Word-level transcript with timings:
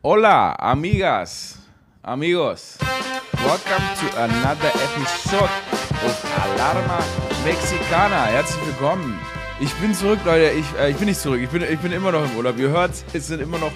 Hola, 0.00 0.54
amigas, 0.60 1.58
amigos. 2.04 2.78
Welcome 3.34 3.82
to 3.98 4.22
another 4.22 4.68
episode 4.68 5.50
of 6.06 6.24
Alarma 6.38 7.02
Mexicana. 7.44 8.26
Herzlich 8.26 8.64
willkommen. 8.64 9.18
Ich 9.58 9.74
bin 9.74 9.92
zurück, 9.92 10.20
Leute. 10.24 10.50
Ich, 10.50 10.66
äh, 10.78 10.92
ich 10.92 10.96
bin 10.98 11.06
nicht 11.06 11.18
zurück. 11.20 11.40
Ich 11.42 11.48
bin, 11.48 11.62
ich 11.62 11.80
bin 11.80 11.90
immer 11.90 12.12
noch 12.12 12.24
im 12.24 12.36
Urlaub. 12.36 12.56
Ihr 12.60 12.68
hört, 12.68 12.92
es 13.12 13.26
sind 13.26 13.42
immer 13.42 13.58
noch 13.58 13.72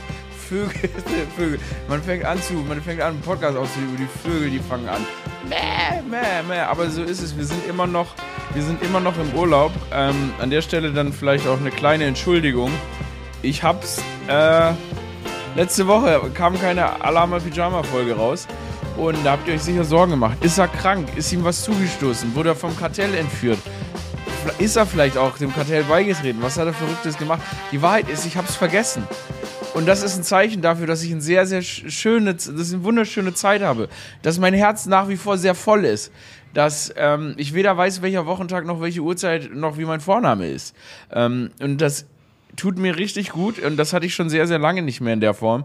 Vögel. 0.48 0.90
Vögel. 1.36 1.58
Man 1.88 2.00
fängt 2.00 2.24
an 2.24 2.40
zu, 2.40 2.52
man 2.52 2.80
fängt 2.80 3.00
an, 3.00 3.14
einen 3.14 3.20
Podcast 3.22 3.56
aufzunehmen. 3.58 3.96
Die 3.98 4.28
Vögel, 4.28 4.48
die 4.48 4.60
fangen 4.60 4.88
an. 4.88 5.04
Mäh, 5.48 6.02
mäh, 6.08 6.44
mäh. 6.48 6.60
Aber 6.60 6.88
so 6.88 7.02
ist 7.02 7.20
es. 7.20 7.36
Wir 7.36 7.46
sind 7.46 7.66
immer 7.66 7.88
noch, 7.88 8.14
wir 8.54 8.62
sind 8.62 8.80
immer 8.84 9.00
noch 9.00 9.18
im 9.18 9.34
Urlaub. 9.34 9.72
Ähm, 9.92 10.32
an 10.40 10.50
der 10.50 10.62
Stelle 10.62 10.92
dann 10.92 11.12
vielleicht 11.12 11.48
auch 11.48 11.58
eine 11.58 11.72
kleine 11.72 12.04
Entschuldigung. 12.04 12.70
Ich 13.42 13.64
hab's, 13.64 14.00
äh, 14.28 14.72
Letzte 15.54 15.86
Woche 15.86 16.30
kam 16.32 16.58
keine 16.58 17.04
Alarma 17.04 17.38
Pyjama 17.38 17.82
Folge 17.82 18.16
raus. 18.16 18.48
Und 18.96 19.18
da 19.22 19.32
habt 19.32 19.46
ihr 19.46 19.54
euch 19.54 19.62
sicher 19.62 19.84
Sorgen 19.84 20.12
gemacht. 20.12 20.42
Ist 20.42 20.56
er 20.56 20.66
krank? 20.66 21.08
Ist 21.14 21.30
ihm 21.30 21.44
was 21.44 21.62
zugestoßen? 21.62 22.34
Wurde 22.34 22.50
er 22.50 22.56
vom 22.56 22.74
Kartell 22.74 23.14
entführt? 23.14 23.58
Ist 24.58 24.76
er 24.76 24.86
vielleicht 24.86 25.18
auch 25.18 25.36
dem 25.36 25.54
Kartell 25.54 25.84
beigetreten? 25.84 26.40
Was 26.40 26.56
hat 26.56 26.66
er 26.66 26.72
Verrücktes 26.72 27.18
gemacht? 27.18 27.42
Die 27.70 27.82
Wahrheit 27.82 28.08
ist, 28.08 28.24
ich 28.24 28.36
hab's 28.38 28.56
vergessen. 28.56 29.06
Und 29.74 29.86
das 29.86 30.02
ist 30.02 30.16
ein 30.16 30.22
Zeichen 30.22 30.62
dafür, 30.62 30.86
dass 30.86 31.02
ich 31.02 31.12
eine 31.12 31.20
sehr, 31.20 31.46
sehr 31.46 31.60
schöne, 31.60 32.34
dass 32.34 32.48
ich 32.48 32.74
eine 32.74 32.84
wunderschöne 32.84 33.34
Zeit 33.34 33.60
habe. 33.60 33.90
Dass 34.22 34.38
mein 34.38 34.54
Herz 34.54 34.86
nach 34.86 35.08
wie 35.10 35.16
vor 35.16 35.36
sehr 35.36 35.54
voll 35.54 35.84
ist. 35.84 36.12
Dass 36.54 36.92
ähm, 36.96 37.34
ich 37.36 37.52
weder 37.52 37.76
weiß, 37.76 38.00
welcher 38.00 38.24
Wochentag 38.24 38.64
noch 38.64 38.80
welche 38.80 39.00
Uhrzeit 39.00 39.54
noch 39.54 39.76
wie 39.76 39.84
mein 39.84 40.00
Vorname 40.00 40.48
ist. 40.48 40.74
Ähm, 41.10 41.50
und 41.60 41.78
dass 41.80 42.06
tut 42.56 42.78
mir 42.78 42.96
richtig 42.96 43.30
gut 43.30 43.58
und 43.58 43.76
das 43.76 43.92
hatte 43.92 44.06
ich 44.06 44.14
schon 44.14 44.28
sehr, 44.28 44.46
sehr 44.46 44.58
lange 44.58 44.82
nicht 44.82 45.00
mehr 45.00 45.14
in 45.14 45.20
der 45.20 45.34
Form. 45.34 45.64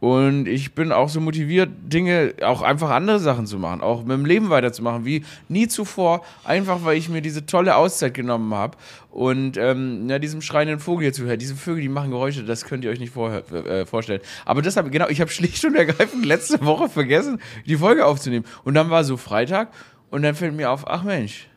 Und 0.00 0.46
ich 0.46 0.74
bin 0.74 0.92
auch 0.92 1.08
so 1.08 1.20
motiviert, 1.20 1.70
Dinge, 1.82 2.34
auch 2.42 2.62
einfach 2.62 2.90
andere 2.90 3.18
Sachen 3.18 3.46
zu 3.46 3.58
machen, 3.58 3.80
auch 3.80 4.02
mit 4.02 4.12
dem 4.12 4.26
Leben 4.26 4.48
weiterzumachen, 4.48 5.04
wie 5.04 5.24
nie 5.48 5.66
zuvor, 5.66 6.22
einfach 6.44 6.84
weil 6.84 6.96
ich 6.96 7.08
mir 7.08 7.20
diese 7.20 7.46
tolle 7.46 7.74
Auszeit 7.74 8.14
genommen 8.14 8.54
habe 8.54 8.78
und 9.10 9.56
ähm, 9.56 10.08
ja, 10.08 10.20
diesem 10.20 10.40
schreienden 10.40 10.78
Vogel 10.78 11.06
hier 11.06 11.12
zuhört. 11.12 11.42
Diese 11.42 11.56
Vögel, 11.56 11.82
die 11.82 11.88
machen 11.88 12.10
Geräusche, 12.10 12.44
das 12.44 12.64
könnt 12.64 12.84
ihr 12.84 12.90
euch 12.90 13.00
nicht 13.00 13.12
vor, 13.12 13.32
äh, 13.32 13.86
vorstellen. 13.86 14.20
Aber 14.44 14.62
deshalb, 14.62 14.92
genau, 14.92 15.08
ich 15.08 15.20
habe 15.20 15.30
schlicht 15.32 15.64
und 15.64 15.74
ergreifend 15.74 16.24
letzte 16.24 16.64
Woche 16.64 16.88
vergessen, 16.88 17.40
die 17.66 17.76
Folge 17.76 18.06
aufzunehmen. 18.06 18.44
Und 18.62 18.74
dann 18.74 18.90
war 18.90 19.02
so 19.02 19.16
Freitag 19.16 19.72
und 20.10 20.22
dann 20.22 20.36
fällt 20.36 20.54
mir 20.54 20.70
auf, 20.70 20.86
ach 20.86 21.02
Mensch, 21.02 21.48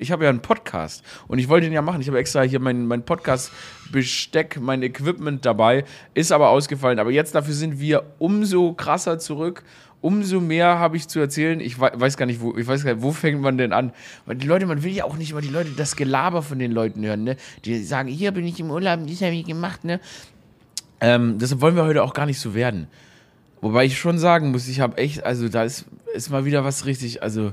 ich 0.00 0.10
habe 0.10 0.24
ja 0.24 0.30
einen 0.30 0.40
Podcast 0.40 1.04
und 1.28 1.38
ich 1.38 1.48
wollte 1.48 1.66
den 1.66 1.72
ja 1.72 1.82
machen. 1.82 2.00
Ich 2.00 2.08
habe 2.08 2.18
extra 2.18 2.42
hier 2.42 2.58
mein, 2.58 2.86
mein 2.86 3.04
Podcast-Besteck, 3.04 4.58
mein 4.60 4.82
Equipment 4.82 5.44
dabei, 5.44 5.84
ist 6.14 6.32
aber 6.32 6.48
ausgefallen. 6.48 6.98
Aber 6.98 7.10
jetzt 7.10 7.34
dafür 7.34 7.54
sind 7.54 7.80
wir 7.80 8.02
umso 8.18 8.72
krasser 8.72 9.18
zurück. 9.18 9.62
Umso 10.02 10.40
mehr 10.40 10.78
habe 10.78 10.96
ich 10.96 11.08
zu 11.08 11.20
erzählen. 11.20 11.60
Ich 11.60 11.78
weiß 11.78 12.16
gar 12.16 12.24
nicht, 12.24 12.40
wo, 12.40 12.56
ich 12.56 12.66
weiß 12.66 12.84
gar 12.84 12.94
nicht, 12.94 13.02
wo 13.02 13.12
fängt 13.12 13.42
man 13.42 13.58
denn 13.58 13.74
an? 13.74 13.92
Weil 14.24 14.36
die 14.36 14.46
Leute, 14.46 14.64
man 14.64 14.82
will 14.82 14.92
ja 14.92 15.04
auch 15.04 15.16
nicht 15.16 15.32
immer 15.32 15.42
die 15.42 15.48
Leute, 15.48 15.72
das 15.76 15.94
Gelaber 15.94 16.40
von 16.40 16.58
den 16.58 16.72
Leuten 16.72 17.04
hören, 17.04 17.22
ne? 17.22 17.36
Die 17.66 17.82
sagen, 17.82 18.08
hier 18.08 18.32
bin 18.32 18.46
ich 18.46 18.58
im 18.58 18.70
Urlaub, 18.70 19.00
dies 19.04 19.20
habe 19.20 19.34
ich 19.34 19.44
gemacht, 19.44 19.84
ne? 19.84 20.00
Ähm, 21.02 21.38
deshalb 21.38 21.60
wollen 21.60 21.76
wir 21.76 21.84
heute 21.84 22.02
auch 22.02 22.14
gar 22.14 22.24
nicht 22.24 22.40
so 22.40 22.54
werden. 22.54 22.86
Wobei 23.60 23.84
ich 23.84 23.98
schon 23.98 24.18
sagen 24.18 24.52
muss, 24.52 24.68
ich 24.68 24.80
habe 24.80 24.96
echt, 24.96 25.22
also 25.22 25.50
da 25.50 25.64
ist, 25.64 25.84
ist 26.14 26.30
mal 26.30 26.46
wieder 26.46 26.64
was 26.64 26.86
richtig, 26.86 27.22
also 27.22 27.52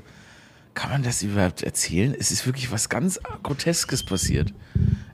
kann 0.78 0.92
man 0.92 1.02
das 1.02 1.24
überhaupt 1.24 1.64
erzählen? 1.64 2.16
Es 2.18 2.30
ist 2.30 2.46
wirklich 2.46 2.72
was 2.72 2.88
ganz 2.88 3.20
Groteskes 3.42 4.04
passiert. 4.04 4.54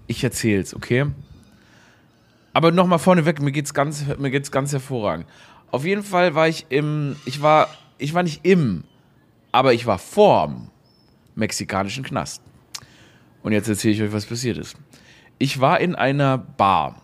Ich 0.07 0.21
erzähl's, 0.21 0.75
okay? 0.75 1.05
Aber 2.51 2.73
nochmal 2.73 2.99
vorneweg, 2.99 3.41
mir 3.41 3.53
geht's 3.53 3.73
ganz, 3.73 4.03
ganz 4.51 4.73
hervorragend. 4.73 5.25
Auf 5.71 5.85
jeden 5.85 6.03
Fall 6.03 6.35
war 6.35 6.49
ich 6.49 6.65
im, 6.67 7.15
ich 7.23 7.41
war, 7.41 7.69
ich 7.97 8.13
war 8.13 8.23
nicht 8.23 8.41
im, 8.43 8.83
aber 9.53 9.73
ich 9.73 9.85
war 9.85 9.99
vorm 9.99 10.69
mexikanischen 11.33 12.03
Knast. 12.03 12.41
Und 13.41 13.53
jetzt 13.53 13.69
erzähle 13.69 13.93
ich 13.93 14.01
euch, 14.01 14.11
was 14.11 14.25
passiert 14.25 14.57
ist. 14.57 14.75
Ich 15.37 15.61
war 15.61 15.79
in 15.79 15.95
einer 15.95 16.37
Bar 16.37 17.01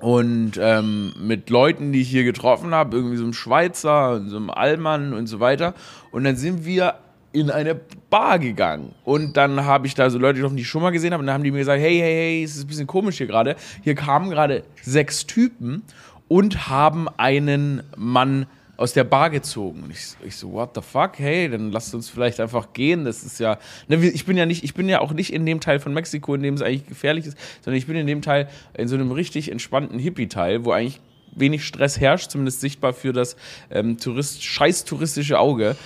und 0.00 0.58
ähm, 0.60 1.14
mit 1.16 1.48
Leuten, 1.48 1.92
die 1.92 2.00
ich 2.00 2.08
hier 2.08 2.24
getroffen 2.24 2.74
habe, 2.74 2.96
irgendwie 2.96 3.18
so 3.18 3.22
einem 3.22 3.34
Schweizer, 3.34 4.20
so 4.26 4.36
einem 4.36 4.50
Allmann 4.50 5.12
und 5.12 5.28
so 5.28 5.38
weiter. 5.38 5.74
Und 6.10 6.24
dann 6.24 6.34
sind 6.34 6.64
wir 6.64 6.96
in 7.32 7.50
eine 7.50 7.74
Bar 8.10 8.38
gegangen. 8.38 8.94
Und 9.04 9.36
dann 9.36 9.64
habe 9.64 9.86
ich 9.86 9.94
da 9.94 10.10
so 10.10 10.18
Leute 10.18 10.36
getroffen, 10.36 10.56
die 10.56 10.62
ich 10.62 10.68
schon 10.68 10.82
mal 10.82 10.90
gesehen 10.90 11.12
habe. 11.12 11.20
Und 11.20 11.26
dann 11.26 11.34
haben 11.34 11.44
die 11.44 11.50
mir 11.50 11.58
gesagt, 11.58 11.80
hey, 11.80 11.98
hey, 11.98 12.12
hey, 12.12 12.44
es 12.44 12.56
ist 12.56 12.64
ein 12.64 12.68
bisschen 12.68 12.86
komisch 12.86 13.18
hier 13.18 13.26
gerade. 13.26 13.56
Hier 13.82 13.94
kamen 13.94 14.30
gerade 14.30 14.64
sechs 14.82 15.26
Typen 15.26 15.82
und 16.28 16.68
haben 16.68 17.08
einen 17.16 17.82
Mann 17.96 18.46
aus 18.76 18.92
der 18.92 19.04
Bar 19.04 19.30
gezogen. 19.30 19.84
Und 19.84 19.90
ich, 19.90 20.16
ich, 20.26 20.36
so, 20.36 20.52
what 20.52 20.70
the 20.74 20.80
fuck? 20.82 21.18
Hey, 21.18 21.48
dann 21.48 21.70
lasst 21.70 21.94
uns 21.94 22.10
vielleicht 22.10 22.40
einfach 22.40 22.72
gehen. 22.72 23.04
Das 23.04 23.22
ist 23.22 23.38
ja. 23.38 23.58
Ne, 23.88 23.96
ich 23.96 24.26
bin 24.26 24.36
ja 24.36 24.44
nicht, 24.44 24.64
ich 24.64 24.74
bin 24.74 24.88
ja 24.88 25.00
auch 25.00 25.12
nicht 25.12 25.32
in 25.32 25.46
dem 25.46 25.60
Teil 25.60 25.78
von 25.78 25.94
Mexiko, 25.94 26.34
in 26.34 26.42
dem 26.42 26.54
es 26.54 26.62
eigentlich 26.62 26.86
gefährlich 26.86 27.26
ist, 27.26 27.38
sondern 27.62 27.78
ich 27.78 27.86
bin 27.86 27.96
in 27.96 28.06
dem 28.06 28.22
Teil, 28.22 28.48
in 28.74 28.88
so 28.88 28.94
einem 28.94 29.12
richtig 29.12 29.50
entspannten 29.50 29.98
Hippie-Teil, 29.98 30.64
wo 30.64 30.72
eigentlich 30.72 31.00
wenig 31.34 31.64
Stress 31.64 31.98
herrscht, 32.00 32.30
zumindest 32.30 32.60
sichtbar 32.60 32.92
für 32.92 33.12
das 33.12 33.36
ähm, 33.70 33.98
Tourist, 33.98 34.42
scheiß 34.42 34.84
touristische 34.84 35.38
Auge. 35.38 35.76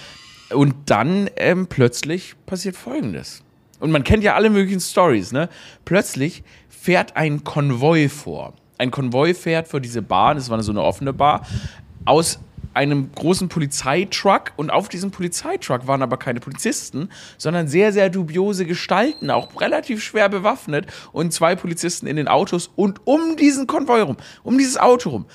Und 0.51 0.75
dann 0.87 1.29
ähm, 1.37 1.67
plötzlich 1.67 2.35
passiert 2.47 2.77
Folgendes. 2.77 3.43
Und 3.81 3.91
man 3.91 4.05
kennt 4.05 4.23
ja 4.23 4.35
alle 4.35 4.51
möglichen 4.51 4.81
Stories, 4.81 5.33
ne? 5.33 5.49
Plötzlich 5.85 6.43
fährt 6.69 7.17
ein 7.17 7.45
Konvoi 7.45 8.09
vor. 8.09 8.55
Ein 8.79 8.91
Konvoi 8.91 9.35
fährt 9.35 9.69
vor 9.69 9.81
diese 9.81 10.03
Bar, 10.03 10.35
das 10.35 10.49
war 10.51 10.63
so 10.63 10.73
eine 10.73 10.83
offene 10.83 11.13
Bar, 11.13 11.47
aus 12.05 12.39
einem 12.75 13.11
großen 13.13 13.49
Polizeitruck 13.49 14.53
und 14.57 14.71
auf 14.71 14.91
diesem 14.91 15.11
Polizeitruck 15.11 15.87
waren 15.87 16.03
aber 16.03 16.19
keine 16.19 16.41
Polizisten, 16.41 17.09
sondern 17.39 17.69
sehr, 17.69 17.91
sehr 17.93 18.11
dubiose 18.11 18.67
Gestalten, 18.67 19.31
auch 19.31 19.61
relativ 19.61 20.03
schwer 20.03 20.29
bewaffnet 20.29 20.87
und 21.13 21.33
zwei 21.33 21.57
Polizisten 21.57 22.07
in 22.07 22.17
den 22.17 22.29
Autos 22.29 22.71
und 22.77 23.01
um 23.07 23.37
diesen 23.37 23.67
Konvoi 23.67 24.03
rum, 24.03 24.19
um 24.43 24.59
dieses 24.59 24.77
Auto 24.77 25.11
rum 25.11 25.27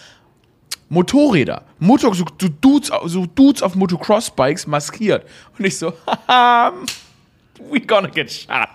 Motorräder, 0.90 1.64
Motor, 1.80 2.14
so, 2.14 2.26
so, 2.40 2.50
Dudes, 2.50 2.92
so 3.06 3.26
Dudes 3.26 3.64
auf 3.64 3.76
Motocross-Bikes 3.76 4.68
maskiert. 4.68 5.26
Und 5.58 5.66
ich 5.66 5.78
so, 5.78 5.94
haha, 6.06 6.74
we 7.72 7.80
gonna 7.80 8.10
get 8.10 8.32
shot. 8.32 8.68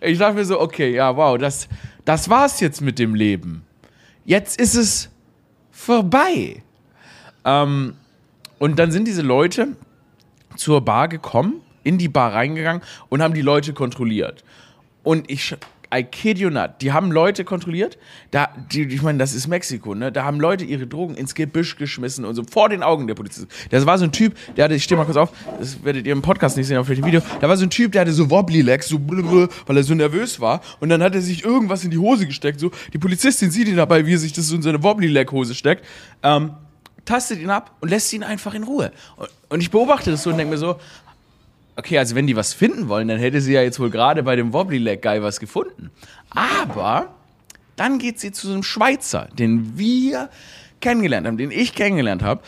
Ich 0.00 0.18
dachte 0.18 0.34
mir 0.34 0.44
so, 0.44 0.60
okay, 0.60 0.94
ja, 0.94 1.16
wow, 1.16 1.38
das, 1.38 1.68
das 2.04 2.28
war's 2.28 2.60
jetzt 2.60 2.80
mit 2.80 2.98
dem 2.98 3.14
Leben. 3.14 3.64
Jetzt 4.24 4.60
ist 4.60 4.74
es 4.74 5.10
vorbei. 5.70 6.62
Ähm, 7.44 7.94
und 8.58 8.78
dann 8.78 8.92
sind 8.92 9.08
diese 9.08 9.22
Leute 9.22 9.76
zur 10.56 10.82
Bar 10.82 11.08
gekommen, 11.08 11.62
in 11.82 11.96
die 11.96 12.08
Bar 12.08 12.34
reingegangen 12.34 12.82
und 13.08 13.22
haben 13.22 13.34
die 13.34 13.42
Leute 13.42 13.72
kontrolliert. 13.72 14.44
Und 15.02 15.30
ich 15.30 15.56
I 15.92 16.04
kid 16.04 16.38
you 16.38 16.50
not. 16.50 16.80
Die 16.80 16.92
haben 16.92 17.10
Leute 17.10 17.44
kontrolliert. 17.44 17.98
Da, 18.30 18.48
die, 18.72 18.82
ich 18.82 19.02
meine, 19.02 19.18
das 19.18 19.34
ist 19.34 19.48
Mexiko, 19.48 19.94
ne? 19.94 20.12
Da 20.12 20.24
haben 20.24 20.38
Leute 20.38 20.64
ihre 20.64 20.86
Drogen 20.86 21.16
ins 21.16 21.34
Gebüsch 21.34 21.76
geschmissen 21.76 22.24
und 22.24 22.34
so 22.36 22.44
vor 22.44 22.68
den 22.68 22.82
Augen 22.82 23.06
der 23.08 23.14
Polizisten. 23.14 23.48
Das 23.70 23.86
war 23.86 23.98
so 23.98 24.04
ein 24.04 24.12
Typ, 24.12 24.36
der 24.56 24.66
hatte, 24.66 24.74
ich 24.74 24.84
stehe 24.84 24.96
mal 24.96 25.04
kurz 25.04 25.16
auf, 25.16 25.32
das 25.58 25.82
werdet 25.82 26.06
ihr 26.06 26.12
im 26.12 26.22
Podcast 26.22 26.56
nicht 26.56 26.68
sehen, 26.68 26.78
auf 26.78 26.86
dem 26.86 27.04
Video. 27.04 27.20
Da 27.40 27.48
war 27.48 27.56
so 27.56 27.64
ein 27.64 27.70
Typ, 27.70 27.92
der 27.92 28.02
hatte 28.02 28.12
so 28.12 28.30
wobbly 28.30 28.62
legs, 28.62 28.88
so 28.88 28.98
blubber, 28.98 29.48
weil 29.66 29.76
er 29.76 29.82
so 29.82 29.94
nervös 29.94 30.40
war. 30.40 30.60
Und 30.78 30.90
dann 30.90 31.02
hat 31.02 31.14
er 31.14 31.22
sich 31.22 31.44
irgendwas 31.44 31.84
in 31.84 31.90
die 31.90 31.98
Hose 31.98 32.26
gesteckt. 32.26 32.60
So, 32.60 32.70
die 32.92 32.98
Polizistin 32.98 33.50
sieht 33.50 33.66
ihn 33.66 33.76
dabei, 33.76 34.06
wie 34.06 34.14
er 34.14 34.18
sich 34.18 34.32
das 34.32 34.50
in 34.52 34.62
seine 34.62 34.82
wobbly 34.82 35.08
leg 35.08 35.32
Hose 35.32 35.54
steckt. 35.54 35.84
Ähm, 36.22 36.52
tastet 37.04 37.40
ihn 37.40 37.50
ab 37.50 37.76
und 37.80 37.88
lässt 37.88 38.12
ihn 38.12 38.22
einfach 38.22 38.54
in 38.54 38.62
Ruhe. 38.62 38.92
Und 39.48 39.60
ich 39.60 39.70
beobachte 39.70 40.12
das 40.12 40.22
so 40.22 40.30
und 40.30 40.38
denke 40.38 40.52
mir 40.52 40.58
so, 40.58 40.76
okay, 41.80 41.98
also 41.98 42.14
wenn 42.14 42.26
die 42.26 42.36
was 42.36 42.52
finden 42.52 42.88
wollen, 42.88 43.08
dann 43.08 43.18
hätte 43.18 43.40
sie 43.40 43.54
ja 43.54 43.62
jetzt 43.62 43.80
wohl 43.80 43.90
gerade 43.90 44.22
bei 44.22 44.36
dem 44.36 44.52
Wobbly 44.52 44.78
Leg 44.78 45.02
Guy 45.02 45.22
was 45.22 45.40
gefunden. 45.40 45.90
Aber 46.28 47.14
dann 47.76 47.98
geht 47.98 48.20
sie 48.20 48.32
zu 48.32 48.48
einem 48.48 48.62
Schweizer, 48.62 49.28
den 49.38 49.78
wir 49.78 50.28
kennengelernt 50.80 51.26
haben, 51.26 51.38
den 51.38 51.50
ich 51.50 51.74
kennengelernt 51.74 52.22
habe. 52.22 52.42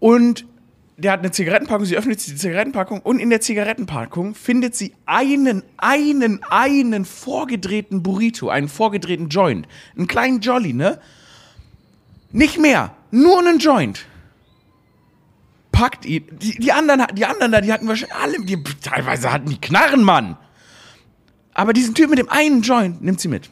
Und 0.00 0.46
der 0.96 1.12
hat 1.12 1.20
eine 1.20 1.30
Zigarettenpackung, 1.30 1.84
sie 1.84 1.96
öffnet 1.98 2.26
die 2.26 2.34
Zigarettenpackung 2.34 3.00
und 3.00 3.18
in 3.18 3.28
der 3.28 3.42
Zigarettenpackung 3.42 4.34
findet 4.34 4.74
sie 4.74 4.94
einen, 5.04 5.62
einen, 5.76 6.42
einen 6.48 7.04
vorgedrehten 7.04 8.02
Burrito, 8.02 8.48
einen 8.48 8.68
vorgedrehten 8.68 9.28
Joint. 9.28 9.68
Einen 9.94 10.06
kleinen 10.06 10.40
Jolly, 10.40 10.72
ne? 10.72 10.98
Nicht 12.32 12.58
mehr, 12.58 12.94
nur 13.10 13.38
einen 13.40 13.58
Joint 13.58 14.06
packt 15.76 16.06
ihn. 16.06 16.24
Die, 16.30 16.58
die, 16.58 16.72
anderen, 16.72 17.04
die 17.14 17.26
anderen 17.26 17.52
da, 17.52 17.60
die 17.60 17.72
hatten 17.72 17.86
wahrscheinlich 17.86 18.16
alle, 18.16 18.44
die, 18.44 18.62
teilweise 18.82 19.32
hatten 19.32 19.50
die 19.50 19.60
Knarren, 19.60 20.02
Mann. 20.02 20.36
Aber 21.52 21.72
diesen 21.72 21.94
Typ 21.94 22.10
mit 22.10 22.18
dem 22.18 22.28
einen 22.30 22.62
Joint 22.62 23.02
nimmt 23.02 23.20
sie 23.20 23.28
mit. 23.28 23.50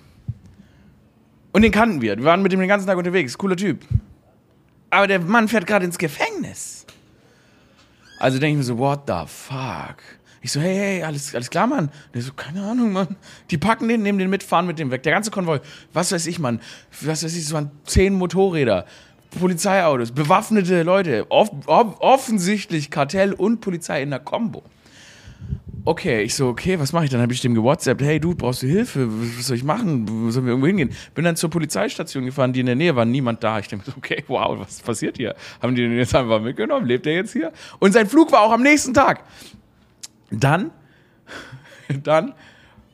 Und 1.53 1.63
den 1.63 1.71
kannten 1.71 2.01
wir. 2.01 2.17
Wir 2.17 2.25
waren 2.25 2.43
mit 2.43 2.53
ihm 2.53 2.61
den 2.61 2.69
ganzen 2.69 2.87
Tag 2.87 2.97
unterwegs. 2.97 3.37
Cooler 3.39 3.57
Typ. 3.57 3.85
Aber 4.91 5.07
der 5.07 5.21
Mann 5.21 5.49
fährt 5.49 5.67
gerade 5.67 5.85
ins 5.85 5.99
Gefängnis. 5.99 6.87
Also 8.19 8.39
denke 8.39 8.53
ich 8.53 8.59
mir 8.59 8.65
so, 8.65 8.79
what 8.79 9.03
the 9.07 9.25
fuck? 9.27 9.97
Ich 10.41 10.53
so, 10.53 10.61
hey, 10.61 10.75
hey, 10.75 11.03
alles, 11.03 11.35
alles 11.35 11.51
klar, 11.51 11.67
Mann. 11.67 11.91
Der 12.13 12.23
so, 12.23 12.33
keine 12.33 12.63
Ahnung, 12.63 12.93
Mann. 12.93 13.17
Die 13.51 13.59
packen 13.59 13.89
den, 13.89 14.03
nehmen 14.03 14.19
den 14.19 14.31
mit, 14.31 14.43
fahren 14.43 14.67
mit 14.67 14.79
dem 14.79 14.91
weg. 14.91 15.03
Der 15.03 15.13
ganze 15.13 15.31
Konvoi, 15.31 15.61
was 15.93 16.13
weiß 16.13 16.27
ich, 16.27 16.39
Mann. 16.39 16.61
Was 17.03 17.23
weiß 17.23 17.35
ich, 17.35 17.45
es 17.45 17.53
waren 17.53 17.71
zehn 17.85 18.15
Motorräder. 18.15 18.87
Polizeiautos, 19.35 20.13
bewaffnete 20.13 20.83
Leute, 20.83 21.27
off 21.31 21.51
off 21.67 22.01
offensichtlich 22.01 22.91
Kartell 22.91 23.33
und 23.33 23.61
Polizei 23.61 24.03
in 24.03 24.11
der 24.11 24.21
Kombo. 24.21 24.63
Okay, 25.87 26.23
ich 26.23 26.35
so, 26.35 26.49
okay, 26.49 26.81
was 26.81 26.95
mache 26.95 27.05
ich? 27.05 27.11
Dann 27.11 27.21
habe 27.21 27.35
ich 27.35 27.43
dem 27.43 27.55
gewhatsappt, 27.55 28.01
hey 28.01 28.19
du, 28.19 28.35
brauchst 28.35 28.63
du 28.63 28.67
Hilfe? 28.67 29.07
Was 29.37 29.49
soll 29.49 29.59
ich 29.59 29.65
machen? 29.65 30.07
Sollen 30.31 30.47
wir 30.47 30.53
irgendwo 30.53 30.67
hingehen? 30.67 30.91
Bin 31.15 31.27
dann 31.27 31.37
zur 31.37 31.51
Polizeistation 31.51 32.25
gefahren, 32.25 32.55
die 32.55 32.61
in 32.61 32.67
der 32.67 32.75
Nähe 32.75 32.97
war, 32.97 33.05
niemand 33.05 33.45
da. 33.45 33.59
Ich 33.59 33.69
denke, 33.69 33.93
okay, 33.95 34.25
wow, 34.27 34.59
was 34.59 34.81
passiert 34.81 35.19
hier? 35.19 35.35
Haben 35.61 35.75
die 35.75 35.83
den 35.83 35.95
jetzt 35.99 36.15
einfach 36.15 36.41
mitgenommen? 36.41 36.87
Lebt 36.87 37.07
er 37.07 37.13
jetzt 37.13 37.35
hier? 37.35 37.53
Und 37.81 37.93
sein 37.93 38.07
Flug 38.07 38.33
war 38.33 38.41
auch 38.41 38.53
am 38.53 38.63
nächsten 38.63 38.95
Tag. 38.95 39.25
Dann, 40.31 40.71
dann, 42.03 42.33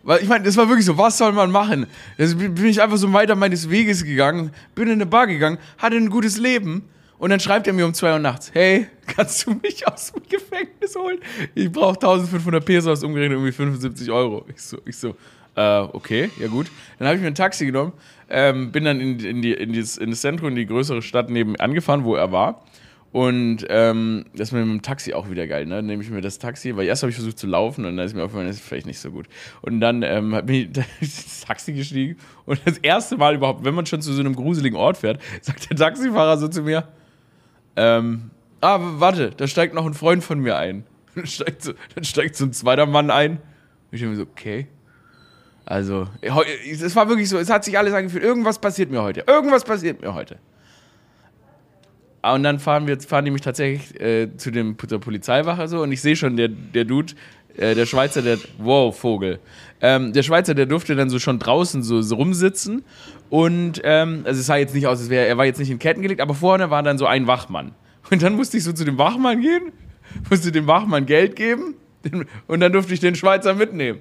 weil 0.02 0.22
ich 0.22 0.28
meine, 0.28 0.44
das 0.44 0.56
war 0.56 0.68
wirklich 0.68 0.86
so, 0.86 0.96
was 0.96 1.18
soll 1.18 1.32
man 1.32 1.50
machen? 1.50 1.86
Jetzt 2.16 2.38
bin 2.38 2.66
ich 2.66 2.80
einfach 2.80 2.96
so 2.96 3.12
weiter 3.12 3.34
meines 3.34 3.68
Weges 3.68 4.04
gegangen, 4.04 4.50
bin 4.74 4.88
in 4.88 4.94
eine 4.94 5.06
Bar 5.06 5.26
gegangen, 5.26 5.58
hatte 5.78 5.96
ein 5.96 6.10
gutes 6.10 6.38
Leben 6.38 6.88
und 7.18 7.30
dann 7.30 7.40
schreibt 7.40 7.66
er 7.66 7.72
mir 7.72 7.84
um 7.84 7.92
2 7.92 8.14
Uhr 8.14 8.18
nachts, 8.18 8.50
hey, 8.54 8.86
kannst 9.06 9.46
du 9.46 9.54
mich 9.54 9.86
aus 9.86 10.12
dem 10.12 10.22
Gefängnis 10.28 10.96
holen? 10.96 11.18
Ich 11.54 11.70
brauche 11.70 11.94
1500 11.94 12.64
Pesos, 12.64 13.04
umgerechnet 13.04 13.36
irgendwie 13.36 13.52
75 13.52 14.10
Euro. 14.10 14.46
Ich 14.48 14.62
so, 14.62 14.78
ich 14.86 14.96
so 14.96 15.14
äh, 15.56 15.80
okay, 15.92 16.30
ja 16.38 16.46
gut. 16.46 16.68
Dann 16.98 17.08
habe 17.08 17.16
ich 17.16 17.22
mir 17.22 17.28
ein 17.28 17.34
Taxi 17.34 17.66
genommen, 17.66 17.92
ähm, 18.28 18.72
bin 18.72 18.84
dann 18.84 19.00
in, 19.00 19.18
in, 19.20 19.42
die, 19.42 19.52
in, 19.52 19.72
dieses, 19.72 19.98
in 19.98 20.10
das 20.10 20.20
Zentrum, 20.20 20.48
in 20.48 20.56
die 20.56 20.66
größere 20.66 21.02
Stadt 21.02 21.28
nebenan 21.28 21.74
gefahren, 21.74 22.04
wo 22.04 22.14
er 22.14 22.32
war. 22.32 22.64
Und 23.12 23.66
ähm, 23.68 24.24
das 24.36 24.52
mit 24.52 24.62
dem 24.62 24.82
Taxi 24.82 25.14
auch 25.14 25.30
wieder 25.30 25.48
geil, 25.48 25.66
ne? 25.66 25.76
Dann 25.76 25.86
nehme 25.86 26.00
ich 26.02 26.10
mir 26.10 26.20
das 26.20 26.38
Taxi, 26.38 26.76
weil 26.76 26.86
erst 26.86 27.02
habe 27.02 27.10
ich 27.10 27.16
versucht 27.16 27.38
zu 27.40 27.48
laufen 27.48 27.84
und 27.84 27.96
dann 27.96 28.06
ist 28.06 28.14
mir 28.14 28.22
aufgefallen, 28.22 28.46
das 28.46 28.56
ist 28.56 28.64
vielleicht 28.64 28.86
nicht 28.86 29.00
so 29.00 29.10
gut. 29.10 29.26
Und 29.62 29.80
dann 29.80 30.02
ähm, 30.02 30.30
bin 30.44 30.70
ich 30.72 30.84
ins 31.00 31.40
Taxi 31.40 31.72
gestiegen 31.72 32.16
und 32.46 32.60
das 32.64 32.78
erste 32.78 33.16
Mal 33.16 33.34
überhaupt, 33.34 33.64
wenn 33.64 33.74
man 33.74 33.86
schon 33.86 34.00
zu 34.00 34.12
so 34.12 34.20
einem 34.20 34.36
gruseligen 34.36 34.78
Ort 34.78 34.98
fährt, 34.98 35.20
sagt 35.40 35.70
der 35.70 35.76
Taxifahrer 35.76 36.38
so 36.38 36.46
zu 36.46 36.62
mir, 36.62 36.86
ähm, 37.74 38.30
ah, 38.60 38.78
warte, 38.80 39.30
da 39.30 39.48
steigt 39.48 39.74
noch 39.74 39.86
ein 39.86 39.94
Freund 39.94 40.22
von 40.22 40.38
mir 40.38 40.56
ein. 40.56 40.84
Dann 41.16 41.26
steigt 41.26 41.62
so, 41.62 41.72
dann 41.96 42.04
steigt 42.04 42.36
so 42.36 42.44
ein 42.44 42.52
zweiter 42.52 42.86
Mann 42.86 43.10
ein. 43.10 43.32
Und 43.32 43.40
ich 43.90 44.00
denke 44.00 44.16
mir 44.16 44.24
so, 44.24 44.30
okay. 44.30 44.68
Also, 45.66 46.06
es 46.20 46.94
war 46.94 47.08
wirklich 47.08 47.28
so, 47.28 47.38
es 47.38 47.50
hat 47.50 47.64
sich 47.64 47.76
alles 47.76 47.92
angefühlt, 47.92 48.22
irgendwas 48.22 48.60
passiert 48.60 48.90
mir 48.90 49.02
heute. 49.02 49.24
Irgendwas 49.26 49.64
passiert 49.64 50.00
mir 50.00 50.14
heute. 50.14 50.38
Ah, 52.22 52.34
und 52.34 52.42
dann 52.42 52.58
fahren 52.58 52.86
wir, 52.86 53.00
fahren 53.00 53.24
die 53.24 53.30
mich 53.30 53.40
tatsächlich 53.40 53.98
äh, 53.98 54.36
zu 54.36 54.50
dem, 54.50 54.76
zur 54.78 55.00
Polizeiwache 55.00 55.68
so 55.68 55.82
und 55.82 55.90
ich 55.90 56.02
sehe 56.02 56.16
schon, 56.16 56.36
der, 56.36 56.48
der 56.48 56.84
Dude, 56.84 57.14
äh, 57.56 57.74
der 57.74 57.86
Schweizer, 57.86 58.20
der, 58.20 58.38
wow, 58.58 58.96
Vogel. 58.96 59.38
Ähm, 59.80 60.12
der 60.12 60.22
Schweizer, 60.22 60.54
der 60.54 60.66
durfte 60.66 60.94
dann 60.96 61.08
so 61.08 61.18
schon 61.18 61.38
draußen 61.38 61.82
so, 61.82 62.02
so 62.02 62.16
rumsitzen 62.16 62.84
und, 63.30 63.80
ähm, 63.84 64.22
also 64.24 64.40
es 64.40 64.46
sah 64.46 64.56
jetzt 64.56 64.74
nicht 64.74 64.86
aus, 64.86 65.00
als 65.00 65.08
wäre, 65.08 65.26
er 65.26 65.38
war 65.38 65.46
jetzt 65.46 65.58
nicht 65.58 65.70
in 65.70 65.78
Ketten 65.78 66.02
gelegt, 66.02 66.20
aber 66.20 66.34
vorne 66.34 66.68
war 66.70 66.82
dann 66.82 66.98
so 66.98 67.06
ein 67.06 67.26
Wachmann. 67.26 67.72
Und 68.10 68.22
dann 68.22 68.34
musste 68.34 68.58
ich 68.58 68.64
so 68.64 68.72
zu 68.72 68.84
dem 68.84 68.98
Wachmann 68.98 69.40
gehen, 69.40 69.72
musste 70.28 70.52
dem 70.52 70.66
Wachmann 70.66 71.06
Geld 71.06 71.36
geben 71.36 71.74
und 72.46 72.60
dann 72.60 72.72
durfte 72.72 72.92
ich 72.92 73.00
den 73.00 73.14
Schweizer 73.14 73.54
mitnehmen. 73.54 74.00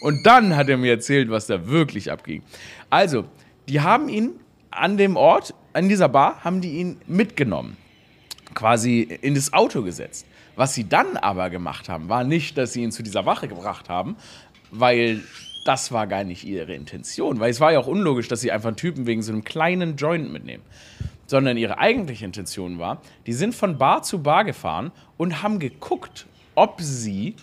Und 0.00 0.24
dann 0.24 0.56
hat 0.56 0.70
er 0.70 0.78
mir 0.78 0.92
erzählt, 0.92 1.30
was 1.30 1.46
da 1.46 1.68
wirklich 1.68 2.10
abging. 2.10 2.42
Also, 2.88 3.26
die 3.68 3.82
haben 3.82 4.08
ihn 4.08 4.30
an 4.70 4.96
dem 4.96 5.16
Ort, 5.16 5.54
an 5.72 5.88
dieser 5.88 6.08
Bar, 6.08 6.44
haben 6.44 6.60
die 6.60 6.78
ihn 6.78 7.00
mitgenommen. 7.06 7.76
Quasi 8.54 9.00
in 9.00 9.34
das 9.34 9.52
Auto 9.52 9.82
gesetzt. 9.82 10.26
Was 10.56 10.74
sie 10.74 10.88
dann 10.88 11.16
aber 11.16 11.50
gemacht 11.50 11.88
haben, 11.88 12.08
war 12.08 12.24
nicht, 12.24 12.58
dass 12.58 12.72
sie 12.72 12.82
ihn 12.82 12.92
zu 12.92 13.02
dieser 13.02 13.24
Wache 13.24 13.48
gebracht 13.48 13.88
haben, 13.88 14.16
weil 14.70 15.22
das 15.64 15.92
war 15.92 16.06
gar 16.06 16.24
nicht 16.24 16.44
ihre 16.44 16.74
Intention. 16.74 17.38
Weil 17.38 17.50
es 17.50 17.60
war 17.60 17.72
ja 17.72 17.78
auch 17.78 17.86
unlogisch, 17.86 18.28
dass 18.28 18.40
sie 18.40 18.50
einfach 18.50 18.68
einen 18.68 18.76
Typen 18.76 19.06
wegen 19.06 19.22
so 19.22 19.32
einem 19.32 19.44
kleinen 19.44 19.96
Joint 19.96 20.32
mitnehmen 20.32 20.62
sondern 21.30 21.56
ihre 21.56 21.78
eigentliche 21.78 22.24
Intention 22.24 22.80
war, 22.80 23.00
die 23.26 23.32
sind 23.32 23.54
von 23.54 23.78
Bar 23.78 24.02
zu 24.02 24.20
Bar 24.20 24.44
gefahren 24.44 24.90
und 25.16 25.42
haben 25.42 25.60
geguckt, 25.60 26.26
ob 26.56 26.80
sie 26.80 27.36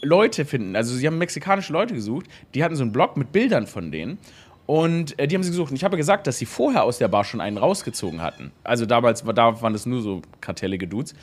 Leute 0.00 0.44
finden. 0.44 0.76
Also 0.76 0.94
sie 0.94 1.08
haben 1.08 1.18
mexikanische 1.18 1.72
Leute 1.72 1.92
gesucht, 1.92 2.26
die 2.54 2.62
hatten 2.62 2.76
so 2.76 2.84
einen 2.84 2.92
Blog 2.92 3.16
mit 3.16 3.32
Bildern 3.32 3.66
von 3.66 3.90
denen 3.90 4.18
und 4.66 5.18
äh, 5.18 5.26
die 5.26 5.34
haben 5.34 5.42
sie 5.42 5.50
gesucht. 5.50 5.70
Und 5.70 5.76
ich 5.76 5.84
habe 5.84 5.96
gesagt, 5.96 6.26
dass 6.26 6.38
sie 6.38 6.46
vorher 6.46 6.84
aus 6.84 6.98
der 6.98 7.08
Bar 7.08 7.24
schon 7.24 7.40
einen 7.40 7.58
rausgezogen 7.58 8.22
hatten. 8.22 8.52
Also 8.64 8.86
damals 8.86 9.22
da 9.22 9.62
waren 9.62 9.72
das 9.72 9.86
nur 9.86 10.02
so 10.02 10.22
kartellige 10.40 10.88
Dudes. 10.88 11.14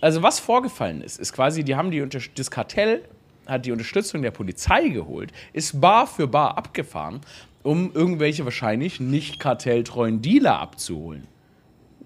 Also 0.00 0.22
was 0.22 0.38
vorgefallen 0.38 1.02
ist, 1.02 1.18
ist 1.18 1.32
quasi, 1.32 1.64
die 1.64 1.76
haben 1.76 1.90
die 1.90 2.06
das 2.34 2.50
Kartell 2.50 3.02
hat 3.46 3.64
die 3.64 3.70
Unterstützung 3.70 4.22
der 4.22 4.32
Polizei 4.32 4.88
geholt, 4.88 5.32
ist 5.52 5.80
Bar 5.80 6.08
für 6.08 6.26
Bar 6.26 6.58
abgefahren, 6.58 7.20
um 7.62 7.92
irgendwelche 7.94 8.44
wahrscheinlich 8.44 8.98
nicht 8.98 9.38
kartelltreuen 9.38 10.20
Dealer 10.20 10.58
abzuholen 10.58 11.28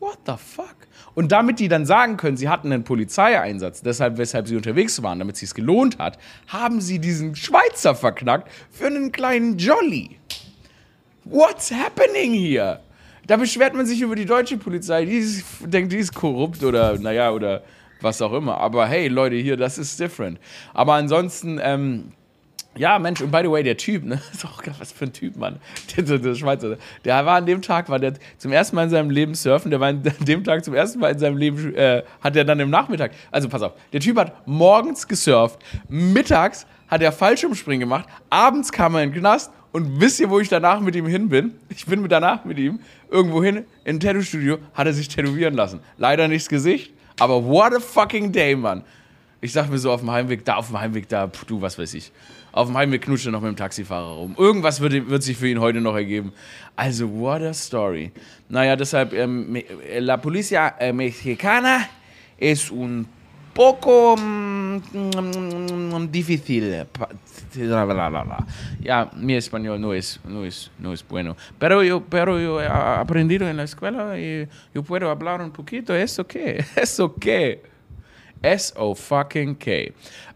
what 0.00 0.18
the 0.26 0.34
fuck? 0.36 0.76
Und 1.14 1.32
damit 1.32 1.60
die 1.60 1.68
dann 1.68 1.86
sagen 1.86 2.16
können, 2.16 2.36
sie 2.36 2.48
hatten 2.48 2.72
einen 2.72 2.84
Polizeieinsatz, 2.84 3.82
deshalb, 3.82 4.18
weshalb 4.18 4.48
sie 4.48 4.56
unterwegs 4.56 5.02
waren, 5.02 5.18
damit 5.18 5.34
es 5.34 5.40
sich 5.40 5.54
gelohnt 5.54 5.98
hat, 5.98 6.18
haben 6.48 6.80
sie 6.80 6.98
diesen 6.98 7.36
Schweizer 7.36 7.94
verknackt 7.94 8.50
für 8.70 8.86
einen 8.86 9.12
kleinen 9.12 9.58
Jolly. 9.58 10.19
What's 11.30 11.70
happening 11.70 12.34
here? 12.34 12.80
Da 13.28 13.36
beschwert 13.36 13.74
man 13.74 13.86
sich 13.86 14.00
über 14.00 14.16
die 14.16 14.26
deutsche 14.26 14.56
Polizei, 14.56 15.04
die 15.04 15.18
ist, 15.18 15.44
denkt, 15.60 15.92
die 15.92 15.98
ist 15.98 16.12
korrupt 16.12 16.64
oder, 16.64 16.98
naja, 16.98 17.30
oder 17.30 17.62
was 18.00 18.20
auch 18.20 18.32
immer. 18.32 18.58
Aber 18.58 18.84
hey, 18.88 19.06
Leute, 19.06 19.36
hier, 19.36 19.56
das 19.56 19.78
ist 19.78 20.00
different. 20.00 20.40
Aber 20.74 20.94
ansonsten, 20.94 21.60
ähm, 21.62 22.12
ja, 22.76 22.98
Mensch, 22.98 23.20
und 23.20 23.30
by 23.30 23.42
the 23.44 23.50
way, 23.50 23.62
der 23.62 23.76
Typ, 23.76 24.04
ne? 24.04 24.20
Ist 24.32 24.44
auch 24.44 24.60
was 24.78 24.90
für 24.90 25.04
ein 25.04 25.12
Typ, 25.12 25.36
Mann. 25.36 25.60
Der, 25.96 26.18
der, 26.18 26.34
Schweizer. 26.34 26.76
Der 27.04 27.26
war 27.26 27.36
an 27.36 27.46
dem 27.46 27.62
Tag, 27.62 27.88
war 27.88 28.00
der 28.00 28.14
zum 28.38 28.50
ersten 28.50 28.74
Mal 28.74 28.84
in 28.84 28.90
seinem 28.90 29.10
Leben 29.10 29.34
surfen. 29.34 29.70
Der 29.70 29.78
war 29.78 29.88
an 29.88 30.02
dem 30.20 30.42
Tag 30.42 30.64
zum 30.64 30.74
ersten 30.74 30.98
Mal 30.98 31.10
in 31.12 31.18
seinem 31.20 31.36
Leben, 31.36 31.74
äh, 31.74 32.02
hat 32.20 32.34
er 32.34 32.44
dann 32.44 32.58
im 32.58 32.70
Nachmittag. 32.70 33.12
Also 33.30 33.48
pass 33.48 33.62
auf, 33.62 33.72
der 33.92 34.00
Typ 34.00 34.16
hat 34.18 34.46
morgens 34.46 35.06
gesurft, 35.06 35.60
mittags 35.88 36.66
hat 36.90 37.00
er 37.00 37.12
Fallschirmspringen 37.12 37.80
gemacht, 37.80 38.06
abends 38.28 38.72
kam 38.72 38.94
er 38.94 39.02
in 39.02 39.10
den 39.10 39.20
Knast 39.20 39.52
und 39.72 40.00
wisst 40.00 40.18
ihr, 40.20 40.28
wo 40.28 40.40
ich 40.40 40.48
danach 40.48 40.80
mit 40.80 40.96
ihm 40.96 41.06
hin 41.06 41.28
bin? 41.28 41.54
Ich 41.68 41.86
bin 41.86 42.06
danach 42.08 42.44
mit 42.44 42.58
ihm 42.58 42.80
irgendwo 43.10 43.42
hin 43.42 43.64
in 43.84 43.96
ein 43.96 44.00
Tattoo-Studio, 44.00 44.58
hat 44.74 44.86
er 44.86 44.92
sich 44.92 45.08
tätowieren 45.08 45.54
lassen. 45.54 45.80
Leider 45.96 46.28
nichts 46.28 46.48
Gesicht, 46.48 46.92
aber 47.18 47.44
what 47.44 47.74
a 47.74 47.80
fucking 47.80 48.32
day, 48.32 48.54
Mann. 48.56 48.82
Ich 49.40 49.52
sag 49.52 49.70
mir 49.70 49.78
so 49.78 49.90
auf 49.90 50.00
dem 50.00 50.10
Heimweg, 50.10 50.44
da 50.44 50.56
auf 50.56 50.66
dem 50.66 50.78
Heimweg, 50.78 51.08
da, 51.08 51.28
pf, 51.28 51.44
du, 51.46 51.62
was 51.62 51.78
weiß 51.78 51.94
ich. 51.94 52.12
Auf 52.52 52.66
dem 52.66 52.76
Heimweg 52.76 53.02
knutscht 53.02 53.26
er 53.26 53.32
noch 53.32 53.40
mit 53.40 53.48
dem 53.48 53.56
Taxifahrer 53.56 54.16
rum. 54.16 54.34
Irgendwas 54.36 54.80
wird, 54.80 55.08
wird 55.08 55.22
sich 55.22 55.36
für 55.36 55.48
ihn 55.48 55.60
heute 55.60 55.80
noch 55.80 55.94
ergeben. 55.94 56.32
Also, 56.76 57.10
what 57.10 57.40
a 57.40 57.54
story. 57.54 58.10
Naja, 58.48 58.76
deshalb, 58.76 59.14
ähm, 59.14 59.56
la 59.98 60.16
Policía 60.16 60.74
äh, 60.78 60.92
Mexicana 60.92 61.82
es 62.40 62.70
un 62.70 63.06
poco 63.52 64.16
mm, 64.16 66.10
difícil. 66.10 66.86
Ya, 68.80 69.10
mi 69.16 69.34
español 69.34 69.80
no 69.80 69.92
es, 69.92 70.20
no 70.24 70.44
es, 70.44 70.70
no 70.78 70.92
es 70.92 71.06
bueno. 71.06 71.36
Pero 71.58 71.82
yo, 71.82 72.02
pero 72.02 72.40
yo 72.40 72.60
he 72.62 72.66
aprendido 72.66 73.48
en 73.48 73.56
la 73.56 73.64
escuela 73.64 74.18
y 74.18 74.48
yo 74.74 74.82
puedo 74.82 75.10
hablar 75.10 75.40
un 75.40 75.50
poquito. 75.50 75.94
¿Eso 75.94 76.26
qué? 76.26 76.64
¿Eso 76.76 77.14
qué? 77.14 77.69
S-O-fucking-K. 78.42 79.92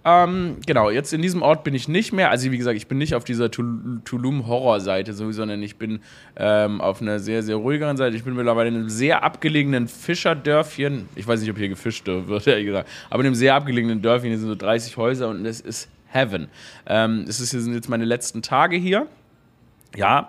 Ähm, 0.06 0.56
genau, 0.66 0.90
jetzt 0.90 1.12
in 1.14 1.22
diesem 1.22 1.40
Ort 1.40 1.64
bin 1.64 1.74
ich 1.74 1.88
nicht 1.88 2.12
mehr. 2.12 2.30
Also, 2.30 2.50
wie 2.50 2.58
gesagt, 2.58 2.76
ich 2.76 2.86
bin 2.86 2.98
nicht 2.98 3.14
auf 3.14 3.24
dieser 3.24 3.50
Tulum-Horror-Seite 3.50 5.14
sowieso, 5.14 5.38
sondern 5.38 5.62
ich 5.62 5.76
bin 5.76 6.00
ähm, 6.36 6.80
auf 6.80 7.00
einer 7.00 7.18
sehr, 7.18 7.42
sehr 7.42 7.56
ruhigeren 7.56 7.96
Seite. 7.96 8.16
Ich 8.16 8.24
bin 8.24 8.34
mittlerweile 8.34 8.68
in 8.68 8.74
einem 8.74 8.90
sehr 8.90 9.22
abgelegenen 9.22 9.88
Fischerdörfchen. 9.88 11.08
Ich 11.14 11.26
weiß 11.26 11.40
nicht, 11.40 11.50
ob 11.50 11.56
hier 11.56 11.68
gefischt 11.68 12.06
wird, 12.06 12.46
ehrlich 12.46 12.66
gesagt. 12.66 12.88
Aber 13.08 13.20
in 13.20 13.28
einem 13.28 13.34
sehr 13.34 13.54
abgelegenen 13.54 14.02
Dörfchen. 14.02 14.28
Hier 14.28 14.38
sind 14.38 14.48
so 14.48 14.54
30 14.54 14.96
Häuser 14.98 15.28
und 15.28 15.46
es 15.46 15.60
ist 15.60 15.88
Heaven. 16.08 16.48
Ähm, 16.86 17.24
es 17.26 17.40
ist, 17.40 17.50
sind 17.50 17.74
jetzt 17.74 17.88
meine 17.88 18.04
letzten 18.04 18.42
Tage 18.42 18.76
hier. 18.76 19.06
Ja, 19.96 20.28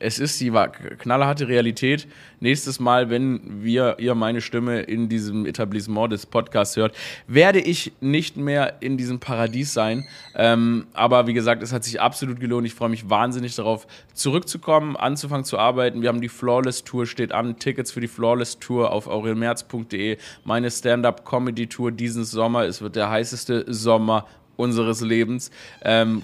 es 0.00 0.18
ist 0.18 0.40
die 0.40 0.50
knallharte 0.50 1.46
Realität. 1.46 2.08
Nächstes 2.40 2.80
Mal, 2.80 3.10
wenn 3.10 3.62
wir, 3.62 3.96
ihr 3.98 4.14
meine 4.14 4.40
Stimme 4.40 4.80
in 4.80 5.08
diesem 5.08 5.44
Etablissement 5.44 6.10
des 6.10 6.24
Podcasts 6.24 6.76
hört, 6.76 6.96
werde 7.26 7.60
ich 7.60 7.92
nicht 8.00 8.36
mehr 8.36 8.78
in 8.80 8.96
diesem 8.96 9.20
Paradies 9.20 9.74
sein. 9.74 10.06
Ähm, 10.34 10.86
aber 10.94 11.26
wie 11.26 11.34
gesagt, 11.34 11.62
es 11.62 11.72
hat 11.72 11.84
sich 11.84 12.00
absolut 12.00 12.40
gelohnt. 12.40 12.66
Ich 12.66 12.74
freue 12.74 12.88
mich 12.88 13.10
wahnsinnig 13.10 13.54
darauf, 13.54 13.86
zurückzukommen, 14.14 14.96
anzufangen 14.96 15.44
zu 15.44 15.58
arbeiten. 15.58 16.00
Wir 16.00 16.08
haben 16.08 16.22
die 16.22 16.30
Flawless 16.30 16.82
Tour, 16.82 17.06
steht 17.06 17.32
an. 17.32 17.58
Tickets 17.58 17.92
für 17.92 18.00
die 18.00 18.08
Flawless 18.08 18.58
Tour 18.58 18.90
auf 18.92 19.06
aurelmerz.de. 19.06 20.16
Meine 20.44 20.70
Stand-Up-Comedy-Tour 20.70 21.92
diesen 21.92 22.24
Sommer. 22.24 22.64
Es 22.64 22.80
wird 22.80 22.96
der 22.96 23.10
heißeste 23.10 23.66
Sommer 23.68 24.26
unseres 24.60 25.00
Lebens. 25.00 25.50
Ähm, 25.82 26.22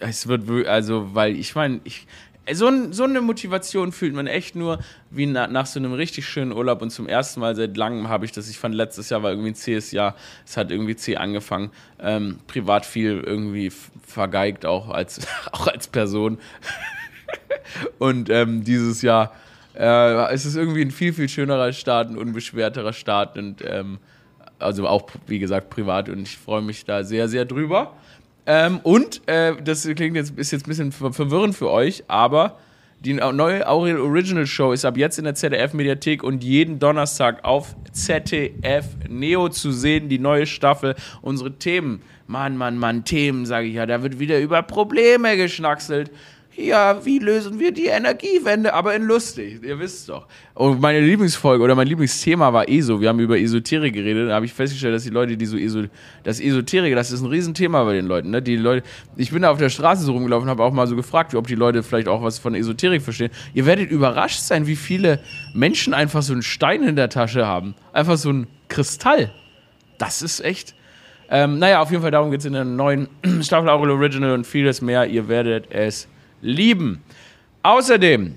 es 0.00 0.28
wird, 0.28 0.66
also, 0.66 1.14
weil 1.14 1.36
ich 1.36 1.54
meine, 1.54 1.80
ich 1.84 2.06
so, 2.52 2.92
so, 2.92 3.04
eine 3.04 3.20
Motivation 3.20 3.92
fühlt 3.92 4.14
man 4.14 4.26
echt 4.26 4.56
nur 4.56 4.78
wie 5.10 5.26
na, 5.26 5.46
nach 5.46 5.66
so 5.66 5.78
einem 5.78 5.92
richtig 5.92 6.26
schönen 6.26 6.52
Urlaub. 6.52 6.82
Und 6.82 6.90
zum 6.90 7.08
ersten 7.08 7.40
Mal 7.40 7.54
seit 7.56 7.76
langem 7.76 8.08
habe 8.08 8.24
ich 8.24 8.32
das. 8.32 8.48
Ich 8.48 8.58
fand, 8.58 8.74
letztes 8.74 9.10
Jahr 9.10 9.22
war 9.22 9.30
irgendwie 9.30 9.50
ein 9.50 9.54
zähes 9.54 9.92
Jahr. 9.92 10.14
Es 10.46 10.56
hat 10.56 10.70
irgendwie 10.70 10.96
zäh 10.96 11.16
angefangen. 11.16 11.70
Ähm, 12.00 12.38
privat 12.46 12.86
viel 12.86 13.22
irgendwie 13.24 13.72
vergeigt, 14.06 14.66
auch 14.66 14.88
als, 14.90 15.26
auch 15.52 15.66
als 15.66 15.88
Person. 15.88 16.38
Und 17.98 18.30
ähm, 18.30 18.64
dieses 18.64 19.02
Jahr 19.02 19.32
äh, 19.78 20.32
es 20.34 20.44
ist 20.44 20.56
irgendwie 20.56 20.82
ein 20.82 20.90
viel, 20.90 21.12
viel 21.12 21.28
schönerer 21.28 21.72
Start, 21.72 22.10
ein 22.10 22.18
unbeschwerterer 22.18 22.92
Start. 22.92 23.38
Und 23.38 23.62
ähm, 23.64 23.98
also 24.58 24.88
auch, 24.88 25.08
wie 25.26 25.38
gesagt, 25.38 25.70
privat. 25.70 26.08
Und 26.08 26.22
ich 26.22 26.36
freue 26.36 26.62
mich 26.62 26.84
da 26.84 27.04
sehr, 27.04 27.28
sehr 27.28 27.44
drüber. 27.44 27.94
Ähm, 28.50 28.80
und 28.82 29.20
äh, 29.28 29.54
das 29.62 29.82
klingt 29.82 30.16
jetzt, 30.16 30.32
ist 30.38 30.52
jetzt 30.52 30.64
ein 30.64 30.68
bisschen 30.70 30.90
verwirrend 30.90 31.54
für 31.54 31.70
euch, 31.70 32.02
aber 32.08 32.56
die 33.04 33.12
neue 33.12 33.68
Aurel 33.68 34.00
Original 34.00 34.46
Show 34.46 34.72
ist 34.72 34.86
ab 34.86 34.96
jetzt 34.96 35.18
in 35.18 35.24
der 35.24 35.34
ZDF-Mediathek 35.34 36.24
und 36.24 36.42
jeden 36.42 36.78
Donnerstag 36.78 37.44
auf 37.44 37.76
ZDF 37.92 38.86
Neo 39.06 39.50
zu 39.50 39.70
sehen. 39.70 40.08
Die 40.08 40.18
neue 40.18 40.46
Staffel, 40.46 40.96
unsere 41.20 41.52
Themen. 41.58 42.00
Mann, 42.26 42.56
Mann, 42.56 42.78
Mann, 42.78 43.04
Themen, 43.04 43.46
sage 43.46 43.68
ich 43.68 43.74
ja. 43.74 43.86
Da 43.86 44.02
wird 44.02 44.18
wieder 44.18 44.40
über 44.40 44.62
Probleme 44.62 45.36
geschnackselt 45.36 46.10
ja, 46.58 47.04
wie 47.04 47.20
lösen 47.20 47.60
wir 47.60 47.70
die 47.70 47.86
Energiewende, 47.86 48.74
aber 48.74 48.92
in 48.96 49.04
lustig, 49.04 49.62
ihr 49.62 49.78
wisst 49.78 50.08
doch. 50.08 50.26
Und 50.54 50.80
meine 50.80 50.98
Lieblingsfolge 50.98 51.62
oder 51.62 51.76
mein 51.76 51.86
Lieblingsthema 51.86 52.52
war 52.52 52.68
ESO. 52.68 53.00
Wir 53.00 53.10
haben 53.10 53.20
über 53.20 53.38
Esoterik 53.38 53.94
geredet, 53.94 54.28
da 54.28 54.34
habe 54.34 54.44
ich 54.44 54.52
festgestellt, 54.52 54.92
dass 54.92 55.04
die 55.04 55.10
Leute, 55.10 55.36
die 55.36 55.46
so 55.46 55.56
ESO, 55.56 55.84
das 56.24 56.40
Esoterik, 56.40 56.96
das 56.96 57.12
ist 57.12 57.20
ein 57.20 57.28
Riesenthema 57.28 57.84
bei 57.84 57.92
den 57.92 58.06
Leuten, 58.06 58.30
ne? 58.30 58.42
Die 58.42 58.56
Leute, 58.56 58.84
ich 59.16 59.30
bin 59.30 59.42
da 59.42 59.50
auf 59.50 59.58
der 59.58 59.68
Straße 59.68 60.02
so 60.02 60.12
rumgelaufen, 60.12 60.48
habe 60.48 60.64
auch 60.64 60.72
mal 60.72 60.88
so 60.88 60.96
gefragt, 60.96 61.36
ob 61.36 61.46
die 61.46 61.54
Leute 61.54 61.84
vielleicht 61.84 62.08
auch 62.08 62.24
was 62.24 62.40
von 62.40 62.56
Esoterik 62.56 63.02
verstehen. 63.02 63.30
Ihr 63.54 63.64
werdet 63.64 63.88
überrascht 63.92 64.40
sein, 64.40 64.66
wie 64.66 64.76
viele 64.76 65.20
Menschen 65.54 65.94
einfach 65.94 66.22
so 66.22 66.32
einen 66.32 66.42
Stein 66.42 66.82
in 66.82 66.96
der 66.96 67.08
Tasche 67.08 67.46
haben. 67.46 67.76
Einfach 67.92 68.16
so 68.16 68.30
ein 68.30 68.48
Kristall. 68.66 69.30
Das 69.98 70.22
ist 70.22 70.40
echt. 70.40 70.74
Ähm, 71.30 71.60
naja, 71.60 71.80
auf 71.82 71.90
jeden 71.92 72.02
Fall 72.02 72.10
darum 72.10 72.32
geht 72.32 72.40
es 72.40 72.46
in 72.46 72.54
der 72.54 72.64
neuen 72.64 73.08
Staffel 73.42 73.68
Aurel 73.68 73.90
Original 73.90 74.32
und 74.32 74.44
vieles 74.44 74.82
mehr. 74.82 75.06
Ihr 75.06 75.28
werdet 75.28 75.70
es 75.70 76.08
lieben. 76.40 77.02
Außerdem, 77.62 78.34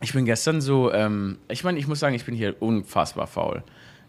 ich 0.00 0.12
bin 0.12 0.24
gestern 0.24 0.60
so, 0.60 0.92
ähm, 0.92 1.38
ich 1.48 1.64
meine, 1.64 1.78
ich 1.78 1.86
muss 1.86 2.00
sagen, 2.00 2.14
ich 2.14 2.24
bin 2.24 2.34
hier 2.34 2.60
unfassbar 2.60 3.26
faul. 3.26 3.62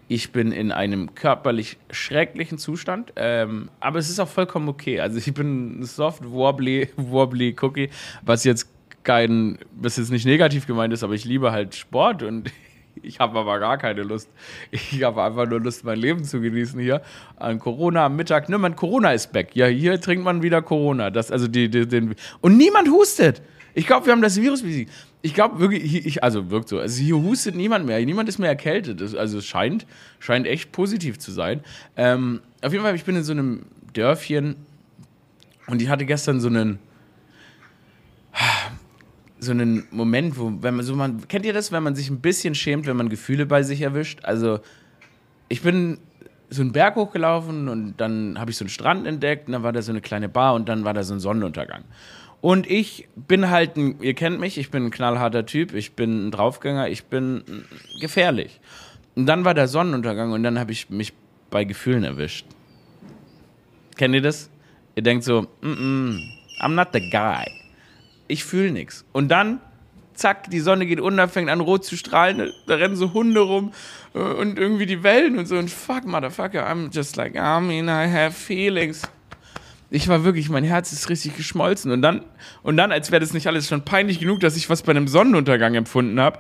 Ich 0.08 0.32
bin 0.32 0.52
in 0.52 0.72
einem 0.72 1.14
körperlich 1.14 1.78
schrecklichen 1.92 2.58
Zustand, 2.58 3.14
ähm, 3.16 3.70
aber 3.80 4.00
es 4.00 4.10
ist 4.10 4.20
auch 4.20 4.28
vollkommen 4.28 4.68
okay. 4.68 5.00
Also 5.00 5.18
ich 5.18 5.34
bin 5.34 5.84
soft, 5.84 6.30
wobbly, 6.30 6.90
wobbly 6.98 7.56
Cookie, 7.62 7.90
was 8.24 8.44
jetzt 8.44 8.70
kein, 9.04 9.60
was 9.72 9.98
jetzt 9.98 10.12
nicht 10.12 10.26
negativ 10.26 10.68
gemeint 10.68 10.94
ist, 10.94 11.04
aber 11.04 11.14
ich 11.14 11.26
liebe 11.26 11.52
halt 11.52 11.76
Sport 11.76 12.24
und 12.24 12.52
ich 13.02 13.20
habe 13.20 13.40
aber 13.40 13.60
gar 13.60 13.78
keine 13.78 14.04
Lust. 14.04 14.30
Ich 14.72 15.04
habe 15.04 15.24
einfach 15.24 15.48
nur 15.48 15.60
Lust, 15.60 15.84
mein 15.84 16.00
Leben 16.00 16.24
zu 16.24 16.42
genießen 16.42 16.80
hier. 16.80 17.02
An 17.38 17.60
Corona 17.60 18.06
am 18.06 18.16
Mittag. 18.16 18.50
Ne, 18.50 18.58
man, 18.58 18.76
Corona 18.76 19.12
ist 19.14 19.32
back. 19.32 19.56
Ja, 19.56 19.68
hier 19.68 20.00
trinkt 20.00 20.24
man 20.24 20.42
wieder 20.42 20.62
Corona. 20.62 21.10
Das, 21.10 21.32
also 21.32 21.48
die, 21.48 21.70
die, 21.70 21.88
den, 21.88 22.16
und 22.42 22.58
niemand 22.58 22.90
hustet. 22.90 23.42
Ich 23.74 23.86
glaube, 23.88 24.08
wir 24.08 24.14
haben 24.14 24.22
das 24.22 24.42
Virus 24.42 24.62
besiegt. 24.62 24.92
Ich 25.22 25.34
glaube 25.34 25.60
wirklich, 25.60 26.06
ich, 26.06 26.24
also 26.24 26.50
wirkt 26.50 26.70
so. 26.70 26.80
Also 26.80 27.02
hier 27.02 27.18
hustet 27.18 27.56
niemand 27.56 27.86
mehr. 27.86 28.04
Niemand 28.06 28.30
ist 28.30 28.40
mehr 28.40 28.50
erkältet. 28.50 29.02
Also 29.16 29.38
es 29.38 29.46
scheint, 29.46 29.86
scheint 30.20 30.48
echt 30.48 30.72
positiv 30.72 31.20
zu 31.20 31.32
sein. 31.32 31.62
Ähm, 31.98 32.42
auf 32.62 32.72
jeden 32.72 32.84
Fall, 32.84 32.96
ich 32.96 33.04
bin 33.04 33.16
in 33.16 33.24
so 33.24 33.34
einem 33.34 33.66
Dörfchen 33.94 34.56
und 35.68 35.82
ich 35.82 35.90
hatte 35.90 36.06
gestern 36.06 36.40
so 36.40 36.48
einen 36.48 36.80
so 39.40 39.52
einen 39.52 39.88
Moment, 39.92 40.38
wo, 40.38 40.52
wenn 40.62 40.76
man 40.76 40.86
so 40.86 40.96
man, 40.96 41.28
kennt 41.28 41.46
ihr 41.46 41.54
das, 41.54 41.72
wenn 41.72 41.84
man 41.84 41.96
sich 41.96 42.10
ein 42.10 42.20
bisschen 42.20 42.56
schämt, 42.56 42.86
wenn 42.86 42.98
man 42.98 43.10
Gefühle 43.10 43.46
bei 43.46 43.64
sich 43.64 43.82
erwischt? 43.82 44.20
Also, 44.24 44.60
ich 45.48 45.62
bin 45.62 45.98
so 46.50 46.62
einen 46.62 46.72
Berg 46.72 46.96
hochgelaufen 46.96 47.70
und 47.70 47.96
dann 47.98 48.38
habe 48.40 48.52
ich 48.52 48.58
so 48.58 48.64
einen 48.64 48.70
Strand 48.70 49.08
entdeckt 49.08 49.48
und 49.48 49.54
dann 49.54 49.64
war 49.64 49.72
da 49.72 49.82
so 49.82 49.92
eine 49.92 50.02
kleine 50.02 50.30
Bar 50.30 50.56
und 50.56 50.68
dann 50.68 50.84
war 50.84 50.94
da 50.94 51.04
so 51.04 51.14
ein 51.14 51.20
Sonnenuntergang. 51.20 51.84
Und 52.42 52.70
ich 52.70 53.08
bin 53.16 53.50
halt 53.50 53.76
ein, 53.76 54.02
ihr 54.02 54.14
kennt 54.14 54.40
mich, 54.40 54.58
ich 54.58 54.72
bin 54.72 54.86
ein 54.86 54.92
knallharter 54.92 55.46
Typ, 55.46 55.74
ich 55.74 55.94
bin 55.94 56.28
ein 56.28 56.32
Draufgänger, 56.32 56.88
ich 56.90 57.06
bin 57.06 57.44
gefährlich. 58.00 58.60
Und 59.16 59.26
dann 59.26 59.46
war 59.46 59.54
der 59.54 59.68
Sonnenuntergang 59.68 60.32
und 60.32 60.44
dann 60.44 60.58
habe 60.58 60.72
ich 60.72 60.90
mich 60.90 61.14
bei 61.50 61.66
Gefühlen 61.66 62.04
erwischt. 62.04 62.46
Kennt 63.98 64.16
ihr 64.16 64.22
das? 64.22 64.50
Ihr 64.96 65.04
denkt 65.04 65.24
so, 65.24 65.42
mm 65.62 65.68
-mm, 65.68 66.20
I'm 66.62 66.76
not 66.76 66.90
the 66.94 67.10
guy 67.10 67.59
ich 68.30 68.46
fühle 68.46 68.72
nichts. 68.72 69.04
Und 69.12 69.28
dann, 69.30 69.60
zack, 70.14 70.50
die 70.50 70.62
Sonne 70.62 70.86
geht 70.86 71.02
unter, 71.02 71.28
fängt 71.28 71.50
an 71.50 71.60
rot 71.60 71.84
zu 71.84 71.98
strahlen, 71.98 72.54
da 72.68 72.76
rennen 72.76 72.96
so 72.96 73.14
Hunde 73.14 73.42
rum 73.42 73.74
äh, 74.14 74.20
und 74.20 74.58
irgendwie 74.58 74.86
die 74.86 75.04
Wellen 75.04 75.38
und 75.38 75.48
so. 75.48 75.58
Und 75.58 75.70
fuck, 75.70 76.06
motherfucker, 76.06 76.66
I'm 76.70 76.94
just 76.96 77.18
like, 77.18 77.36
I 77.36 77.60
mean, 77.60 77.88
I 77.88 78.10
have 78.10 78.32
feelings. 78.32 79.02
Ich 79.90 80.08
war 80.08 80.24
wirklich, 80.24 80.50
mein 80.50 80.64
Herz 80.64 80.94
ist 80.94 81.10
richtig 81.10 81.36
geschmolzen. 81.36 81.92
Und 81.92 82.04
dann, 82.04 82.24
und 82.62 82.78
dann 82.78 82.92
als 82.92 83.12
wäre 83.12 83.20
das 83.20 83.34
nicht 83.34 83.48
alles 83.48 83.68
schon 83.68 83.84
peinlich 83.84 84.20
genug, 84.20 84.40
dass 84.40 84.56
ich 84.56 84.70
was 84.70 84.84
bei 84.84 84.92
einem 84.92 85.08
Sonnenuntergang 85.08 85.74
empfunden 85.74 86.20
habe, 86.20 86.40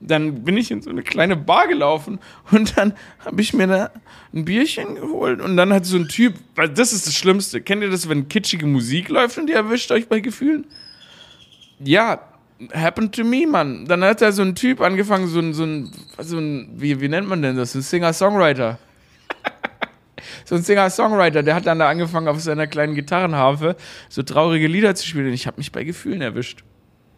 dann 0.00 0.44
bin 0.44 0.56
ich 0.56 0.70
in 0.70 0.80
so 0.80 0.90
eine 0.90 1.02
kleine 1.02 1.36
Bar 1.36 1.68
gelaufen 1.68 2.18
und 2.50 2.76
dann 2.76 2.94
habe 3.24 3.40
ich 3.40 3.52
mir 3.52 3.66
da 3.66 3.90
ein 4.32 4.44
Bierchen 4.44 4.94
geholt 4.94 5.40
und 5.40 5.56
dann 5.56 5.72
hat 5.72 5.84
so 5.84 5.96
ein 5.96 6.08
Typ, 6.08 6.34
weil 6.54 6.68
das 6.68 6.92
ist 6.92 7.06
das 7.06 7.14
Schlimmste. 7.14 7.60
Kennt 7.60 7.82
ihr 7.82 7.90
das, 7.90 8.08
wenn 8.08 8.28
kitschige 8.28 8.66
Musik 8.66 9.08
läuft 9.08 9.38
und 9.38 9.46
die 9.46 9.52
erwischt 9.52 9.90
euch 9.92 10.08
bei 10.08 10.20
Gefühlen? 10.20 10.66
Ja, 11.82 12.20
happened 12.74 13.14
to 13.14 13.24
me, 13.24 13.46
Mann. 13.46 13.86
Dann 13.86 14.04
hat 14.04 14.20
da 14.20 14.32
so 14.32 14.42
ein 14.42 14.54
Typ 14.54 14.80
angefangen, 14.80 15.26
so 15.28 15.38
ein, 15.40 15.54
so 15.54 15.64
ein, 15.64 15.90
so 16.18 16.38
ein 16.38 16.68
wie, 16.76 17.00
wie 17.00 17.08
nennt 17.08 17.28
man 17.28 17.42
denn 17.42 17.56
das? 17.56 17.74
Ein 17.74 17.82
Singer-Songwriter. 17.82 18.78
so 20.44 20.56
ein 20.56 20.62
Singer-Songwriter, 20.62 21.42
der 21.42 21.54
hat 21.54 21.66
dann 21.66 21.78
da 21.78 21.88
angefangen, 21.88 22.28
auf 22.28 22.40
seiner 22.40 22.66
kleinen 22.66 22.94
Gitarrenharfe 22.94 23.76
so 24.08 24.22
traurige 24.22 24.66
Lieder 24.66 24.94
zu 24.94 25.06
spielen. 25.06 25.32
Ich 25.32 25.46
habe 25.46 25.56
mich 25.58 25.72
bei 25.72 25.84
Gefühlen 25.84 26.20
erwischt. 26.20 26.64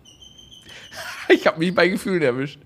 ich 1.28 1.47
habe 1.47 1.59
mich 1.59 1.75
bei 1.75 1.88
Gefühlen 1.88 2.23
erwischt. 2.23 2.61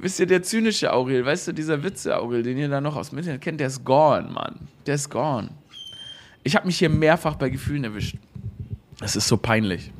Wisst 0.00 0.20
ihr, 0.20 0.26
der 0.26 0.44
zynische 0.44 0.92
Aurel, 0.92 1.26
weißt 1.26 1.48
du, 1.48 1.52
dieser 1.52 1.82
Witze-Aurel, 1.82 2.44
den 2.44 2.56
ihr 2.56 2.68
da 2.68 2.80
noch 2.80 2.96
aus 2.96 3.10
dem 3.10 3.18
Internet 3.18 3.40
kennt, 3.40 3.60
der 3.60 3.66
ist 3.66 3.84
gone, 3.84 4.30
Mann. 4.30 4.68
Der 4.86 4.94
ist 4.94 5.10
gone. 5.10 5.50
Ich 6.44 6.54
habe 6.54 6.66
mich 6.66 6.78
hier 6.78 6.88
mehrfach 6.88 7.34
bei 7.34 7.48
Gefühlen 7.50 7.82
erwischt. 7.82 8.16
Das 9.00 9.16
ist 9.16 9.26
so 9.26 9.36
peinlich 9.36 9.92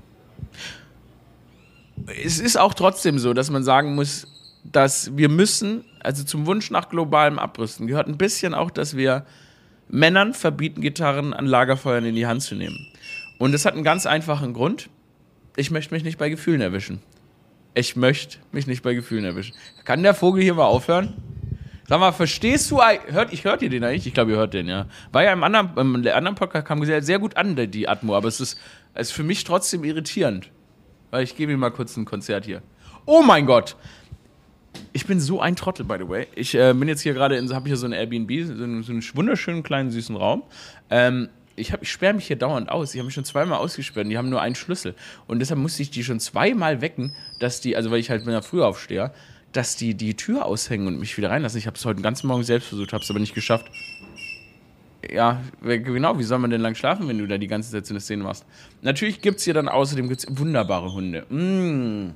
es 2.22 2.38
ist 2.38 2.58
auch 2.58 2.74
trotzdem 2.74 3.18
so, 3.18 3.34
dass 3.34 3.50
man 3.50 3.64
sagen 3.64 3.94
muss, 3.94 4.26
dass 4.64 5.16
wir 5.16 5.28
müssen, 5.28 5.84
also 6.00 6.24
zum 6.24 6.46
Wunsch 6.46 6.70
nach 6.70 6.88
globalem 6.88 7.38
Abrüsten, 7.38 7.86
gehört 7.86 8.08
ein 8.08 8.18
bisschen 8.18 8.54
auch, 8.54 8.70
dass 8.70 8.96
wir 8.96 9.24
Männern 9.88 10.34
verbieten, 10.34 10.80
Gitarren 10.80 11.32
an 11.32 11.46
Lagerfeuern 11.46 12.04
in 12.04 12.14
die 12.14 12.26
Hand 12.26 12.42
zu 12.42 12.54
nehmen. 12.54 12.86
Und 13.38 13.52
das 13.52 13.64
hat 13.64 13.74
einen 13.74 13.84
ganz 13.84 14.04
einfachen 14.06 14.52
Grund. 14.52 14.90
Ich 15.56 15.70
möchte 15.70 15.94
mich 15.94 16.04
nicht 16.04 16.18
bei 16.18 16.28
Gefühlen 16.28 16.60
erwischen. 16.60 17.00
Ich 17.74 17.96
möchte 17.96 18.38
mich 18.52 18.66
nicht 18.66 18.82
bei 18.82 18.94
Gefühlen 18.94 19.24
erwischen. 19.24 19.54
Kann 19.84 20.02
der 20.02 20.14
Vogel 20.14 20.42
hier 20.42 20.54
mal 20.54 20.64
aufhören? 20.64 21.14
Sag 21.88 22.00
mal, 22.00 22.12
verstehst 22.12 22.70
du, 22.70 22.80
hört, 22.82 23.32
ich 23.32 23.44
hört 23.44 23.62
ihr 23.62 23.70
den 23.70 23.82
eigentlich? 23.82 24.06
Ich 24.06 24.12
glaube, 24.12 24.32
ihr 24.32 24.36
hört 24.36 24.52
den, 24.52 24.68
ja. 24.68 24.86
War 25.10 25.22
ja 25.22 25.32
im 25.32 25.42
anderen, 25.42 25.70
im 25.78 25.94
anderen 25.94 26.34
Podcast 26.34 26.66
kam 26.66 26.84
sehr, 26.84 27.02
sehr 27.02 27.18
gut 27.18 27.36
an, 27.38 27.56
die 27.70 27.88
Atmo, 27.88 28.14
aber 28.14 28.28
es 28.28 28.40
ist, 28.40 28.58
ist 28.94 29.12
für 29.12 29.22
mich 29.22 29.44
trotzdem 29.44 29.84
irritierend. 29.84 30.50
Weil 31.10 31.24
ich 31.24 31.36
gebe 31.36 31.52
ihm 31.52 31.60
mal 31.60 31.70
kurz 31.70 31.96
ein 31.96 32.04
Konzert 32.04 32.44
hier. 32.44 32.62
Oh 33.06 33.22
mein 33.22 33.46
Gott! 33.46 33.76
Ich 34.92 35.06
bin 35.06 35.18
so 35.20 35.40
ein 35.40 35.56
Trottel, 35.56 35.84
by 35.84 35.96
the 35.98 36.08
way. 36.08 36.26
Ich 36.34 36.54
äh, 36.54 36.72
bin 36.74 36.88
jetzt 36.88 37.00
hier 37.00 37.14
gerade 37.14 37.36
in, 37.36 37.52
habe 37.54 37.68
hier 37.68 37.76
so 37.76 37.86
ein 37.86 37.92
Airbnb, 37.92 38.30
so 38.46 38.52
einen, 38.52 38.82
so 38.82 38.92
einen 38.92 39.02
wunderschönen 39.14 39.62
kleinen 39.62 39.90
süßen 39.90 40.14
Raum. 40.14 40.42
Ähm, 40.90 41.28
ich, 41.56 41.72
ich 41.80 41.90
sperre 41.90 42.14
mich 42.14 42.26
hier 42.26 42.36
dauernd 42.36 42.68
aus. 42.68 42.94
Ich 42.94 42.98
habe 42.98 43.06
mich 43.06 43.14
schon 43.14 43.24
zweimal 43.24 43.58
ausgesperrt 43.58 44.04
und 44.04 44.10
die 44.10 44.18
haben 44.18 44.28
nur 44.28 44.40
einen 44.40 44.54
Schlüssel. 44.54 44.94
Und 45.26 45.40
deshalb 45.40 45.58
musste 45.58 45.82
ich 45.82 45.90
die 45.90 46.04
schon 46.04 46.20
zweimal 46.20 46.80
wecken, 46.80 47.14
dass 47.40 47.60
die, 47.60 47.76
also 47.76 47.90
weil 47.90 47.98
ich 47.98 48.10
halt 48.10 48.24
bin 48.24 48.32
ja 48.32 48.42
früh 48.42 48.62
aufsteher, 48.62 49.12
dass 49.52 49.76
die 49.76 49.94
die 49.94 50.14
Tür 50.14 50.44
aushängen 50.44 50.86
und 50.86 51.00
mich 51.00 51.16
wieder 51.16 51.30
reinlassen. 51.30 51.58
Ich 51.58 51.66
habe 51.66 51.76
es 51.76 51.84
heute 51.84 51.96
den 51.96 52.02
ganzen 52.02 52.26
Morgen 52.28 52.44
selbst 52.44 52.68
versucht, 52.68 52.92
habe 52.92 53.02
es 53.02 53.10
aber 53.10 53.18
nicht 53.18 53.34
geschafft 53.34 53.66
ja, 55.12 55.40
genau, 55.62 56.18
wie 56.18 56.22
soll 56.22 56.38
man 56.38 56.50
denn 56.50 56.60
lang 56.60 56.74
schlafen, 56.74 57.08
wenn 57.08 57.18
du 57.18 57.26
da 57.26 57.38
die 57.38 57.46
ganze 57.46 57.70
Zeit 57.70 57.86
so 57.86 57.94
eine 57.94 58.00
Szene 58.00 58.24
machst? 58.24 58.44
Natürlich 58.82 59.20
gibt 59.20 59.38
es 59.38 59.44
hier 59.44 59.54
dann 59.54 59.68
außerdem 59.68 60.08
gibt's 60.08 60.26
wunderbare 60.28 60.92
Hunde. 60.92 61.26
Mmh. 61.28 62.12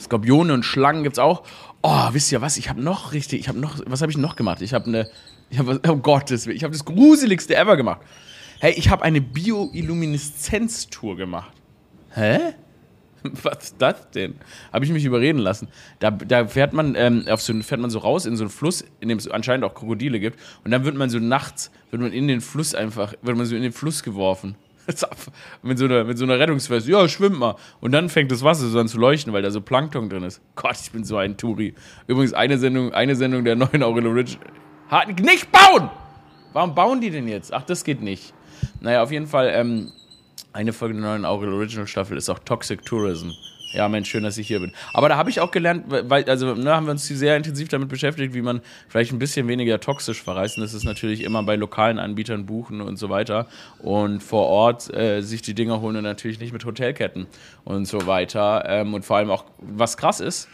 Skorpione 0.00 0.54
und 0.54 0.64
Schlangen 0.64 1.02
gibt 1.02 1.16
es 1.16 1.18
auch. 1.18 1.42
Oh, 1.82 2.08
wisst 2.12 2.30
ihr 2.32 2.40
was? 2.40 2.56
Ich 2.56 2.68
habe 2.68 2.80
noch 2.80 3.12
richtig, 3.12 3.40
ich 3.40 3.48
habe 3.48 3.58
noch, 3.58 3.80
was 3.86 4.00
habe 4.00 4.12
ich 4.12 4.18
noch 4.18 4.36
gemacht? 4.36 4.62
Ich 4.62 4.74
habe 4.74 4.86
eine, 4.86 5.10
ich 5.50 5.58
habe, 5.58 5.80
oh 5.88 5.98
Willen, 6.02 6.56
ich 6.56 6.62
habe 6.64 6.72
das 6.72 6.84
gruseligste 6.84 7.56
ever 7.56 7.76
gemacht. 7.76 8.00
Hey, 8.60 8.74
ich 8.76 8.90
habe 8.90 9.02
eine 9.04 9.20
Bioillumineszenz-Tour 9.20 11.16
gemacht. 11.16 11.52
Hä? 12.10 12.38
Was 13.42 13.64
ist 13.64 13.76
das 13.78 14.10
denn? 14.10 14.34
Habe 14.72 14.84
ich 14.84 14.92
mich 14.92 15.04
überreden 15.04 15.38
lassen. 15.38 15.68
Da, 15.98 16.10
da 16.10 16.46
fährt 16.46 16.72
man 16.72 16.94
ähm, 16.94 17.24
auf 17.28 17.42
so, 17.42 17.54
fährt 17.62 17.80
man 17.80 17.90
so 17.90 17.98
raus 17.98 18.26
in 18.26 18.36
so 18.36 18.44
einen 18.44 18.50
Fluss, 18.50 18.84
in 19.00 19.08
dem 19.08 19.18
es 19.18 19.28
anscheinend 19.28 19.64
auch 19.64 19.74
Krokodile 19.74 20.20
gibt. 20.20 20.38
Und 20.64 20.70
dann 20.70 20.84
wird 20.84 20.96
man 20.96 21.10
so 21.10 21.18
nachts, 21.18 21.70
wird 21.90 22.02
man 22.02 22.12
in 22.12 22.28
den 22.28 22.40
Fluss 22.40 22.74
einfach, 22.74 23.14
wird 23.22 23.36
man 23.36 23.46
so 23.46 23.56
in 23.56 23.62
den 23.62 23.72
Fluss 23.72 24.02
geworfen. 24.02 24.56
mit, 25.62 25.78
so 25.78 25.84
einer, 25.84 26.04
mit 26.04 26.16
so 26.18 26.24
einer 26.24 26.38
Rettungsweste. 26.38 26.90
Ja, 26.90 27.06
schwimmt 27.08 27.38
mal. 27.38 27.56
Und 27.80 27.92
dann 27.92 28.08
fängt 28.08 28.32
das 28.32 28.42
Wasser 28.42 28.68
so 28.68 28.78
an 28.78 28.88
zu 28.88 28.98
leuchten, 28.98 29.32
weil 29.32 29.42
da 29.42 29.50
so 29.50 29.60
Plankton 29.60 30.08
drin 30.08 30.22
ist. 30.22 30.40
Gott, 30.54 30.76
ich 30.80 30.90
bin 30.90 31.04
so 31.04 31.16
ein 31.18 31.36
Turi. 31.36 31.74
Übrigens, 32.06 32.32
eine 32.32 32.58
Sendung, 32.58 32.92
eine 32.94 33.14
Sendung 33.14 33.44
der 33.44 33.56
neuen 33.56 33.82
Aurel 33.82 34.06
Rich. 34.06 34.38
Nicht 35.20 35.52
bauen! 35.52 35.90
Warum 36.54 36.74
bauen 36.74 37.00
die 37.00 37.10
denn 37.10 37.28
jetzt? 37.28 37.52
Ach, 37.52 37.62
das 37.62 37.84
geht 37.84 38.00
nicht. 38.00 38.32
Naja, 38.80 39.02
auf 39.02 39.12
jeden 39.12 39.26
Fall, 39.26 39.50
ähm, 39.52 39.92
eine 40.52 40.72
Folge 40.72 40.94
der 40.94 41.02
neuen 41.02 41.24
Aurel 41.24 41.52
Original 41.52 41.86
Staffel 41.86 42.16
ist 42.16 42.28
auch 42.28 42.38
Toxic 42.40 42.84
Tourism. 42.84 43.30
Ja, 43.72 43.86
Mensch, 43.88 44.08
schön, 44.08 44.22
dass 44.22 44.38
ich 44.38 44.46
hier 44.46 44.60
bin. 44.60 44.72
Aber 44.94 45.10
da 45.10 45.16
habe 45.18 45.28
ich 45.28 45.40
auch 45.40 45.50
gelernt, 45.50 45.84
weil, 45.88 46.24
also, 46.24 46.54
ne, 46.54 46.74
haben 46.74 46.86
wir 46.86 46.92
uns 46.92 47.06
sehr 47.06 47.36
intensiv 47.36 47.68
damit 47.68 47.90
beschäftigt, 47.90 48.32
wie 48.32 48.40
man 48.40 48.62
vielleicht 48.88 49.12
ein 49.12 49.18
bisschen 49.18 49.46
weniger 49.46 49.78
toxisch 49.78 50.22
verreist. 50.22 50.56
Und 50.56 50.62
das 50.62 50.72
ist 50.72 50.84
natürlich 50.84 51.22
immer 51.22 51.42
bei 51.42 51.54
lokalen 51.54 51.98
Anbietern 51.98 52.46
buchen 52.46 52.80
und 52.80 52.96
so 52.96 53.10
weiter. 53.10 53.46
Und 53.78 54.22
vor 54.22 54.46
Ort 54.46 54.92
äh, 54.94 55.20
sich 55.20 55.42
die 55.42 55.54
Dinger 55.54 55.82
holen 55.82 55.96
und 55.96 56.04
natürlich 56.04 56.40
nicht 56.40 56.54
mit 56.54 56.64
Hotelketten 56.64 57.26
und 57.64 57.84
so 57.84 58.06
weiter. 58.06 58.64
Ähm, 58.66 58.94
und 58.94 59.04
vor 59.04 59.18
allem 59.18 59.30
auch, 59.30 59.44
was 59.58 59.98
krass 59.98 60.20
ist, 60.20 60.48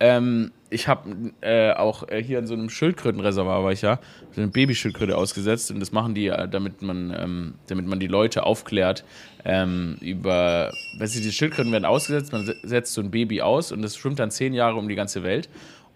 ähm, 0.00 0.52
ich 0.70 0.86
habe 0.86 1.32
äh, 1.40 1.72
auch 1.72 2.06
äh, 2.08 2.22
hier 2.22 2.38
in 2.38 2.46
so 2.46 2.54
einem 2.54 2.68
Schildkrötenreservoir 2.68 3.64
war 3.64 3.72
ich 3.72 3.82
ja, 3.82 3.98
so 4.32 4.40
eine 4.40 4.50
Babyschildkröte 4.50 5.16
ausgesetzt 5.16 5.70
und 5.70 5.80
das 5.80 5.92
machen 5.92 6.14
die, 6.14 6.28
äh, 6.28 6.48
damit 6.48 6.82
man, 6.82 7.14
ähm, 7.18 7.54
damit 7.68 7.86
man 7.86 7.98
die 7.98 8.06
Leute 8.06 8.44
aufklärt 8.44 9.04
ähm, 9.44 9.96
über, 10.00 10.72
weißt 10.98 11.16
du, 11.16 11.20
die 11.20 11.32
Schildkröten 11.32 11.72
werden 11.72 11.84
ausgesetzt, 11.84 12.32
man 12.32 12.48
setzt 12.62 12.94
so 12.94 13.00
ein 13.00 13.10
Baby 13.10 13.40
aus 13.40 13.72
und 13.72 13.82
das 13.82 13.96
schwimmt 13.96 14.18
dann 14.18 14.30
zehn 14.30 14.52
Jahre 14.52 14.76
um 14.76 14.88
die 14.88 14.94
ganze 14.94 15.22
Welt 15.22 15.48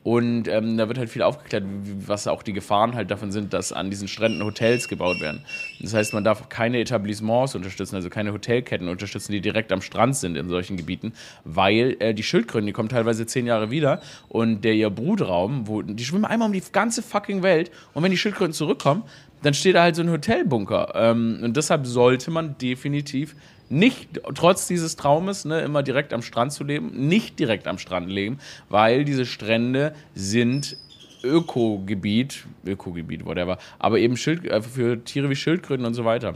und 0.05 0.49
ähm, 0.49 0.77
da 0.77 0.89
wird 0.89 0.99
halt 0.99 1.11
viel 1.11 1.23
aufgeklärt, 1.23 1.65
was 2.07 2.27
auch 2.27 2.43
die 2.43 2.53
Gefahren 2.53 2.95
halt 2.95 3.11
davon 3.11 3.31
sind, 3.31 3.53
dass 3.53 3.73
an 3.73 3.89
diesen 3.89 4.09
Stränden 4.09 4.43
Hotels 4.45 4.89
gebaut 4.89 5.21
werden. 5.21 5.45
Das 5.81 5.95
heißt, 5.95 6.13
man 6.13 6.25
darf 6.25 6.49
keine 6.49 6.81
Etablissements 6.81 7.55
unterstützen, 7.55 7.95
also 7.95 8.11
keine 8.11 8.33
Hotelketten 8.33 8.89
unterstützen, 8.89 9.33
die 9.33 9.41
direkt 9.41 9.71
am 9.71 9.81
Strand 9.81 10.17
sind 10.17 10.37
in 10.37 10.49
solchen 10.49 10.77
Gebieten, 10.77 11.13
weil 11.45 11.97
äh, 12.01 12.15
die 12.15 12.25
Schildkröten, 12.25 12.67
die 12.67 12.73
kommen 12.73 12.89
teilweise 12.89 13.27
zehn 13.27 13.47
Jahre 13.47 13.71
wieder 13.71 14.01
und 14.29 14.63
der 14.63 14.75
ihr 14.75 14.91
Brutraum, 14.91 15.69
wo, 15.69 15.83
die 15.83 16.05
schwimmen 16.05 16.25
einmal 16.25 16.47
um 16.47 16.53
die 16.53 16.63
ganze 16.73 17.03
fucking 17.03 17.43
Welt 17.43 17.71
und 17.95 18.03
wenn 18.03 18.11
die 18.11 18.19
Schildkröten 18.19 18.53
zurückkommen, 18.53 19.05
dann 19.43 19.55
steht 19.55 19.75
da 19.75 19.83
halt 19.83 19.97
so 19.97 20.03
ein 20.03 20.11
Hotelbunker. 20.11 20.93
Ähm, 20.95 21.41
und 21.43 21.57
deshalb 21.57 21.87
sollte 21.87 22.31
man 22.31 22.57
definitiv 22.59 23.35
nicht, 23.73 24.21
trotz 24.35 24.67
dieses 24.69 24.97
Traumes, 24.97 25.45
ne, 25.45 25.61
immer 25.63 25.83
direkt 25.83 26.13
am 26.13 26.23
Strand 26.23 26.53
zu 26.53 26.63
leben, 26.63 27.09
nicht 27.09 27.39
direkt 27.39 27.67
am 27.67 27.79
Strand 27.79 28.11
leben, 28.11 28.39
weil 28.69 29.05
diese 29.05 29.25
Strände 29.25 29.95
sind 30.15 30.77
Ökogebiet, 31.25 32.45
Ökogebiet, 32.67 33.25
whatever, 33.25 33.59
aber 33.79 33.99
eben 33.99 34.17
Schild, 34.17 34.45
äh, 34.45 34.61
für 34.61 35.03
Tiere 35.03 35.31
wie 35.31 35.37
Schildkröten 35.37 35.87
und 35.87 35.95
so 35.95 36.05
weiter. 36.05 36.35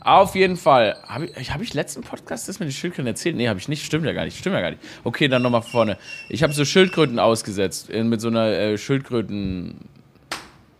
Auf 0.00 0.34
jeden 0.34 0.56
Fall. 0.56 0.96
Habe 1.06 1.26
ich, 1.26 1.52
hab 1.52 1.60
ich 1.60 1.74
letzten 1.74 2.02
Podcast 2.02 2.48
das 2.48 2.60
mit 2.60 2.68
den 2.68 2.72
Schildkröten 2.72 3.08
erzählt? 3.08 3.36
Nee, 3.36 3.48
habe 3.48 3.58
ich 3.58 3.68
nicht. 3.68 3.84
Stimmt 3.84 4.06
ja 4.06 4.12
gar 4.12 4.24
nicht. 4.24 4.38
Stimmt 4.38 4.54
ja 4.54 4.60
gar 4.60 4.70
nicht. 4.70 4.82
Okay, 5.02 5.28
dann 5.28 5.42
nochmal 5.42 5.62
vorne. 5.62 5.98
Ich 6.28 6.42
habe 6.42 6.52
so 6.52 6.64
Schildkröten 6.64 7.18
ausgesetzt 7.18 7.90
mit 7.92 8.20
so 8.20 8.28
einer 8.28 8.46
äh, 8.46 8.78
Schildkröten 8.78 9.88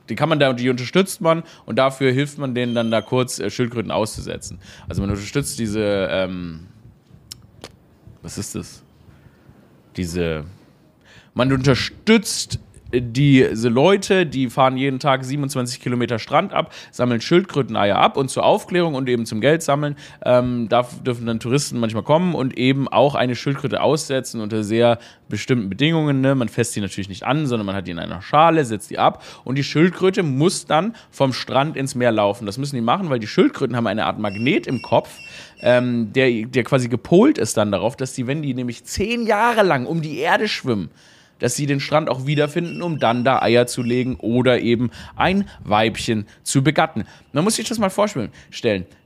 die 0.08 0.14
kann 0.14 0.28
man 0.28 0.38
da, 0.38 0.52
die 0.52 0.68
unterstützt 0.68 1.20
man 1.20 1.42
und 1.66 1.76
dafür 1.76 2.12
hilft 2.12 2.38
man 2.38 2.54
denen 2.54 2.74
dann 2.74 2.90
da 2.90 3.00
kurz 3.00 3.38
äh, 3.38 3.50
Schildkröten 3.50 3.90
auszusetzen. 3.90 4.58
Also 4.88 5.00
man 5.00 5.10
unterstützt 5.10 5.58
diese, 5.58 6.08
ähm, 6.10 6.66
was 8.22 8.38
ist 8.38 8.54
das? 8.54 8.82
Diese, 9.96 10.44
man 11.34 11.52
unterstützt 11.52 12.58
diese 13.00 13.68
Leute, 13.68 14.26
die 14.26 14.50
fahren 14.50 14.76
jeden 14.76 14.98
Tag 14.98 15.24
27 15.24 15.80
Kilometer 15.80 16.18
Strand 16.18 16.52
ab, 16.52 16.72
sammeln 16.90 17.20
Schildkröteneier 17.20 17.96
ab 17.96 18.16
und 18.16 18.30
zur 18.30 18.44
Aufklärung 18.44 18.94
und 18.94 19.08
eben 19.08 19.26
zum 19.26 19.40
Geld 19.40 19.62
sammeln 19.62 19.96
ähm, 20.24 20.68
darf, 20.68 21.02
dürfen 21.02 21.26
dann 21.26 21.40
Touristen 21.40 21.78
manchmal 21.78 22.02
kommen 22.02 22.34
und 22.34 22.56
eben 22.56 22.88
auch 22.88 23.14
eine 23.14 23.34
Schildkröte 23.34 23.80
aussetzen 23.80 24.40
unter 24.40 24.64
sehr 24.64 24.98
bestimmten 25.28 25.68
Bedingungen. 25.68 26.20
Ne? 26.20 26.34
Man 26.34 26.48
fässt 26.48 26.76
die 26.76 26.80
natürlich 26.80 27.08
nicht 27.08 27.24
an, 27.24 27.46
sondern 27.46 27.66
man 27.66 27.74
hat 27.74 27.86
die 27.86 27.92
in 27.92 27.98
einer 27.98 28.22
Schale, 28.22 28.64
setzt 28.64 28.90
die 28.90 28.98
ab 28.98 29.22
und 29.44 29.56
die 29.56 29.64
Schildkröte 29.64 30.22
muss 30.22 30.66
dann 30.66 30.94
vom 31.10 31.32
Strand 31.32 31.76
ins 31.76 31.94
Meer 31.94 32.12
laufen. 32.12 32.46
Das 32.46 32.58
müssen 32.58 32.76
die 32.76 32.82
machen, 32.82 33.10
weil 33.10 33.18
die 33.18 33.26
Schildkröten 33.26 33.76
haben 33.76 33.86
eine 33.86 34.06
Art 34.06 34.18
Magnet 34.18 34.66
im 34.66 34.82
Kopf, 34.82 35.18
ähm, 35.62 36.12
der, 36.12 36.46
der 36.46 36.64
quasi 36.64 36.88
gepolt 36.88 37.38
ist 37.38 37.56
dann 37.56 37.72
darauf, 37.72 37.96
dass 37.96 38.12
die, 38.12 38.26
wenn 38.26 38.42
die 38.42 38.54
nämlich 38.54 38.84
zehn 38.84 39.26
Jahre 39.26 39.62
lang 39.62 39.86
um 39.86 40.02
die 40.02 40.18
Erde 40.18 40.48
schwimmen, 40.48 40.90
dass 41.38 41.56
sie 41.56 41.66
den 41.66 41.80
Strand 41.80 42.08
auch 42.08 42.26
wiederfinden, 42.26 42.82
um 42.82 42.98
dann 42.98 43.24
da 43.24 43.40
Eier 43.42 43.66
zu 43.66 43.82
legen 43.82 44.16
oder 44.16 44.60
eben 44.60 44.90
ein 45.16 45.48
Weibchen 45.62 46.26
zu 46.42 46.62
begatten. 46.62 47.04
Man 47.32 47.44
muss 47.44 47.56
sich 47.56 47.68
das 47.68 47.78
mal 47.78 47.90
vorstellen. 47.90 48.32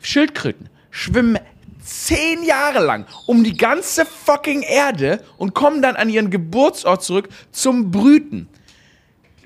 Schildkröten 0.00 0.68
schwimmen 0.90 1.38
zehn 1.82 2.42
Jahre 2.42 2.84
lang 2.84 3.06
um 3.26 3.44
die 3.44 3.56
ganze 3.56 4.04
fucking 4.04 4.62
Erde 4.62 5.24
und 5.36 5.54
kommen 5.54 5.82
dann 5.82 5.96
an 5.96 6.10
ihren 6.10 6.30
Geburtsort 6.30 7.02
zurück 7.02 7.28
zum 7.50 7.90
Brüten. 7.90 8.48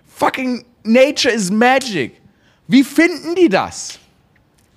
Fucking 0.06 0.64
Nature 0.84 1.34
is 1.34 1.50
Magic. 1.50 2.20
Wie 2.66 2.84
finden 2.84 3.34
die 3.34 3.48
das? 3.48 3.98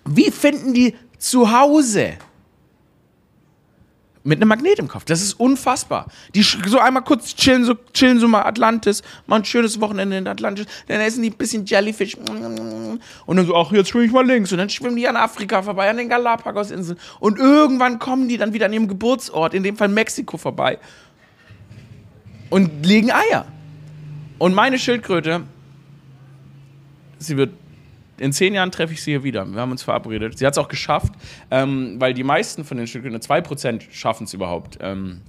Wie 0.06 0.32
finden 0.32 0.73
die 0.73 0.95
zu 1.17 1.51
Hause? 1.51 2.13
Mit 4.25 4.41
einem 4.41 4.49
Magnet 4.49 4.79
im 4.79 4.88
Kopf. 4.88 5.05
Das 5.05 5.21
ist 5.21 5.39
unfassbar. 5.39 6.07
Die 6.33 6.41
so 6.41 6.79
einmal 6.79 7.03
kurz 7.03 7.35
chillen, 7.35 7.63
so 7.63 7.75
chillen 7.93 8.19
so 8.19 8.27
mal 8.27 8.41
Atlantis, 8.41 9.03
mal 9.27 9.38
ein 9.38 9.45
schönes 9.45 9.79
Wochenende 9.79 10.17
in 10.17 10.27
Atlantis, 10.27 10.65
dann 10.88 10.99
essen 10.99 11.21
die 11.21 11.29
ein 11.29 11.38
bisschen 11.38 11.63
Jellyfish 11.65 12.15
und 12.15 12.41
dann 13.35 13.45
so, 13.45 13.55
ach, 13.55 13.71
jetzt 13.71 13.89
schwimme 13.89 14.05
ich 14.05 14.11
mal 14.11 14.25
links 14.25 14.51
und 14.51 14.57
dann 14.57 14.69
schwimmen 14.69 14.95
die 14.95 15.07
an 15.07 15.15
Afrika 15.15 15.61
vorbei, 15.61 15.89
an 15.89 15.97
den 15.97 16.09
Galapagos-Inseln 16.09 16.99
und 17.19 17.38
irgendwann 17.38 17.99
kommen 17.99 18.27
die 18.27 18.38
dann 18.38 18.51
wieder 18.51 18.65
an 18.65 18.73
ihrem 18.73 18.88
Geburtsort, 18.88 19.53
in 19.53 19.61
dem 19.61 19.77
Fall 19.77 19.89
Mexiko 19.89 20.38
vorbei 20.38 20.79
und 22.49 22.83
legen 22.83 23.11
Eier. 23.11 23.45
Und 24.39 24.55
meine 24.55 24.79
Schildkröte, 24.79 25.43
sie 27.19 27.38
wird 27.38 27.51
in 28.17 28.32
zehn 28.32 28.54
Jahren 28.54 28.71
treffe 28.71 28.93
ich 28.93 29.04
sie 29.04 29.12
hier 29.12 29.23
wieder. 29.23 29.45
Wir 29.45 29.62
haben 29.62 29.71
uns 29.71 29.84
verabredet. 29.84 30.38
Sie 30.38 30.45
hat 30.45 30.54
es 30.54 30.58
auch 30.58 30.67
geschafft, 30.67 31.13
ähm, 31.51 31.95
weil 31.99 32.13
die 32.13 32.23
meisten 32.23 32.63
von 32.63 32.78
den 32.78 32.88
Schildkröten, 32.88 33.19
2% 33.19 33.82
schaffen 33.91 34.25
es 34.25 34.34
überhaupt. 34.34 34.78
Ähm, 34.82 35.21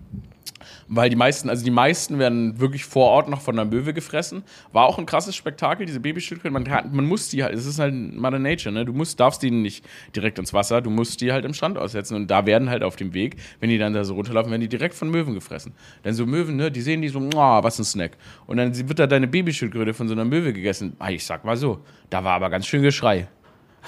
weil 0.88 1.10
die 1.10 1.16
meisten, 1.16 1.48
also 1.48 1.64
die 1.64 1.70
meisten 1.70 2.18
werden 2.18 2.60
wirklich 2.60 2.84
vor 2.84 3.08
Ort 3.08 3.28
noch 3.28 3.40
von 3.40 3.56
der 3.56 3.64
Möwe 3.64 3.94
gefressen. 3.94 4.42
War 4.72 4.86
auch 4.86 4.98
ein 4.98 5.06
krasses 5.06 5.36
Spektakel, 5.36 5.86
diese 5.86 6.00
Babyschildkröten. 6.00 6.52
Man, 6.52 6.92
man 6.92 7.06
muss 7.06 7.28
die 7.28 7.42
halt, 7.42 7.54
es 7.54 7.66
ist 7.66 7.78
halt 7.78 7.94
Mother 7.94 8.38
Nature, 8.38 8.72
ne? 8.72 8.84
Du 8.84 8.92
musst, 8.92 9.18
darfst 9.20 9.42
die 9.42 9.50
nicht 9.50 9.84
direkt 10.14 10.38
ins 10.38 10.52
Wasser, 10.52 10.80
du 10.80 10.90
musst 10.90 11.20
die 11.20 11.32
halt 11.32 11.44
im 11.44 11.54
Strand 11.54 11.78
aussetzen. 11.78 12.14
Und 12.16 12.30
da 12.30 12.46
werden 12.46 12.70
halt 12.70 12.82
auf 12.82 12.96
dem 12.96 13.14
Weg, 13.14 13.36
wenn 13.60 13.70
die 13.70 13.78
dann 13.78 13.92
da 13.92 14.04
so 14.04 14.14
runterlaufen, 14.14 14.50
werden 14.50 14.62
die 14.62 14.68
direkt 14.68 14.94
von 14.94 15.10
Möwen 15.10 15.34
gefressen. 15.34 15.72
Denn 16.04 16.14
so 16.14 16.26
Möwen, 16.26 16.56
ne, 16.56 16.70
die 16.70 16.80
sehen 16.80 17.02
die 17.02 17.08
so, 17.08 17.18
oh, 17.18 17.62
was 17.62 17.78
ein 17.78 17.84
Snack. 17.84 18.16
Und 18.46 18.56
dann 18.56 18.76
wird 18.88 18.98
da 18.98 19.06
deine 19.06 19.26
Babyschildkröte 19.26 19.94
von 19.94 20.08
so 20.08 20.14
einer 20.14 20.24
Möwe 20.24 20.52
gegessen. 20.52 20.94
Ah, 20.98 21.10
ich 21.10 21.24
sag 21.24 21.44
mal 21.44 21.56
so, 21.56 21.80
da 22.10 22.24
war 22.24 22.34
aber 22.34 22.50
ganz 22.50 22.66
schön 22.66 22.82
Geschrei. 22.82 23.28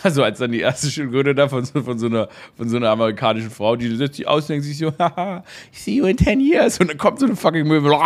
Also 0.02 0.22
als 0.22 0.38
dann 0.38 0.52
die 0.52 0.60
erste 0.60 0.90
Schildkröte 0.90 1.34
da 1.34 1.48
von, 1.48 1.64
von, 1.64 1.98
so 1.98 2.06
einer, 2.06 2.28
von 2.56 2.68
so 2.68 2.76
einer 2.76 2.90
amerikanischen 2.90 3.50
Frau, 3.50 3.76
die 3.76 3.94
setzt 3.96 4.16
sich 4.16 4.28
aus 4.28 4.46
denkt 4.46 4.64
sich 4.64 4.78
so, 4.78 4.92
haha, 4.98 5.44
see 5.72 5.96
you 5.96 6.06
in 6.06 6.16
10 6.16 6.40
years. 6.40 6.80
Und 6.80 6.90
dann 6.90 6.98
kommt 6.98 7.20
so 7.20 7.26
eine 7.26 7.36
fucking 7.36 7.66
Möwe. 7.66 7.88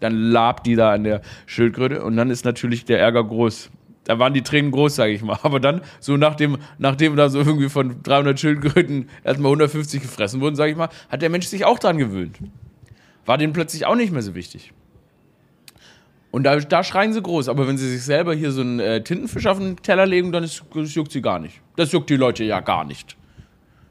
Dann 0.00 0.14
labt 0.14 0.66
die 0.66 0.76
da 0.76 0.92
an 0.92 1.04
der 1.04 1.20
Schildkröte 1.46 2.02
und 2.02 2.16
dann 2.16 2.30
ist 2.30 2.44
natürlich 2.44 2.84
der 2.84 3.00
Ärger 3.00 3.24
groß. 3.24 3.70
Da 4.04 4.18
waren 4.18 4.32
die 4.32 4.42
Tränen 4.42 4.70
groß, 4.70 4.96
sage 4.96 5.12
ich 5.12 5.22
mal. 5.22 5.38
Aber 5.42 5.60
dann, 5.60 5.82
so 6.00 6.16
nachdem, 6.16 6.58
nachdem 6.78 7.16
da 7.16 7.28
so 7.28 7.38
irgendwie 7.38 7.68
von 7.68 8.02
300 8.02 8.40
Schildkröten 8.40 9.08
erstmal 9.24 9.50
150 9.50 10.02
gefressen 10.02 10.40
wurden, 10.40 10.56
sage 10.56 10.70
ich 10.70 10.76
mal, 10.76 10.88
hat 11.08 11.22
der 11.22 11.30
Mensch 11.30 11.46
sich 11.46 11.64
auch 11.64 11.78
dran 11.78 11.98
gewöhnt. 11.98 12.38
War 13.26 13.38
denen 13.38 13.52
plötzlich 13.52 13.86
auch 13.86 13.94
nicht 13.94 14.12
mehr 14.12 14.22
so 14.22 14.34
wichtig. 14.34 14.72
Und 16.30 16.44
da, 16.44 16.56
da 16.56 16.84
schreien 16.84 17.12
sie 17.12 17.22
groß. 17.22 17.48
Aber 17.48 17.66
wenn 17.66 17.76
sie 17.76 17.90
sich 17.90 18.02
selber 18.02 18.34
hier 18.34 18.52
so 18.52 18.60
einen 18.60 18.78
äh, 18.78 19.02
Tintenfisch 19.02 19.46
auf 19.46 19.58
den 19.58 19.76
Teller 19.76 20.06
legen, 20.06 20.32
dann 20.32 20.44
ist, 20.44 20.62
das 20.74 20.94
juckt 20.94 21.12
sie 21.12 21.22
gar 21.22 21.38
nicht. 21.38 21.60
Das 21.76 21.92
juckt 21.92 22.08
die 22.10 22.16
Leute 22.16 22.44
ja 22.44 22.60
gar 22.60 22.84
nicht. 22.84 23.16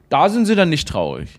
Da 0.10 0.30
sind 0.30 0.46
sie 0.46 0.56
dann 0.56 0.70
nicht 0.70 0.88
traurig. 0.88 1.30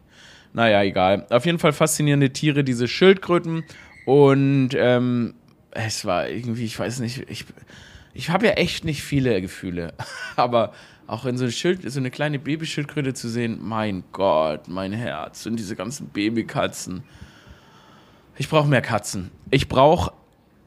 Naja, 0.53 0.83
egal. 0.83 1.27
Auf 1.31 1.47
jeden 1.47 1.59
Fall 1.59 1.73
faszinierende 1.73 2.31
Tiere, 2.31 2.65
diese 2.65 2.87
Schildkröten. 2.89 3.65
Und 4.05 4.71
ähm, 4.75 5.35
es 5.71 6.05
war 6.05 6.29
irgendwie, 6.29 6.65
ich 6.65 6.79
weiß 6.79 7.01
nicht, 7.01 7.31
ich, 7.31 7.47
ich 8.13 8.31
habe 8.31 8.47
ja 8.47 8.53
echt 8.53 8.85
nicht 8.85 9.03
viele 9.03 9.41
Gefühle. 9.41 9.95
Aber 10.37 10.73
auch 11.07 11.25
in 11.25 11.37
so 11.37 11.45
eine, 11.45 11.53
Schild, 11.53 11.91
so 11.91 11.99
eine 11.99 12.11
kleine 12.11 12.39
Babyschildkröte 12.39 13.15
zu 13.15 13.29
sehen, 13.29 13.59
mein 13.61 14.05
Gott, 14.13 14.69
mein 14.69 14.93
Herz 14.93 15.47
und 15.47 15.57
diese 15.57 15.77
ganzen 15.77 16.09
Babykatzen. 16.09 17.03
Ich 18.37 18.49
brauche 18.49 18.69
mehr 18.69 18.81
Katzen. 18.81 19.31
Ich 19.51 19.69
brauche 19.69 20.13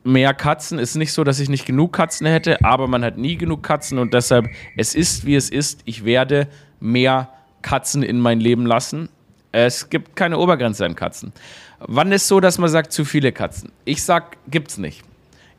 mehr 0.04 0.34
Katzen. 0.34 0.80
Ist 0.80 0.96
nicht 0.96 1.14
so, 1.14 1.24
dass 1.24 1.40
ich 1.40 1.50
nicht 1.50 1.66
genug 1.66 1.94
Katzen 1.94 2.28
hätte, 2.28 2.64
aber 2.64 2.88
man 2.88 3.04
hat 3.04 3.18
nie 3.18 3.38
genug 3.38 3.64
Katzen 3.64 3.98
und 3.98 4.14
deshalb, 4.14 4.48
es 4.78 4.96
ist 4.96 5.26
wie 5.26 5.36
es 5.36 5.50
ist. 5.50 5.82
Ich 5.86 6.06
werde 6.06 6.48
mehr 6.80 7.30
Katzen 7.62 8.04
in 8.04 8.20
mein 8.20 8.40
Leben 8.40 8.66
lassen. 8.66 9.10
Es 9.52 9.90
gibt 9.90 10.16
keine 10.16 10.40
Obergrenze 10.40 10.86
an 10.86 10.96
Katzen. 10.96 11.32
Wann 11.80 12.12
ist 12.12 12.28
so, 12.28 12.40
dass 12.40 12.58
man 12.58 12.70
sagt, 12.70 12.92
zu 12.92 13.06
viele 13.06 13.32
Katzen? 13.32 13.72
Ich 13.86 14.04
sag, 14.04 14.38
gibt's 14.50 14.78
nicht. 14.78 15.04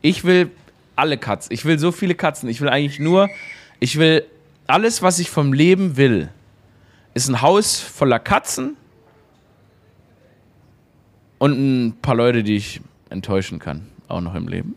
Ich 0.02 0.24
will 0.24 0.50
alle 0.96 1.16
Katzen. 1.16 1.52
Ich 1.52 1.64
will 1.64 1.78
so 1.78 1.92
viele 1.92 2.14
Katzen. 2.14 2.48
Ich 2.48 2.60
will 2.60 2.68
eigentlich 2.68 2.98
nur, 2.98 3.28
ich 3.80 3.98
will 3.98 4.24
alles, 4.66 5.02
was 5.02 5.18
ich 5.18 5.30
vom 5.30 5.52
Leben 5.52 5.96
will, 5.96 6.28
ist 7.14 7.28
ein 7.28 7.40
Haus 7.42 7.78
voller 7.78 8.18
Katzen 8.18 8.76
und 11.38 11.52
ein 11.52 11.96
paar 12.00 12.14
Leute, 12.14 12.42
die 12.42 12.56
ich 12.56 12.80
enttäuschen 13.10 13.58
kann, 13.58 13.86
auch 14.14 14.20
noch 14.20 14.34
im 14.34 14.48
Leben. 14.48 14.74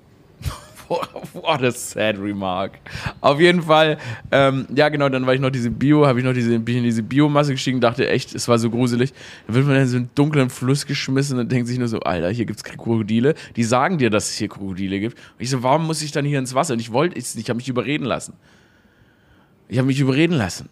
What 1.33 1.63
a 1.63 1.71
sad 1.71 2.17
remark. 2.17 2.79
Auf 3.21 3.39
jeden 3.39 3.61
Fall, 3.61 3.97
ähm, 4.31 4.67
ja 4.73 4.89
genau, 4.89 5.09
dann 5.09 5.25
war 5.25 5.33
ich 5.33 5.41
noch 5.41 5.49
diese 5.49 5.69
Bio, 5.69 6.07
habe 6.07 6.19
ich 6.19 6.25
noch 6.25 6.33
diese, 6.33 6.59
bin 6.59 6.77
in 6.77 6.83
diese 6.83 7.03
Biomasse 7.03 7.51
gestiegen, 7.51 7.81
dachte 7.81 8.07
echt, 8.07 8.33
es 8.33 8.47
war 8.47 8.57
so 8.57 8.69
gruselig. 8.69 9.13
Dann 9.45 9.55
wird 9.55 9.65
man 9.65 9.75
in 9.75 9.87
so 9.87 9.97
einen 9.97 10.09
dunklen 10.15 10.49
Fluss 10.49 10.85
geschmissen 10.85 11.39
und 11.39 11.51
denkt 11.51 11.67
sich 11.67 11.77
nur 11.77 11.87
so, 11.87 11.99
Alter, 11.99 12.29
hier 12.29 12.45
gibt 12.45 12.59
es 12.59 12.63
Krokodile. 12.63 13.35
Die 13.55 13.63
sagen 13.63 13.97
dir, 13.97 14.09
dass 14.09 14.29
es 14.29 14.37
hier 14.37 14.47
Krokodile 14.47 14.99
gibt. 14.99 15.17
Und 15.17 15.41
ich 15.41 15.49
so, 15.49 15.63
warum 15.63 15.85
muss 15.85 16.01
ich 16.01 16.11
dann 16.11 16.25
hier 16.25 16.39
ins 16.39 16.55
Wasser? 16.55 16.73
Und 16.73 16.79
ich 16.79 16.91
wollte 16.91 17.17
es 17.17 17.35
nicht, 17.35 17.45
ich 17.45 17.49
habe 17.49 17.57
mich 17.57 17.69
überreden 17.69 18.05
lassen. 18.05 18.33
Ich 19.67 19.77
habe 19.77 19.87
mich 19.87 19.99
überreden 19.99 20.33
lassen. 20.33 20.69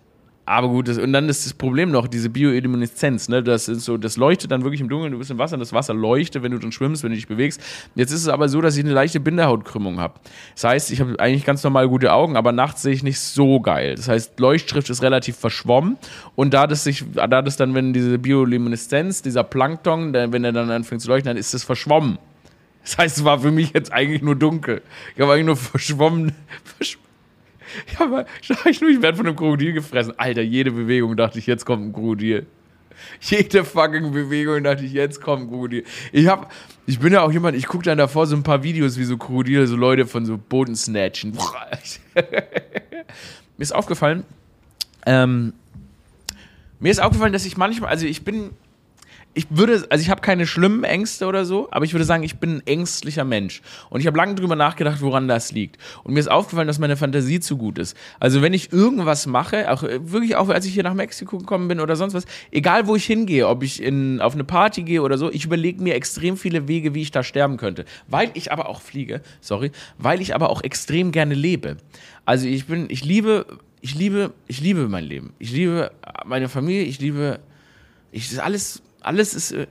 Aber 0.48 0.70
gut, 0.70 0.88
das, 0.88 1.00
und 1.00 1.12
dann 1.12 1.28
ist 1.28 1.46
das 1.46 1.56
Problem 1.56 1.90
noch, 1.90 2.08
diese 2.08 2.30
Bioemineszenz, 2.30 3.30
ne? 3.30 3.42
Das 3.42 3.68
ist 3.68 3.84
so, 3.84 3.98
das 3.98 4.16
leuchtet 4.16 4.52
dann 4.52 4.64
wirklich 4.64 4.80
im 4.80 4.90
Dunkeln, 4.90 5.12
du 5.12 5.18
bist 5.18 5.32
im 5.32 5.40
Wasser 5.40 5.56
und 5.56 5.60
das 5.60 5.74
Wasser 5.74 5.96
leuchtet, 5.96 6.44
wenn 6.44 6.52
du 6.52 6.60
drin 6.60 6.72
schwimmst, 6.72 7.02
wenn 7.02 7.10
du 7.10 7.16
dich 7.16 7.28
bewegst. 7.28 7.60
Jetzt 7.96 8.12
ist 8.12 8.22
es 8.22 8.28
aber 8.28 8.48
so, 8.48 8.62
dass 8.62 8.78
ich 8.78 8.84
eine 8.84 8.94
leichte 8.94 9.20
Binderhautkrümmung 9.20 10.00
habe. 10.00 10.14
Das 10.54 10.66
heißt, 10.66 10.92
ich 10.92 11.02
habe 11.02 11.20
eigentlich 11.20 11.46
ganz 11.46 11.64
normal 11.64 11.90
gute 11.90 12.14
Augen, 12.14 12.38
aber 12.38 12.52
nachts 12.52 12.84
sehe 12.84 12.94
ich 12.94 13.02
nicht 13.02 13.20
so 13.20 13.60
geil. 13.60 13.96
Das 13.96 14.08
heißt, 14.08 14.40
Leuchtschrift 14.40 14.90
ist 14.92 15.02
relativ 15.02 15.36
verschwommen 15.36 15.98
und 16.36 16.54
da 16.54 16.68
das 16.68 16.84
sich, 16.84 17.04
da 17.14 17.42
das 17.42 17.58
dann, 17.58 17.74
wenn 17.74 17.94
diese 17.94 18.20
Biolumineszenz, 18.20 19.24
dieser 19.24 19.44
Plankton, 19.44 20.14
wenn 20.14 20.44
er 20.44 20.52
dann 20.52 20.70
anfängt 20.70 21.02
zu 21.02 21.08
leuchten, 21.08 21.30
dann 21.30 21.38
ist 21.38 21.56
es 21.56 21.64
verschwommen. 21.64 22.20
Das 22.84 23.00
heißt, 23.00 23.18
es 23.18 23.24
war 23.24 23.40
für 23.40 23.52
mich 23.52 23.72
jetzt 23.74 23.92
eigentlich 23.92 24.22
nur 24.22 24.36
dunkel. 24.36 24.84
Ich 25.16 25.22
habe 25.22 25.34
eigentlich 25.34 25.48
nur 25.48 25.58
verschwommen, 25.58 26.34
verschwommen 26.78 27.05
ich, 27.88 28.00
habe, 28.00 28.26
ich, 28.70 28.82
nur, 28.82 28.90
ich 28.90 29.02
werde 29.02 29.18
von 29.18 29.28
einem 29.28 29.36
Krokodil 29.36 29.74
gefressen. 29.74 30.14
Alter, 30.18 30.42
jede 30.42 30.72
Bewegung 30.72 31.16
dachte 31.16 31.40
ich, 31.40 31.48
jetzt 31.48 31.66
kommt 31.66 31.86
ein 31.86 31.94
Krokodil. 31.94 32.46
Jede 33.22 33.66
fucking 33.66 34.12
Bewegung 34.12 34.64
dachte 34.64 34.86
ich, 34.86 34.94
jetzt 34.94 35.22
kommt 35.22 35.44
ein 35.44 35.50
Krokodil. 35.50 35.84
Ich 36.12 36.28
hab, 36.28 36.52
ich 36.86 37.00
bin 37.00 37.14
ja 37.14 37.22
auch 37.22 37.32
jemand, 37.32 37.58
ich 37.58 37.68
gucke 37.68 37.84
dann 37.84 37.98
davor 37.98 38.28
so 38.28 38.36
ein 38.36 38.44
paar 38.44 38.64
Videos, 38.64 38.98
wie 38.98 39.04
so 39.04 39.18
Krokodile, 39.18 39.68
so 39.68 39.76
Leute 39.76 40.06
von 40.06 40.26
so 40.26 40.38
Boden 40.38 40.76
snatchen. 40.76 41.32
mir 42.14 42.24
ist 43.58 43.76
aufgefallen, 43.76 44.24
ähm, 45.06 45.54
mir 46.80 46.92
ist 46.92 47.02
aufgefallen, 47.02 47.34
dass 47.34 47.46
ich 47.46 47.58
manchmal, 47.58 47.90
also 47.90 48.06
ich 48.06 48.24
bin 48.24 48.52
ich 49.36 49.48
würde, 49.50 49.86
also 49.90 50.02
ich 50.02 50.10
habe 50.10 50.22
keine 50.22 50.48
schlimmen 50.48 50.86
Ängste 50.86 51.28
oder 51.28 51.44
so, 51.44 51.68
aber 51.70 51.84
ich 51.84 51.94
würde 51.94 52.06
sagen, 52.06 52.24
ich 52.24 52.38
bin 52.38 52.58
ein 52.58 52.68
ängstlicher 52.68 53.26
Mensch. 53.26 53.62
Und 53.90 54.00
ich 54.00 54.08
habe 54.08 54.18
lange 54.18 54.34
drüber 54.36 54.56
nachgedacht, 54.56 55.02
woran 55.02 55.28
das 55.28 55.52
liegt. 55.52 55.78
Und 56.04 56.14
mir 56.14 56.22
ist 56.22 56.32
aufgefallen, 56.32 56.68
dass 56.68 56.80
meine 56.80 56.96
Fantasie 56.96 57.42
zu 57.42 57.58
gut 57.58 57.78
ist. 57.78 57.98
Also 58.18 58.42
wenn 58.42 58.54
ich 58.54 58.72
irgendwas 58.72 59.28
mache, 59.28 59.70
auch 59.70 59.84
äh, 59.84 60.10
wirklich 60.10 60.38
auch 60.38 60.48
als 60.48 60.66
ich 60.66 60.74
hier 60.74 60.84
nach 60.84 60.94
Mexiko 60.94 61.38
gekommen 61.38 61.68
bin 61.68 61.82
oder 61.82 61.98
sonst 61.98 62.14
was, 62.14 62.26
egal 62.52 62.88
wo 62.88 62.96
ich 62.96 63.06
hingehe, 63.06 63.48
ob 63.50 63.62
ich 63.62 63.84
in, 63.84 64.22
auf 64.22 64.36
eine 64.36 64.46
Party 64.46 64.84
gehe 64.84 65.02
oder 65.02 65.18
so, 65.18 65.30
ich 65.30 65.44
überlege 65.44 65.84
mir 65.84 65.96
extrem 65.96 66.38
viele 66.38 66.70
Wege, 66.70 66.96
wie 66.96 67.02
ich 67.02 67.12
da 67.12 67.22
sterben 67.22 67.58
könnte. 67.58 67.84
Weil 68.08 68.32
ich 68.36 68.54
aber 68.54 68.70
auch 68.70 68.80
fliege, 68.80 69.22
sorry, 69.42 69.72
weil 69.98 70.22
ich 70.22 70.34
aber 70.34 70.50
auch 70.50 70.64
extrem 70.64 71.12
gerne 71.12 71.34
lebe. 71.34 71.76
Also 72.24 72.48
ich 72.48 72.68
bin, 72.68 72.86
ich 72.90 73.04
liebe, 73.04 73.46
ich 73.82 73.96
liebe, 73.96 74.32
ich 74.48 74.62
liebe 74.62 74.88
mein 74.88 75.04
Leben. 75.04 75.34
Ich 75.40 75.52
liebe 75.52 75.92
meine 76.26 76.48
Familie, 76.48 76.84
ich 76.84 77.02
liebe, 77.02 77.42
ich, 78.14 78.32
ist 78.32 78.40
alles 78.40 78.82
alles 79.06 79.34
ist. 79.34 79.52
Äh, 79.52 79.68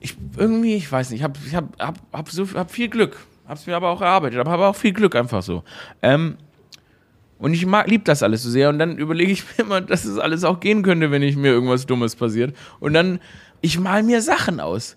ich, 0.00 0.16
irgendwie, 0.36 0.76
ich 0.76 0.90
weiß 0.90 1.10
nicht, 1.10 1.20
ich 1.20 1.24
habe 1.24 1.38
ich 1.44 1.54
hab, 1.54 1.78
hab, 1.80 1.98
hab 2.12 2.30
so, 2.30 2.46
hab 2.54 2.70
viel 2.70 2.88
Glück. 2.88 3.18
Hab's 3.46 3.66
mir 3.66 3.76
aber 3.76 3.88
auch 3.88 4.00
erarbeitet, 4.00 4.38
aber 4.38 4.50
habe 4.50 4.66
auch 4.66 4.76
viel 4.76 4.92
Glück 4.92 5.16
einfach 5.16 5.42
so. 5.42 5.64
Ähm, 6.02 6.36
und 7.38 7.54
ich 7.54 7.66
mag, 7.66 7.88
lieb 7.88 8.04
das 8.04 8.22
alles 8.22 8.42
so 8.42 8.50
sehr. 8.50 8.68
Und 8.68 8.78
dann 8.78 8.98
überlege 8.98 9.32
ich 9.32 9.44
mir 9.58 9.64
immer, 9.64 9.80
dass 9.80 10.04
es 10.04 10.18
alles 10.18 10.44
auch 10.44 10.60
gehen 10.60 10.82
könnte, 10.82 11.10
wenn 11.10 11.22
ich 11.22 11.36
mir 11.36 11.48
irgendwas 11.48 11.86
Dummes 11.86 12.16
passiert. 12.16 12.54
Und 12.80 12.92
dann, 12.94 13.20
ich 13.60 13.78
mal 13.78 14.02
mir 14.02 14.22
Sachen 14.22 14.60
aus 14.60 14.96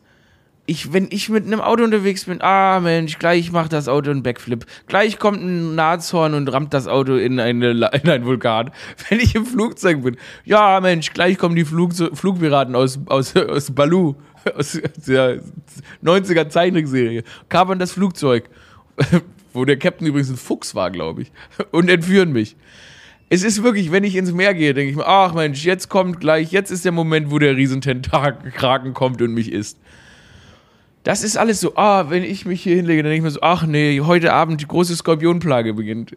ich, 0.71 0.93
wenn 0.93 1.07
ich 1.11 1.27
mit 1.27 1.45
einem 1.45 1.59
Auto 1.59 1.83
unterwegs 1.83 2.25
bin, 2.25 2.41
ah 2.41 2.79
Mensch, 2.79 3.19
gleich 3.19 3.51
macht 3.51 3.73
das 3.73 3.89
Auto 3.89 4.09
einen 4.09 4.23
Backflip. 4.23 4.65
Gleich 4.87 5.19
kommt 5.19 5.43
ein 5.43 5.75
Nashorn 5.75 6.33
und 6.33 6.47
rammt 6.47 6.73
das 6.73 6.87
Auto 6.87 7.15
in, 7.15 7.39
eine, 7.41 7.71
in 7.71 8.09
einen 8.09 8.25
Vulkan. 8.25 8.71
Wenn 9.09 9.19
ich 9.19 9.35
im 9.35 9.45
Flugzeug 9.45 10.01
bin, 10.01 10.15
ja 10.45 10.79
Mensch, 10.79 11.11
gleich 11.11 11.37
kommen 11.37 11.57
die 11.57 11.65
Flug, 11.65 11.91
Flugpiraten 11.93 12.75
aus, 12.75 12.99
aus, 13.07 13.35
aus 13.35 13.71
Baloo, 13.71 14.15
aus 14.57 14.79
der 15.07 15.41
90er 16.03 16.47
Zeichentrickserie, 16.47 17.23
kapern 17.49 17.77
das 17.77 17.91
Flugzeug, 17.91 18.49
wo 19.53 19.65
der 19.65 19.77
Captain 19.77 20.07
übrigens 20.07 20.29
ein 20.29 20.37
Fuchs 20.37 20.73
war, 20.73 20.89
glaube 20.89 21.23
ich, 21.23 21.31
und 21.71 21.89
entführen 21.89 22.31
mich. 22.31 22.55
Es 23.27 23.43
ist 23.43 23.61
wirklich, 23.61 23.91
wenn 23.91 24.05
ich 24.05 24.15
ins 24.15 24.31
Meer 24.31 24.53
gehe, 24.53 24.73
denke 24.73 24.91
ich 24.91 24.97
mir, 24.97 25.07
ach 25.07 25.33
Mensch, 25.33 25.65
jetzt 25.65 25.89
kommt 25.89 26.21
gleich, 26.21 26.51
jetzt 26.51 26.71
ist 26.71 26.85
der 26.85 26.93
Moment, 26.93 27.29
wo 27.29 27.39
der 27.39 27.57
Riesententakel 27.57 28.91
kommt 28.93 29.21
und 29.21 29.33
mich 29.33 29.51
isst. 29.51 29.80
Das 31.03 31.23
ist 31.23 31.37
alles 31.37 31.59
so, 31.59 31.75
ah, 31.75 32.09
wenn 32.09 32.23
ich 32.23 32.45
mich 32.45 32.61
hier 32.61 32.75
hinlege, 32.75 33.01
dann 33.03 33.11
denke 33.11 33.17
ich 33.17 33.23
mir 33.23 33.31
so, 33.31 33.41
ach 33.41 33.65
nee, 33.65 33.99
heute 34.01 34.33
Abend 34.33 34.61
die 34.61 34.67
große 34.67 34.95
Skorpionplage 34.95 35.73
beginnt. 35.73 36.15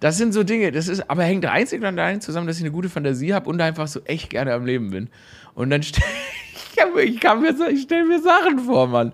Das 0.00 0.16
sind 0.16 0.32
so 0.32 0.42
Dinge, 0.42 0.72
das 0.72 0.88
ist, 0.88 1.08
aber 1.10 1.24
hängt 1.24 1.46
einzig 1.46 1.80
und 1.80 1.86
allein 1.86 2.20
zusammen, 2.20 2.46
dass 2.46 2.56
ich 2.56 2.62
eine 2.62 2.72
gute 2.72 2.88
Fantasie 2.88 3.34
habe 3.34 3.48
und 3.48 3.60
einfach 3.60 3.86
so 3.86 4.00
echt 4.04 4.30
gerne 4.30 4.52
am 4.52 4.66
Leben 4.66 4.90
bin. 4.90 5.08
Und 5.54 5.70
dann 5.70 5.82
stelle 5.82 6.06
ich, 7.04 7.20
kann 7.20 7.40
mir, 7.40 7.54
ich 7.70 7.82
stelle 7.82 8.04
mir 8.04 8.20
Sachen 8.20 8.60
vor, 8.60 8.86
Mann. 8.86 9.12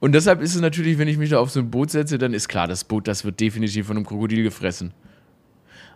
Und 0.00 0.12
deshalb 0.12 0.42
ist 0.42 0.54
es 0.54 0.60
natürlich, 0.60 0.98
wenn 0.98 1.08
ich 1.08 1.16
mich 1.16 1.30
da 1.30 1.38
auf 1.38 1.50
so 1.50 1.60
ein 1.60 1.70
Boot 1.70 1.90
setze, 1.90 2.18
dann 2.18 2.34
ist 2.34 2.48
klar, 2.48 2.66
das 2.66 2.84
Boot, 2.84 3.08
das 3.08 3.24
wird 3.24 3.40
definitiv 3.40 3.86
von 3.86 3.96
einem 3.96 4.06
Krokodil 4.06 4.42
gefressen 4.42 4.92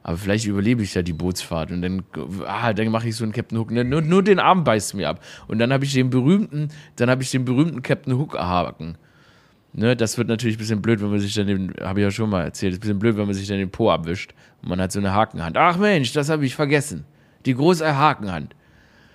aber 0.03 0.17
vielleicht 0.17 0.47
überlebe 0.47 0.83
ich 0.83 0.95
ja 0.95 1.03
die 1.03 1.13
Bootsfahrt 1.13 1.71
und 1.71 1.83
dann, 1.83 2.03
ah, 2.47 2.73
dann 2.73 2.89
mache 2.89 3.09
ich 3.09 3.17
so 3.17 3.25
einen 3.25 3.33
Captain 3.33 3.59
Hook. 3.59 3.71
Nur, 3.71 3.85
nur 3.85 4.23
den 4.23 4.39
Arm 4.39 4.65
beißt 4.65 4.95
mir 4.95 5.09
ab. 5.09 5.23
Und 5.47 5.59
dann 5.59 5.73
habe 5.73 5.85
ich 5.85 5.93
den 5.93 6.09
berühmten, 6.11 6.69
dann 6.97 7.11
habe 7.11 7.23
ich 7.23 7.31
den 7.31 7.45
berühmten 7.45 7.83
Captain 7.83 8.17
Hook 8.17 8.39
Haken. 8.39 8.97
Ne, 9.73 9.95
das 9.95 10.19
wird 10.19 10.27
natürlich 10.27 10.57
ein 10.57 10.59
bisschen 10.59 10.83
blöd, 10.83 11.01
wenn 11.01 11.11
man 11.11 11.21
sich 11.21 11.35
dann 11.35 11.47
den, 11.47 11.75
habe 11.81 12.01
ich 12.01 12.05
ja 12.05 12.11
schon 12.11 12.29
mal 12.29 12.43
erzählt, 12.43 12.75
ein 12.75 12.81
bisschen 12.81 12.99
blöd, 12.99 13.17
wenn 13.17 13.27
man 13.27 13.35
sich 13.35 13.47
dann 13.47 13.59
den 13.59 13.71
Po 13.71 13.91
abwischt 13.91 14.35
und 14.63 14.69
man 14.69 14.81
hat 14.81 14.91
so 14.91 14.99
eine 14.99 15.15
Hakenhand. 15.15 15.57
Ach 15.57 15.77
Mensch, 15.77 16.13
das 16.13 16.29
habe 16.29 16.45
ich 16.45 16.57
vergessen. 16.57 17.05
Die 17.47 17.55
große 17.55 17.97
Hakenhand. 17.97 18.57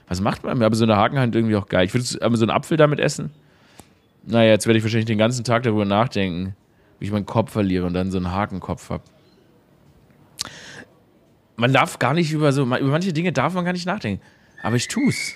Was 0.08 0.22
macht 0.22 0.44
man? 0.44 0.62
Aber 0.62 0.76
so 0.76 0.86
eine 0.86 0.96
Hakenhand 0.96 1.36
irgendwie 1.36 1.58
auch 1.58 1.68
geil. 1.68 1.86
Ich 1.86 1.94
würde 1.94 2.06
so 2.06 2.20
einen 2.20 2.52
Apfel 2.52 2.78
damit 2.78 3.00
essen. 3.00 3.32
Naja, 4.24 4.52
jetzt 4.52 4.66
werde 4.66 4.78
ich 4.78 4.84
wahrscheinlich 4.84 5.08
den 5.08 5.18
ganzen 5.18 5.44
Tag 5.44 5.64
darüber 5.64 5.84
nachdenken, 5.84 6.56
wie 7.00 7.06
ich 7.06 7.12
meinen 7.12 7.26
Kopf 7.26 7.52
verliere 7.52 7.86
und 7.86 7.94
dann 7.94 8.12
so 8.12 8.18
einen 8.18 8.32
Hakenkopf 8.32 8.90
habe 8.90 9.04
man 11.56 11.74
darf 11.74 12.00
gar 12.00 12.14
nicht 12.14 12.32
über 12.32 12.52
so, 12.52 12.64
über 12.64 12.82
manche 12.82 13.14
Dinge 13.14 13.32
darf 13.32 13.54
man 13.54 13.66
gar 13.66 13.74
nicht 13.74 13.86
nachdenken. 13.86 14.22
Aber 14.64 14.76
ich 14.76 14.88
tu's. 14.88 15.34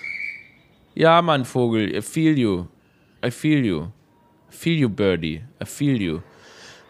Ja, 0.94 1.22
Mann, 1.22 1.44
Vogel, 1.44 1.94
I 1.94 2.02
feel 2.02 2.38
you. 2.38 2.66
I 3.24 3.30
feel 3.30 3.64
you. 3.64 3.88
I 4.50 4.52
feel 4.52 4.78
you, 4.78 4.88
Birdie. 4.88 5.42
I 5.62 5.64
feel 5.64 6.00
you. 6.00 6.20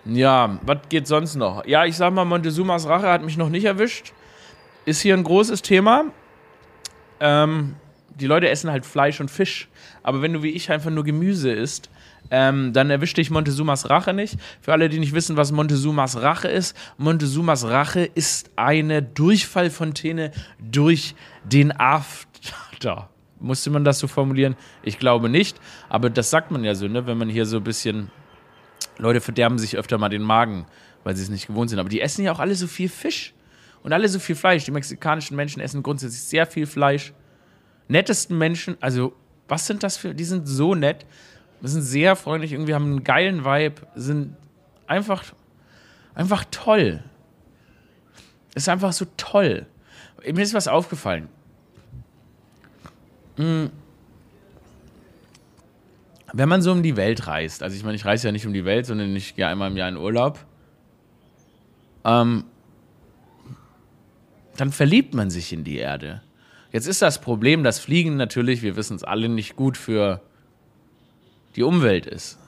Ja, 0.05 0.59
was 0.63 0.79
geht 0.89 1.07
sonst 1.07 1.35
noch? 1.35 1.67
Ja, 1.67 1.85
ich 1.85 1.97
sag 1.97 2.13
mal, 2.13 2.25
Montezumas 2.25 2.89
Rache 2.89 3.09
hat 3.09 3.23
mich 3.23 3.37
noch 3.37 3.51
nicht 3.51 3.65
erwischt. 3.65 4.13
Ist 4.87 5.03
hier 5.03 5.15
ein 5.15 5.25
großes 5.25 5.61
Thema. 5.63 6.07
Ähm, 7.21 7.77
die 8.19 8.27
Leute 8.27 8.49
essen 8.49 8.71
halt 8.71 8.87
Fleisch 8.87 9.21
und 9.21 9.31
Fisch. 9.31 9.69
Aber 10.03 10.23
wenn 10.23 10.33
du 10.33 10.43
wie 10.43 10.51
ich 10.51 10.71
einfach 10.71 10.91
nur 10.91 11.05
Gemüse 11.05 11.53
isst, 11.53 11.91
ähm, 12.31 12.73
dann 12.73 12.91
erwischt 12.91 13.17
dich 13.17 13.31
Montezumas 13.31 13.91
Rache 13.91 14.13
nicht. 14.13 14.37
Für 14.61 14.73
alle, 14.73 14.89
die 14.89 14.99
nicht 14.99 15.15
wissen, 15.15 15.37
was 15.37 15.53
Montezumas 15.53 16.21
Rache 16.21 16.49
ist, 16.49 16.77
Montezumas 16.97 17.65
Rache 17.65 18.05
ist 18.05 18.51
eine 18.57 19.03
Durchfallfontäne 19.03 20.31
durch 20.59 21.15
den 21.45 21.73
After. 21.79 23.11
Musste 23.41 23.71
man 23.71 23.85
das 23.85 23.99
so 23.99 24.07
formulieren? 24.07 24.55
Ich 24.83 24.99
glaube 24.99 25.29
nicht, 25.29 25.59
aber 25.89 26.11
das 26.11 26.31
sagt 26.31 26.51
man 26.51 26.63
ja 26.63 26.75
so, 26.75 26.89
ne? 26.89 27.07
wenn 27.07 27.19
man 27.19 27.29
hier 27.29 27.47
so 27.47 27.57
ein 27.57 27.65
bisschen. 27.65 28.11
Leute 28.99 29.23
verderben 29.23 29.59
sich 29.59 29.79
öfter 29.79 29.97
mal 29.97 30.11
den 30.11 30.23
Magen, 30.23 30.67
weil 31.05 31.17
sie 31.17 31.23
es 31.23 31.31
nicht 31.31 31.47
gewohnt 31.47 31.71
sind. 31.71 31.79
Aber 31.79 31.89
die 31.89 32.03
essen 32.03 32.23
ja 32.23 32.33
auch 32.33 32.39
alle 32.39 32.55
so 32.55 32.67
viel 32.67 32.91
Fisch 32.91 33.33
und 33.83 33.95
alle 33.95 34.09
so 34.09 34.19
viel 34.19 34.37
Fleisch. 34.37 34.65
Die 34.67 34.73
mexikanischen 34.73 35.37
Menschen 35.37 35.61
essen 35.61 35.83
grundsätzlich 35.83 36.21
sehr 36.21 36.47
viel 36.47 36.67
Fleisch. 36.67 37.15
Nettesten 37.89 38.37
Menschen, 38.37 38.77
also 38.81 39.15
was 39.49 39.67
sind 39.67 39.83
das 39.83 39.97
für, 39.97 40.15
die 40.15 40.25
sind 40.25 40.47
so 40.47 40.75
nett. 40.75 41.07
Wir 41.61 41.69
sind 41.69 41.83
sehr 41.83 42.17
freundlich, 42.17 42.53
irgendwie 42.53 42.75
haben 42.75 42.87
einen 42.87 43.05
geilen 43.05 43.45
Vibe, 43.45 43.83
sind 43.95 44.37
einfach, 44.87 45.25
einfach 46.15 46.45
toll. 46.51 47.03
Ist 48.55 48.69
einfach 48.69 48.93
so 48.93 49.07
toll. 49.17 49.67
Mir 50.25 50.43
ist 50.43 50.55
was 50.55 50.69
aufgefallen. 50.69 51.29
Hm. 53.37 53.71
Wenn 56.33 56.49
man 56.49 56.63
so 56.63 56.73
um 56.73 56.83
die 56.83 56.97
Welt 56.97 57.27
reist, 57.27 57.63
also 57.63 57.77
ich 57.77 57.83
meine, 57.83 57.97
ich 57.97 58.05
reise 58.05 58.29
ja 58.29 58.33
nicht 58.33 58.47
um 58.47 58.53
die 58.53 58.65
Welt, 58.65 58.87
sondern 58.87 59.15
ich 59.17 59.35
gehe 59.35 59.47
einmal 59.47 59.71
im 59.71 59.77
Jahr 59.77 59.89
in 59.89 59.97
Urlaub, 59.97 60.39
ähm, 62.05 62.45
dann 64.57 64.73
verliebt 64.73 65.15
man 65.15 65.31
sich 65.31 65.53
in 65.53 65.65
die 65.65 65.79
Erde. 65.79 66.23
Jetzt 66.73 66.87
ist 66.87 67.03
das 67.03 67.21
Problem, 67.21 67.65
dass 67.65 67.81
Fliegen 67.81 68.17
natürlich, 68.17 68.63
wir 68.63 68.77
wissen 68.77 68.97
es 68.97 69.03
alle, 69.03 69.29
nicht 69.29 69.57
gut 69.57 69.77
für 69.77 70.23
die 71.57 71.63
Umwelt 71.63 72.07
ist. 72.07 72.39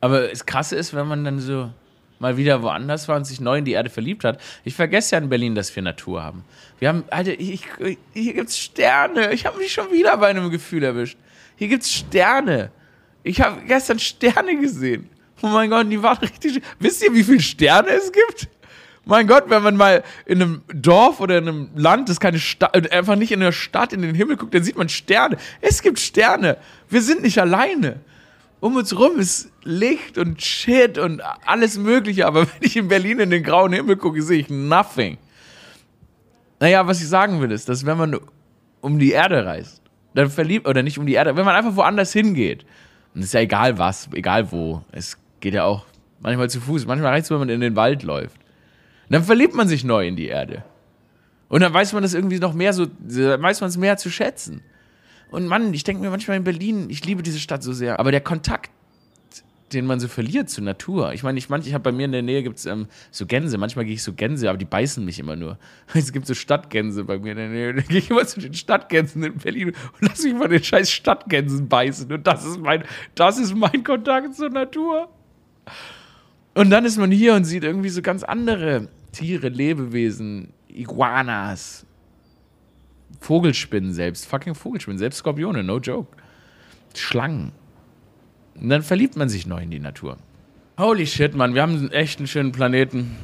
Aber 0.00 0.28
das 0.28 0.44
Krasse 0.46 0.76
ist, 0.76 0.94
wenn 0.94 1.06
man 1.06 1.24
dann 1.24 1.38
so, 1.40 1.70
mal 2.18 2.36
wieder 2.36 2.62
woanders 2.62 3.08
war 3.08 3.16
und 3.16 3.24
sich 3.24 3.40
neu 3.40 3.58
in 3.58 3.64
die 3.64 3.72
Erde 3.72 3.90
verliebt 3.90 4.24
hat. 4.24 4.40
Ich 4.64 4.74
vergesse 4.74 5.14
ja 5.16 5.22
in 5.22 5.28
Berlin, 5.28 5.54
dass 5.54 5.74
wir 5.74 5.82
Natur 5.82 6.22
haben. 6.22 6.44
Wir 6.78 6.88
haben, 6.88 7.04
Alter, 7.10 7.38
ich, 7.38 7.64
hier 8.12 8.34
gibt's 8.34 8.58
Sterne. 8.58 9.32
Ich 9.32 9.46
habe 9.46 9.58
mich 9.58 9.72
schon 9.72 9.90
wieder 9.92 10.16
bei 10.16 10.28
einem 10.28 10.50
Gefühl 10.50 10.82
erwischt. 10.82 11.18
Hier 11.56 11.68
gibt's 11.68 11.92
Sterne. 11.92 12.70
Ich 13.22 13.40
habe 13.40 13.62
gestern 13.66 13.98
Sterne 13.98 14.56
gesehen. 14.56 15.08
Oh 15.42 15.48
mein 15.48 15.70
Gott, 15.70 15.90
die 15.90 16.02
waren 16.02 16.18
richtig. 16.18 16.62
Wisst 16.78 17.02
ihr, 17.02 17.12
wie 17.12 17.24
viele 17.24 17.40
Sterne 17.40 17.90
es 17.90 18.10
gibt? 18.12 18.48
Mein 19.06 19.26
Gott, 19.26 19.44
wenn 19.48 19.62
man 19.62 19.76
mal 19.76 20.02
in 20.24 20.40
einem 20.40 20.62
Dorf 20.72 21.20
oder 21.20 21.38
in 21.38 21.48
einem 21.48 21.68
Land, 21.74 22.08
das 22.08 22.20
keine 22.20 22.38
Stadt, 22.38 22.74
äh, 22.74 22.88
einfach 22.90 23.16
nicht 23.16 23.32
in 23.32 23.42
einer 23.42 23.52
Stadt 23.52 23.92
in 23.92 24.02
den 24.02 24.14
Himmel 24.14 24.36
guckt, 24.36 24.54
dann 24.54 24.62
sieht 24.62 24.76
man 24.76 24.88
Sterne. 24.88 25.36
Es 25.60 25.82
gibt 25.82 25.98
Sterne. 25.98 26.56
Wir 26.88 27.02
sind 27.02 27.22
nicht 27.22 27.38
alleine. 27.38 28.00
Um 28.60 28.76
uns 28.76 28.98
rum 28.98 29.18
ist 29.18 29.50
Licht 29.62 30.16
und 30.16 30.40
Shit 30.40 30.96
und 30.96 31.20
alles 31.44 31.76
Mögliche, 31.76 32.26
aber 32.26 32.42
wenn 32.46 32.62
ich 32.62 32.76
in 32.76 32.88
Berlin 32.88 33.20
in 33.20 33.30
den 33.30 33.42
grauen 33.42 33.72
Himmel 33.72 33.96
gucke, 33.96 34.22
sehe 34.22 34.40
ich 34.40 34.48
nothing. 34.48 35.18
Naja, 36.60 36.86
was 36.86 37.00
ich 37.02 37.08
sagen 37.08 37.40
will, 37.42 37.50
ist, 37.50 37.68
dass 37.68 37.84
wenn 37.84 37.98
man 37.98 38.18
um 38.80 38.98
die 38.98 39.12
Erde 39.12 39.44
reist, 39.44 39.82
dann 40.14 40.30
verliebt, 40.30 40.66
oder 40.66 40.82
nicht 40.82 40.98
um 40.98 41.04
die 41.04 41.14
Erde, 41.14 41.36
wenn 41.36 41.44
man 41.44 41.54
einfach 41.54 41.76
woanders 41.76 42.12
hingeht, 42.12 42.64
und 43.14 43.20
es 43.20 43.26
ist 43.26 43.34
ja 43.34 43.40
egal 43.40 43.76
was, 43.78 44.08
egal 44.12 44.50
wo, 44.50 44.82
es 44.92 45.18
geht 45.40 45.54
ja 45.54 45.64
auch 45.64 45.84
manchmal 46.20 46.48
zu 46.48 46.60
Fuß, 46.60 46.86
manchmal 46.86 47.12
reicht 47.12 47.24
es, 47.24 47.30
wenn 47.30 47.38
man 47.38 47.48
in 47.48 47.60
den 47.60 47.76
Wald 47.76 48.02
läuft. 48.02 48.43
Dann 49.08 49.24
verliebt 49.24 49.54
man 49.54 49.68
sich 49.68 49.84
neu 49.84 50.06
in 50.06 50.16
die 50.16 50.26
Erde. 50.26 50.64
Und 51.48 51.60
dann 51.60 51.72
weiß 51.72 51.92
man 51.92 52.02
das 52.02 52.14
irgendwie 52.14 52.38
noch 52.38 52.54
mehr 52.54 52.72
so, 52.72 52.86
weiß 52.86 53.60
man 53.60 53.70
es 53.70 53.76
mehr 53.76 53.96
zu 53.96 54.10
schätzen. 54.10 54.62
Und 55.30 55.46
Mann, 55.46 55.72
ich 55.74 55.84
denke 55.84 56.02
mir 56.02 56.10
manchmal 56.10 56.36
in 56.36 56.44
Berlin, 56.44 56.86
ich 56.88 57.04
liebe 57.04 57.22
diese 57.22 57.38
Stadt 57.38 57.62
so 57.62 57.72
sehr, 57.72 57.98
aber 57.98 58.10
der 58.10 58.20
Kontakt 58.20 58.70
den 59.74 59.86
man 59.86 60.00
so 60.00 60.08
verliert 60.08 60.48
zur 60.48 60.64
Natur. 60.64 61.12
Ich 61.12 61.22
meine, 61.22 61.38
ich, 61.38 61.48
manch, 61.48 61.66
ich 61.66 61.74
habe 61.74 61.82
bei 61.82 61.92
mir 61.92 62.04
in 62.04 62.12
der 62.12 62.22
Nähe 62.22 62.42
gibt 62.42 62.58
es 62.58 62.66
ähm, 62.66 62.86
so 63.10 63.26
Gänse. 63.26 63.58
Manchmal 63.58 63.84
gehe 63.84 63.94
ich 63.94 64.02
so 64.02 64.12
Gänse, 64.12 64.48
aber 64.48 64.58
die 64.58 64.64
beißen 64.64 65.04
mich 65.04 65.18
immer 65.18 65.36
nur. 65.36 65.58
Es 65.94 66.12
gibt 66.12 66.26
so 66.26 66.34
Stadtgänse 66.34 67.04
bei 67.04 67.18
mir 67.18 67.32
in 67.32 67.38
der 67.38 67.48
Nähe. 67.48 67.74
Da 67.74 67.82
gehe 67.82 67.98
ich 67.98 68.10
immer 68.10 68.26
zu 68.26 68.40
den 68.40 68.54
Stadtgänsen 68.54 69.22
in 69.22 69.36
Berlin 69.36 69.68
und 69.68 70.08
lasse 70.08 70.28
mich 70.28 70.40
von 70.40 70.50
den 70.50 70.62
scheiß 70.62 70.90
Stadtgänsen 70.90 71.68
beißen. 71.68 72.10
Und 72.12 72.26
das 72.26 72.44
ist 72.44 72.60
mein, 72.60 72.84
das 73.14 73.38
ist 73.38 73.54
mein 73.54 73.82
Kontakt 73.84 74.34
zur 74.34 74.50
Natur. 74.50 75.08
Und 76.54 76.70
dann 76.70 76.84
ist 76.84 76.98
man 76.98 77.10
hier 77.10 77.34
und 77.34 77.44
sieht 77.44 77.64
irgendwie 77.64 77.88
so 77.88 78.00
ganz 78.00 78.22
andere 78.22 78.88
Tiere, 79.12 79.48
Lebewesen, 79.48 80.52
Iguanas, 80.68 81.84
Vogelspinnen 83.20 83.92
selbst, 83.92 84.26
fucking 84.26 84.54
Vogelspinnen, 84.54 84.98
selbst 84.98 85.18
Skorpione, 85.18 85.62
no 85.64 85.78
joke. 85.78 86.16
Schlangen. 86.94 87.52
Und 88.54 88.68
dann 88.68 88.82
verliebt 88.82 89.16
man 89.16 89.28
sich 89.28 89.46
neu 89.46 89.62
in 89.62 89.70
die 89.70 89.80
Natur. 89.80 90.16
Holy 90.78 91.06
shit, 91.06 91.34
Mann, 91.34 91.54
wir 91.54 91.62
haben 91.62 91.90
echt 91.90 92.18
einen 92.18 92.28
schönen 92.28 92.52
Planeten. 92.52 93.16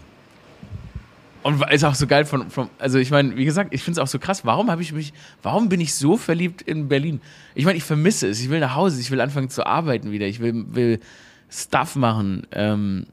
Und 1.43 1.63
ist 1.71 1.85
auch 1.85 1.95
so 1.95 2.07
geil 2.07 2.25
von, 2.25 2.51
von 2.51 2.69
also 2.79 2.99
ich 2.99 3.11
meine, 3.11 3.37
wie 3.37 3.45
gesagt, 3.45 3.73
ich 3.73 3.83
finde 3.83 4.01
es 4.01 4.05
auch 4.05 4.11
so 4.11 4.19
krass, 4.19 4.45
warum 4.45 4.71
habe 4.71 4.83
ich 4.83 4.93
mich, 4.93 5.13
warum 5.43 5.69
bin 5.69 5.81
ich 5.81 5.95
so 5.95 6.17
verliebt 6.17 6.61
in 6.61 6.89
Berlin? 6.89 7.21
Ich 7.55 7.65
meine, 7.65 7.79
ich 7.79 7.85
vermisse 7.85 8.29
es, 8.29 8.41
ich 8.41 8.51
will 8.51 8.61
nach 8.61 8.75
Hause, 8.75 9.01
ich 9.01 9.11
will 9.11 9.21
anfangen 9.21 9.49
zu 9.49 9.65
arbeiten 9.65 10.13
wieder, 10.13 10.27
ich 10.27 10.41
will, 10.41 10.67
will 10.75 11.01
Stuff 11.49 11.97
machen, 11.97 12.47
ähm, 12.53 13.07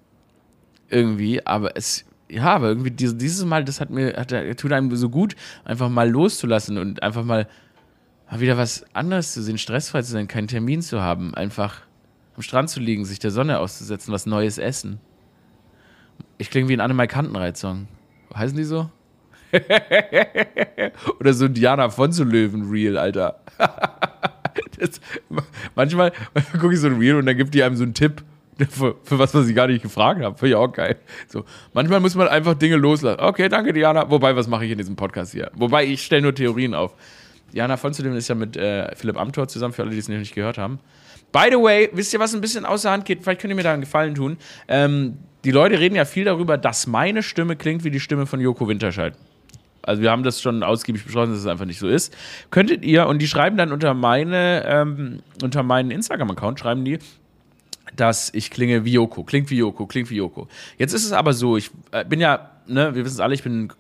irgendwie, 0.90 1.46
aber 1.46 1.76
es, 1.76 2.06
ja, 2.30 2.44
aber 2.44 2.70
irgendwie 2.70 2.92
dieses 2.92 3.46
Mal, 3.46 3.64
das 3.64 3.80
hat 3.82 3.90
mir, 3.90 4.16
hat, 4.16 4.34
tut 4.58 4.72
einem 4.72 4.96
so 4.96 5.10
gut, 5.10 5.36
einfach 5.66 5.90
mal 5.90 6.10
loszulassen 6.10 6.78
und 6.78 7.04
einfach 7.04 7.24
mal, 7.24 7.48
wieder 8.36 8.58
was 8.58 8.86
anderes 8.94 9.34
zu 9.34 9.42
sehen, 9.42 9.58
stressfrei 9.58 10.02
zu 10.02 10.12
sein, 10.12 10.28
keinen 10.28 10.48
Termin 10.48 10.82
zu 10.82 11.02
haben, 11.02 11.34
einfach 11.34 11.82
am 12.36 12.42
Strand 12.42 12.70
zu 12.70 12.80
liegen, 12.80 13.06
sich 13.06 13.20
der 13.20 13.32
Sonne 13.32 13.60
auszusetzen, 13.60 14.14
was 14.14 14.26
Neues 14.26 14.58
essen. 14.58 15.00
Ich 16.38 16.50
klinge 16.50 16.68
wie 16.70 16.74
ein 16.74 16.82
Annemai 16.82 17.08
Kantenreit-Song. 17.08 17.88
Heißen 18.36 18.58
die 18.58 18.64
so? 18.64 18.92
Oder 21.20 21.34
so 21.34 21.46
ein 21.46 21.54
Diana 21.54 21.90
von 21.90 22.12
so 22.12 22.24
Löwen-Reel, 22.24 22.98
Alter. 22.98 23.40
das, 24.78 25.00
manchmal, 25.74 26.12
manchmal 26.34 26.62
gucke 26.62 26.74
ich 26.74 26.80
so 26.80 26.88
ein 26.88 26.98
Reel 26.98 27.16
und 27.16 27.26
dann 27.26 27.38
gibt 27.38 27.54
die 27.54 27.64
einem 27.64 27.76
so 27.76 27.84
einen 27.84 27.94
Tipp 27.94 28.24
für, 28.70 28.96
für 29.04 29.20
was, 29.20 29.34
was 29.34 29.48
ich 29.48 29.56
gar 29.56 29.68
nicht 29.68 29.82
gefragt 29.82 30.22
habe. 30.22 30.38
Finde 30.38 30.50
ich 30.50 30.56
auch 30.56 30.72
geil. 30.72 30.98
So, 31.28 31.46
manchmal 31.74 32.00
muss 32.00 32.16
man 32.16 32.28
einfach 32.28 32.56
Dinge 32.56 32.76
loslassen. 32.76 33.20
Okay, 33.20 33.50
danke, 33.50 33.74
Diana. 33.74 34.10
Wobei, 34.10 34.36
was 34.36 34.48
mache 34.48 34.66
ich 34.66 34.72
in 34.72 34.78
diesem 34.78 34.96
Podcast 34.96 35.34
hier? 35.34 35.52
Wobei, 35.56 35.86
ich 35.86 36.04
stelle 36.04 36.24
nur 36.24 36.36
Theorien 36.36 36.74
auf. 36.74 36.96
Diana 37.54 37.78
von 37.78 37.94
Zudem 37.94 38.16
ist 38.16 38.28
ja 38.28 38.36
mit 38.36 38.58
äh, 38.58 38.94
Philipp 38.96 39.18
Amthor 39.18 39.48
zusammen, 39.48 39.74
für 39.74 39.84
alle, 39.84 39.92
die 39.92 39.98
es 39.98 40.10
noch 40.10 40.18
nicht 40.18 40.36
gehört 40.36 40.58
haben. 40.58 40.80
By 41.32 41.48
the 41.50 41.58
way, 41.58 41.90
wisst 41.94 42.14
ihr, 42.14 42.20
was 42.20 42.34
ein 42.34 42.42
bisschen 42.42 42.66
außer 42.66 42.92
Hand 42.92 43.06
geht? 43.06 43.24
Vielleicht 43.24 43.42
könnt 43.42 43.52
ihr 43.52 43.56
mir 43.56 43.64
da 43.64 43.74
einen 43.74 43.82
Gefallen 43.82 44.16
tun. 44.16 44.38
Ähm, 44.68 45.18
die 45.44 45.52
Leute 45.52 45.80
reden 45.80 45.96
ja 45.96 46.06
viel 46.06 46.26
darüber, 46.26 46.58
dass 46.58 46.88
meine 46.88 47.24
Stimme 47.24 47.56
klingt 47.56 47.84
wie 47.84 47.92
die 47.92 48.00
Stimme 48.00 48.26
von 48.26 48.40
Joko 48.42 48.68
Winterscheid. 48.68 49.14
Also 49.82 50.02
wir 50.02 50.12
haben 50.12 50.24
das 50.24 50.42
schon 50.42 50.64
ausgiebig 50.64 51.06
beschlossen, 51.06 51.32
dass 51.32 51.40
es 51.40 51.48
einfach 51.48 51.66
nicht 51.66 51.80
so 51.80 51.88
ist. 51.88 52.16
Könntet 52.52 52.84
ihr, 52.84 53.08
und 53.08 53.22
die 53.22 53.28
schreiben 53.28 53.56
dann 53.56 53.72
unter 53.72 53.94
meine, 53.94 54.66
ähm, 54.68 55.22
unter 55.42 55.64
meinen 55.64 55.92
Instagram-Account, 55.92 56.60
schreiben 56.60 56.84
die, 56.84 57.00
dass 57.96 58.34
ich 58.34 58.52
klinge 58.52 58.86
wie 58.86 58.94
Joko, 58.94 59.24
klingt 59.24 59.50
wie 59.50 59.58
Joko, 59.58 59.86
klingt 59.86 60.10
wie 60.10 60.18
Joko. 60.18 60.48
Jetzt 60.78 60.94
ist 60.94 61.06
es 61.06 61.12
aber 61.12 61.34
so, 61.34 61.58
ich 61.58 61.72
äh, 61.92 62.06
bin 62.06 62.20
ja, 62.20 62.52
ne, 62.68 62.96
wir 62.96 63.06
wissen 63.06 63.16
es 63.16 63.20
alle, 63.20 63.34
ich 63.34 63.44
bin 63.44 63.72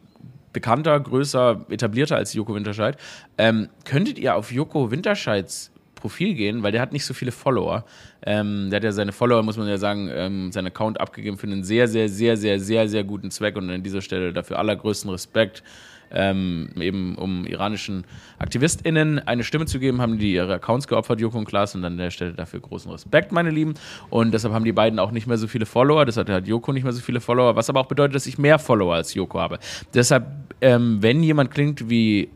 bekannter, 0.53 0.99
größer, 0.99 1.65
etablierter 1.69 2.15
als 2.15 2.33
Joko 2.33 2.55
Winterscheid. 2.55 2.97
Ähm, 3.37 3.69
könntet 3.85 4.17
ihr 4.17 4.35
auf 4.35 4.51
Joko 4.51 4.89
Winterscheids 4.91 5.71
Profil 5.97 6.35
gehen, 6.35 6.63
weil 6.63 6.71
der 6.71 6.81
hat 6.81 6.93
nicht 6.93 7.05
so 7.05 7.13
viele 7.13 7.31
Follower. 7.31 7.83
Ähm, 8.25 8.69
der 8.69 8.77
hat 8.77 8.83
ja 8.83 8.91
seine 8.91 9.11
Follower, 9.11 9.43
muss 9.43 9.57
man 9.57 9.67
ja 9.67 9.77
sagen, 9.77 10.09
ähm, 10.11 10.51
seinen 10.51 10.67
Account 10.67 11.01
abgegeben 11.01 11.37
für 11.37 11.47
einen 11.47 11.63
sehr, 11.63 11.87
sehr, 11.87 12.07
sehr, 12.07 12.37
sehr, 12.37 12.59
sehr, 12.59 12.87
sehr 12.87 13.03
guten 13.03 13.31
Zweck 13.31 13.57
und 13.57 13.69
an 13.69 13.83
dieser 13.83 14.01
Stelle 14.01 14.31
dafür 14.31 14.59
allergrößten 14.59 15.09
Respekt. 15.09 15.63
Ähm, 16.11 16.69
eben 16.79 17.15
um 17.15 17.45
iranischen 17.45 18.05
AktivistInnen 18.39 19.19
eine 19.19 19.43
Stimme 19.43 19.65
zu 19.65 19.79
geben, 19.79 20.01
haben 20.01 20.17
die 20.17 20.33
ihre 20.33 20.55
Accounts 20.55 20.87
geopfert, 20.87 21.19
Joko 21.19 21.37
und 21.37 21.45
Klaas, 21.45 21.75
und 21.75 21.83
an 21.83 21.97
der 21.97 22.11
Stelle 22.11 22.33
dafür 22.33 22.59
großen 22.59 22.91
Respekt, 22.91 23.31
meine 23.31 23.49
Lieben. 23.49 23.73
Und 24.09 24.33
deshalb 24.33 24.53
haben 24.53 24.65
die 24.65 24.71
beiden 24.71 24.99
auch 24.99 25.11
nicht 25.11 25.27
mehr 25.27 25.37
so 25.37 25.47
viele 25.47 25.65
Follower, 25.65 26.05
deshalb 26.05 26.29
hat 26.29 26.47
Joko 26.47 26.71
nicht 26.71 26.83
mehr 26.83 26.93
so 26.93 27.01
viele 27.01 27.19
Follower, 27.19 27.55
was 27.55 27.69
aber 27.69 27.79
auch 27.79 27.87
bedeutet, 27.87 28.15
dass 28.15 28.27
ich 28.27 28.37
mehr 28.37 28.59
Follower 28.59 28.95
als 28.95 29.13
Joko 29.13 29.39
habe. 29.39 29.59
Deshalb, 29.93 30.25
ähm, 30.61 31.01
wenn 31.01 31.23
jemand 31.23 31.51
klingt 31.51 31.89
wie 31.89 32.29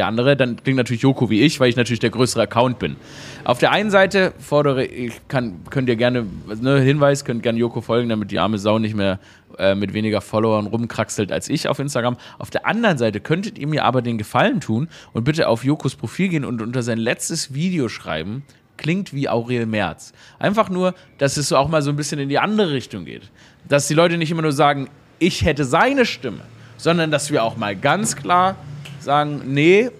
der 0.00 0.06
andere, 0.06 0.34
dann 0.34 0.56
klingt 0.56 0.78
natürlich 0.78 1.02
Joko 1.02 1.28
wie 1.28 1.42
ich, 1.42 1.60
weil 1.60 1.68
ich 1.68 1.76
natürlich 1.76 2.00
der 2.00 2.08
größere 2.08 2.42
Account 2.42 2.78
bin. 2.78 2.96
Auf 3.44 3.58
der 3.58 3.70
einen 3.70 3.90
Seite 3.90 4.32
fordere 4.38 4.86
ich, 4.86 5.12
kann, 5.28 5.60
könnt 5.68 5.90
ihr 5.90 5.96
gerne, 5.96 6.24
ne, 6.60 6.80
Hinweis, 6.80 7.26
könnt 7.26 7.42
gerne 7.42 7.58
Joko 7.58 7.82
folgen, 7.82 8.08
damit 8.08 8.30
die 8.30 8.38
arme 8.38 8.56
Sau 8.58 8.78
nicht 8.78 8.96
mehr 8.96 9.18
äh, 9.58 9.74
mit 9.74 9.92
weniger 9.92 10.22
Followern 10.22 10.66
rumkraxelt 10.66 11.30
als 11.30 11.50
ich 11.50 11.68
auf 11.68 11.78
Instagram. 11.78 12.16
Auf 12.38 12.48
der 12.48 12.66
anderen 12.66 12.96
Seite 12.96 13.20
könntet 13.20 13.58
ihr 13.58 13.66
mir 13.66 13.84
aber 13.84 14.00
den 14.00 14.16
Gefallen 14.16 14.60
tun 14.60 14.88
und 15.12 15.24
bitte 15.24 15.48
auf 15.48 15.64
Jokos 15.64 15.96
Profil 15.96 16.30
gehen 16.30 16.46
und 16.46 16.62
unter 16.62 16.82
sein 16.82 16.96
letztes 16.96 17.52
Video 17.52 17.90
schreiben, 17.90 18.42
klingt 18.78 19.12
wie 19.12 19.28
Aurel 19.28 19.66
Merz. 19.66 20.14
Einfach 20.38 20.70
nur, 20.70 20.94
dass 21.18 21.36
es 21.36 21.48
so 21.48 21.58
auch 21.58 21.68
mal 21.68 21.82
so 21.82 21.90
ein 21.90 21.96
bisschen 21.96 22.18
in 22.18 22.30
die 22.30 22.38
andere 22.38 22.72
Richtung 22.72 23.04
geht. 23.04 23.30
Dass 23.68 23.86
die 23.86 23.94
Leute 23.94 24.16
nicht 24.16 24.30
immer 24.30 24.40
nur 24.40 24.52
sagen, 24.52 24.88
ich 25.18 25.44
hätte 25.44 25.66
seine 25.66 26.06
Stimme, 26.06 26.40
sondern 26.78 27.10
dass 27.10 27.30
wir 27.30 27.44
auch 27.44 27.58
mal 27.58 27.76
ganz 27.76 28.16
klar 28.16 28.56
sagen, 29.00 29.42
nee, 29.46 29.90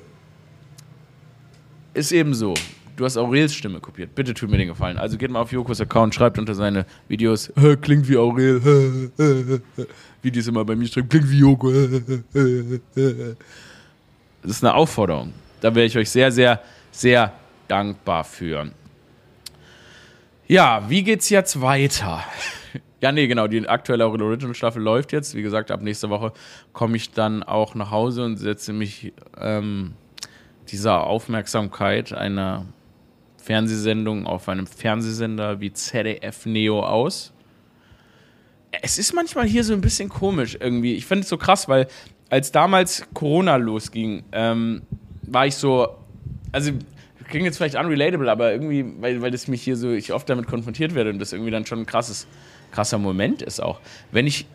ist 1.94 2.12
eben 2.12 2.34
so. 2.34 2.54
Du 2.96 3.04
hast 3.04 3.16
Aurels 3.16 3.54
Stimme 3.54 3.80
kopiert. 3.80 4.14
Bitte 4.14 4.34
tut 4.34 4.50
mir 4.50 4.58
den 4.58 4.68
Gefallen. 4.68 4.98
Also 4.98 5.16
geht 5.16 5.30
mal 5.30 5.40
auf 5.40 5.52
Jokos 5.52 5.80
Account, 5.80 6.14
schreibt 6.14 6.38
unter 6.38 6.54
seine 6.54 6.84
Videos, 7.08 7.50
klingt 7.80 8.08
wie 8.08 8.18
Aurel. 8.18 9.10
wie 10.22 10.30
die 10.30 10.40
es 10.40 10.46
immer 10.46 10.64
bei 10.64 10.76
mir 10.76 10.86
schreiben, 10.86 11.08
klingt 11.08 11.30
wie 11.30 11.38
Joko. 11.38 11.72
Das 14.42 14.50
ist 14.50 14.64
eine 14.64 14.74
Aufforderung. 14.74 15.32
Da 15.60 15.74
wäre 15.74 15.86
ich 15.86 15.96
euch 15.96 16.10
sehr, 16.10 16.30
sehr, 16.30 16.60
sehr 16.92 17.32
dankbar 17.68 18.24
für. 18.24 18.70
Ja, 20.46 20.88
wie 20.88 21.02
geht's 21.02 21.30
jetzt 21.30 21.60
weiter? 21.60 22.24
Ja, 23.00 23.12
nee, 23.12 23.26
genau. 23.26 23.46
Die 23.46 23.66
aktuelle 23.66 24.06
Original 24.06 24.54
Staffel 24.54 24.82
läuft 24.82 25.12
jetzt. 25.12 25.34
Wie 25.34 25.42
gesagt, 25.42 25.70
ab 25.70 25.82
nächster 25.82 26.10
Woche 26.10 26.32
komme 26.72 26.96
ich 26.96 27.12
dann 27.12 27.42
auch 27.42 27.74
nach 27.74 27.90
Hause 27.90 28.24
und 28.24 28.36
setze 28.36 28.72
mich 28.72 29.12
ähm, 29.38 29.94
dieser 30.68 31.04
Aufmerksamkeit 31.04 32.12
einer 32.12 32.66
Fernsehsendung 33.42 34.26
auf 34.26 34.48
einem 34.48 34.66
Fernsehsender 34.66 35.60
wie 35.60 35.72
ZDF 35.72 36.44
Neo 36.44 36.84
aus. 36.84 37.32
Es 38.82 38.98
ist 38.98 39.14
manchmal 39.14 39.46
hier 39.46 39.64
so 39.64 39.72
ein 39.72 39.80
bisschen 39.80 40.08
komisch 40.08 40.56
irgendwie. 40.60 40.94
Ich 40.94 41.06
finde 41.06 41.22
es 41.22 41.28
so 41.28 41.38
krass, 41.38 41.68
weil 41.68 41.88
als 42.28 42.52
damals 42.52 43.04
Corona 43.14 43.56
losging, 43.56 44.24
ähm, 44.32 44.82
war 45.22 45.46
ich 45.46 45.56
so, 45.56 45.96
also 46.52 46.70
klingt 47.28 47.46
jetzt 47.46 47.56
vielleicht 47.56 47.76
unrelatable, 47.76 48.30
aber 48.30 48.52
irgendwie, 48.52 48.84
weil, 49.00 49.22
weil 49.22 49.30
das 49.30 49.48
mich 49.48 49.62
hier 49.62 49.76
so, 49.76 49.90
ich 49.90 50.12
oft 50.12 50.28
damit 50.28 50.46
konfrontiert 50.46 50.94
werde 50.94 51.10
und 51.10 51.18
das 51.18 51.32
irgendwie 51.32 51.50
dann 51.50 51.64
schon 51.64 51.80
ein 51.80 51.86
krasses 51.86 52.26
krasser 52.70 52.98
Moment 52.98 53.42
ist 53.42 53.60
auch. 53.62 53.80
Wenn 54.12 54.26
ich, 54.26 54.46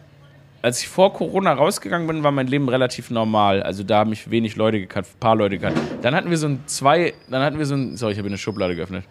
als 0.61 0.81
ich 0.81 0.87
vor 0.87 1.13
Corona 1.13 1.53
rausgegangen 1.53 2.07
bin, 2.07 2.23
war 2.23 2.31
mein 2.31 2.47
Leben 2.47 2.69
relativ 2.69 3.11
normal. 3.11 3.63
Also 3.63 3.83
da 3.83 3.99
haben 3.99 4.09
mich 4.09 4.29
wenig 4.29 4.55
Leute 4.55 4.79
gekannt, 4.79 5.07
ein 5.07 5.19
paar 5.19 5.35
Leute 5.35 5.57
gekannt. 5.57 5.77
Dann 6.01 6.15
hatten 6.15 6.29
wir 6.29 6.37
so 6.37 6.47
ein 6.47 6.59
zwei, 6.65 7.13
dann 7.29 7.43
hatten 7.43 7.57
wir 7.57 7.65
so 7.65 7.75
ein, 7.75 7.97
sorry, 7.97 8.13
ich 8.13 8.19
habe 8.19 8.27
eine 8.27 8.37
Schublade 8.37 8.75
geöffnet. 8.75 9.05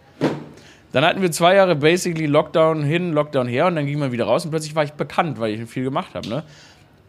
Dann 0.91 1.03
hatten 1.03 1.21
wir 1.21 1.29
zwei 1.31 1.55
Jahre 1.55 1.75
basically 1.75 2.25
Lockdown 2.25 2.83
hin, 2.83 3.11
Lockdown 3.11 3.47
her 3.47 3.67
und 3.67 3.75
dann 3.75 3.85
ging 3.85 3.99
man 3.99 4.13
wieder 4.13 4.25
raus 4.25 4.45
und 4.45 4.51
plötzlich 4.51 4.75
war 4.75 4.85
ich 4.85 4.93
bekannt, 4.93 5.39
weil 5.39 5.53
ich 5.53 5.69
viel 5.69 5.83
gemacht 5.83 6.15
habe, 6.15 6.29
ne? 6.29 6.43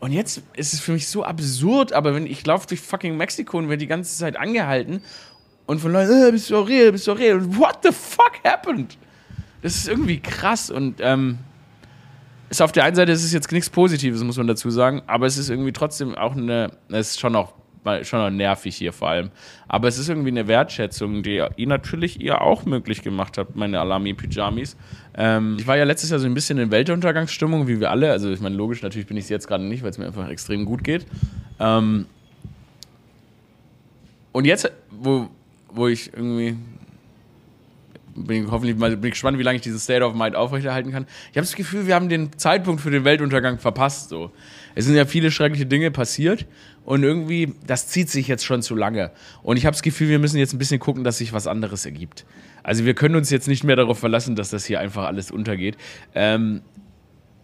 Und 0.01 0.13
jetzt 0.13 0.43
ist 0.55 0.75
es 0.75 0.81
für 0.81 0.93
mich 0.93 1.09
so 1.09 1.25
absurd, 1.25 1.93
aber 1.93 2.15
wenn 2.15 2.27
ich 2.27 2.45
laufe 2.45 2.67
durch 2.67 2.81
fucking 2.81 3.17
Mexiko 3.17 3.59
und 3.59 3.69
werde 3.69 3.79
die 3.79 3.87
ganze 3.87 4.17
Zeit 4.17 4.37
angehalten 4.37 5.03
und 5.67 5.81
von 5.81 5.93
Leuten, 5.93 6.29
äh, 6.29 6.31
bist 6.33 6.51
du 6.51 6.57
real, 6.57 6.93
bist 6.93 7.07
du 7.07 7.13
real? 7.13 7.39
Und 7.39 7.57
what 7.59 7.79
the 7.83 7.93
fuck 7.93 8.33
happened? 8.45 8.99
Das 9.63 9.75
ist 9.75 9.89
irgendwie 9.89 10.21
krass 10.21 10.71
und 10.71 10.97
ähm, 11.01 11.39
ist 12.49 12.63
auf 12.63 12.73
der 12.73 12.85
einen 12.85 12.97
Seite 12.97 13.13
ist 13.13 13.25
es 13.25 13.33
jetzt 13.33 13.51
nichts 13.53 13.71
Positives, 13.71 14.23
muss 14.23 14.37
man 14.37 14.47
dazu 14.47 14.71
sagen, 14.71 15.03
aber 15.07 15.27
es 15.27 15.37
ist 15.39 15.51
irgendwie 15.51 15.73
trotzdem 15.73 16.15
auch 16.15 16.37
eine, 16.37 16.71
es 16.89 17.11
ist 17.11 17.21
schon 17.21 17.35
auch 17.37 17.55
schon 18.03 18.21
auch 18.21 18.31
nervig 18.31 18.77
hier 18.77 18.93
vor 18.93 19.09
allem. 19.09 19.31
Aber 19.69 19.89
es 19.89 19.99
ist 19.99 20.09
irgendwie 20.09 20.31
eine 20.31 20.49
Wertschätzung, 20.49 21.23
die 21.23 21.43
ihr 21.57 21.69
natürlich 21.69 22.21
ihr 22.21 22.41
auch 22.41 22.65
möglich 22.65 23.03
gemacht 23.03 23.39
habt, 23.39 23.55
meine 23.55 23.81
Alami-Pyjamis. 23.81 24.77
Ähm, 25.17 25.57
ich 25.59 25.67
war 25.67 25.77
ja 25.77 25.85
letztes 25.85 26.11
Jahr 26.11 26.19
so 26.19 26.27
ein 26.27 26.35
bisschen 26.35 26.59
in 26.59 26.71
Weltuntergangsstimmung, 26.71 27.69
wie 27.69 27.81
wir 27.81 27.91
alle. 27.91 28.11
Also 28.11 28.31
ich 28.31 28.41
meine, 28.41 28.57
logisch, 28.57 28.83
natürlich 28.83 29.07
bin 29.07 29.17
ich 29.17 29.25
es 29.25 29.31
jetzt 29.31 29.47
gerade 29.47 29.65
nicht, 29.65 29.83
weil 29.83 29.91
es 29.91 29.99
mir 29.99 30.07
einfach 30.07 30.29
extrem 30.29 30.65
gut 30.65 30.83
geht. 30.83 31.07
Ähm, 31.61 32.07
und 34.33 34.45
jetzt, 34.45 34.71
wo, 34.91 35.29
wo 35.71 35.89
ich 35.89 36.13
irgendwie 36.13 36.57
bin 38.17 38.51
hoffentlich 38.51 38.77
mal 38.77 38.97
bin 38.97 39.11
gespannt, 39.11 39.39
wie 39.39 39.43
lange 39.43 39.57
ich 39.57 39.63
dieses 39.63 39.85
State 39.85 40.05
of 40.05 40.15
Mind 40.15 40.35
aufrechterhalten 40.35 40.93
kann. 40.93 41.07
Ich 41.31 41.37
habe 41.37 41.47
das 41.47 41.55
Gefühl, 41.55 41.87
wir 41.87 41.95
haben 41.95 42.09
den 42.09 42.37
Zeitpunkt 42.39 42.81
für 42.81 42.91
den 42.91 43.05
Weltuntergang 43.05 43.59
verpasst. 43.59 44.09
So. 44.09 44.33
Es 44.75 44.87
sind 44.87 44.95
ja 44.95 45.05
viele 45.05 45.31
schreckliche 45.31 45.67
Dinge 45.67 45.91
passiert 45.91 46.47
und 46.85 47.03
irgendwie, 47.03 47.55
das 47.67 47.89
zieht 47.89 48.11
sich 48.11 48.29
jetzt 48.29 48.45
schon 48.45 48.63
zu 48.63 48.75
lange. 48.75 49.11
Und 49.43 49.57
ich 49.57 49.67
habe 49.67 49.75
das 49.75 49.83
Gefühl, 49.83 50.09
wir 50.09 50.19
müssen 50.19 50.39
jetzt 50.39 50.55
ein 50.55 50.59
bisschen 50.59 50.81
gucken, 50.81 51.05
dass 51.05 51.19
sich 51.19 51.33
was 51.33 51.47
anderes 51.47 51.85
ergibt. 51.85 52.25
Also 52.63 52.85
wir 52.85 52.95
können 52.95 53.17
uns 53.17 53.31
jetzt 53.31 53.49
nicht 53.49 53.65
mehr 53.65 53.77
darauf 53.77 53.99
verlassen, 53.99 54.37
dass 54.37 54.51
das 54.51 54.65
hier 54.65 54.81
einfach 54.81 55.05
alles 55.05 55.31
untergeht. 55.31 55.77
Ähm, 56.15 56.63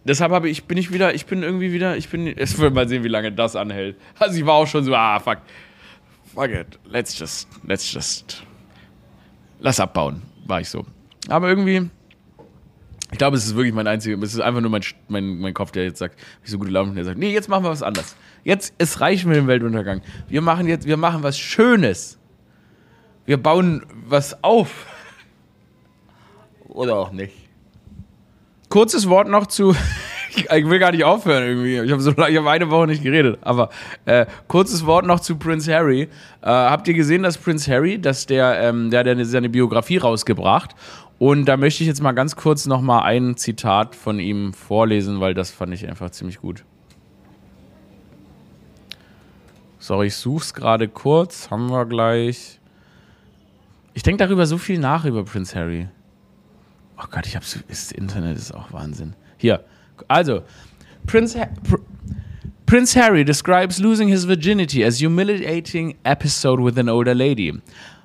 deshalb 0.05 0.31
habe 0.31 0.49
ich, 0.49 0.65
bin 0.65 0.77
ich 0.77 0.91
wieder, 0.91 1.13
ich 1.13 1.25
bin 1.25 1.43
irgendwie 1.43 1.71
wieder, 1.71 1.97
ich 1.97 2.09
bin, 2.09 2.27
es 2.27 2.57
wird 2.57 2.73
mal 2.73 2.87
sehen, 2.87 3.03
wie 3.03 3.09
lange 3.09 3.31
das 3.31 3.55
anhält. 3.55 3.97
Also 4.19 4.37
ich 4.37 4.45
war 4.45 4.55
auch 4.55 4.67
schon 4.67 4.83
so, 4.83 4.95
ah, 4.95 5.19
fuck, 5.19 5.39
fuck 6.33 6.49
it, 6.49 6.79
let's 6.85 7.17
just, 7.17 7.47
let's 7.65 7.91
just, 7.91 8.43
lass 9.59 9.79
abbauen 9.79 10.32
war 10.45 10.61
ich 10.61 10.69
so. 10.69 10.85
Aber 11.29 11.47
irgendwie, 11.49 11.89
ich 13.11 13.17
glaube, 13.17 13.37
es 13.37 13.45
ist 13.45 13.55
wirklich 13.55 13.73
mein 13.73 13.87
einziger, 13.87 14.21
es 14.23 14.33
ist 14.33 14.39
einfach 14.39 14.61
nur 14.61 14.71
mein, 14.71 14.81
mein, 15.07 15.39
mein 15.39 15.53
Kopf, 15.53 15.71
der 15.71 15.83
jetzt 15.83 15.99
sagt, 15.99 16.19
ich 16.43 16.51
so 16.51 16.57
gute 16.57 16.71
Laune, 16.71 16.93
der 16.93 17.05
sagt, 17.05 17.17
nee, 17.17 17.31
jetzt 17.31 17.47
machen 17.47 17.63
wir 17.63 17.69
was 17.69 17.83
anderes. 17.83 18.15
Jetzt, 18.43 18.73
es 18.77 18.99
reicht 18.99 19.25
mit 19.25 19.37
dem 19.37 19.47
Weltuntergang. 19.47 20.01
Wir 20.27 20.41
machen 20.41 20.67
jetzt, 20.67 20.87
wir 20.87 20.97
machen 20.97 21.23
was 21.23 21.37
Schönes. 21.37 22.19
Wir 23.25 23.37
bauen 23.37 23.85
was 24.07 24.43
auf. 24.43 24.85
Oder 26.67 26.97
auch 26.97 27.11
nicht. 27.11 27.33
Kurzes 28.69 29.07
Wort 29.07 29.29
noch 29.29 29.45
zu, 29.45 29.75
ich, 30.35 30.69
will 30.69 30.79
gar 30.79 30.91
nicht 30.91 31.03
aufhören 31.03 31.43
irgendwie. 31.43 31.79
Ich 31.79 31.91
habe 31.91 32.01
so 32.01 32.11
ich 32.11 32.37
habe 32.37 32.49
eine 32.49 32.69
Woche 32.69 32.87
nicht 32.87 33.03
geredet. 33.03 33.39
Aber 33.41 33.69
äh, 34.05 34.25
kurzes 34.47 34.85
Wort 34.85 35.05
noch 35.05 35.19
zu 35.19 35.37
Prince 35.37 35.73
Harry. 35.73 36.01
Äh, 36.01 36.07
habt 36.41 36.87
ihr 36.87 36.93
gesehen, 36.93 37.23
dass 37.23 37.37
Prince 37.37 37.71
Harry, 37.71 37.99
dass 37.99 38.25
der, 38.25 38.59
ähm, 38.61 38.89
der 38.89 39.01
hat 39.01 39.25
seine 39.25 39.49
Biografie 39.49 39.97
rausgebracht 39.97 40.75
und 41.19 41.45
da 41.45 41.55
möchte 41.55 41.83
ich 41.83 41.87
jetzt 41.87 42.01
mal 42.01 42.11
ganz 42.11 42.35
kurz 42.35 42.65
noch 42.65 42.81
mal 42.81 43.03
ein 43.03 43.37
Zitat 43.37 43.95
von 43.95 44.19
ihm 44.19 44.53
vorlesen, 44.53 45.21
weil 45.21 45.33
das 45.33 45.51
fand 45.51 45.73
ich 45.73 45.87
einfach 45.87 46.09
ziemlich 46.09 46.41
gut. 46.41 46.65
Sorry, 49.79 50.07
ich 50.07 50.15
suche 50.15 50.43
es 50.43 50.53
gerade 50.53 50.87
kurz. 50.87 51.49
Haben 51.49 51.69
wir 51.69 51.85
gleich. 51.85 52.59
Ich 53.93 54.03
denke 54.03 54.23
darüber 54.23 54.45
so 54.45 54.57
viel 54.57 54.79
nach 54.79 55.05
über 55.05 55.23
Prince 55.23 55.57
Harry. 55.57 55.87
Oh 56.97 57.05
Gott, 57.09 57.25
ich 57.25 57.35
hab's. 57.35 57.59
Das 57.67 57.91
Internet 57.91 58.37
ist 58.37 58.53
auch 58.53 58.71
Wahnsinn. 58.71 59.13
Hier. 59.37 59.63
Also, 60.07 60.43
Prince, 61.05 61.35
ha 61.35 61.47
Pr 61.63 61.77
Prince 62.65 62.95
Harry 62.95 63.23
describes 63.23 63.79
losing 63.79 64.07
his 64.07 64.25
virginity 64.25 64.83
as 64.83 64.99
humiliating 64.99 65.95
episode 66.03 66.59
with 66.59 66.79
an 66.79 66.89
older 66.89 67.13
lady. 67.13 67.53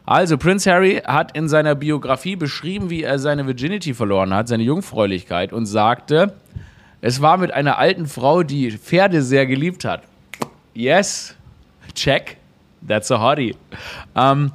Also, 0.07 0.37
Prince 0.37 0.67
Harry 0.67 1.01
hat 1.07 1.35
in 1.35 1.49
seiner 1.49 1.75
Biografie 1.75 2.37
beschrieben, 2.37 2.91
wie 2.91 3.03
er 3.03 3.19
seine 3.19 3.47
Virginity 3.47 3.95
verloren 3.95 4.35
hat, 4.35 4.49
seine 4.49 4.65
Jungfräulichkeit, 4.65 5.53
und 5.53 5.67
sagte, 5.67 6.35
es 7.01 7.23
war 7.23 7.37
mit 7.39 7.53
einer 7.53 7.79
alten 7.79 8.07
Frau, 8.07 8.43
die 8.43 8.73
Pferde 8.73 9.23
sehr 9.23 9.47
geliebt 9.47 9.85
hat. 9.85 10.03
Yes, 10.75 11.35
check, 11.95 12.37
that's 12.87 13.11
a 13.11 13.19
hottie. 13.19 13.55
Um, 14.15 14.53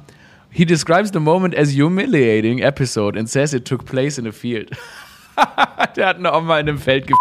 he 0.50 0.64
describes 0.64 1.10
the 1.10 1.20
moment 1.20 1.54
as 1.54 1.74
humiliating 1.74 2.60
episode 2.60 3.16
and 3.16 3.28
says 3.28 3.54
it 3.54 3.64
took 3.64 3.86
place 3.86 4.18
in 4.18 4.26
a 4.26 4.32
field. 4.32 4.70
Der 5.96 6.06
hat 6.06 6.16
eine 6.16 6.32
Oma 6.32 6.58
in 6.60 6.68
einem 6.68 6.78
Feld 6.78 7.06
ge. 7.06 7.16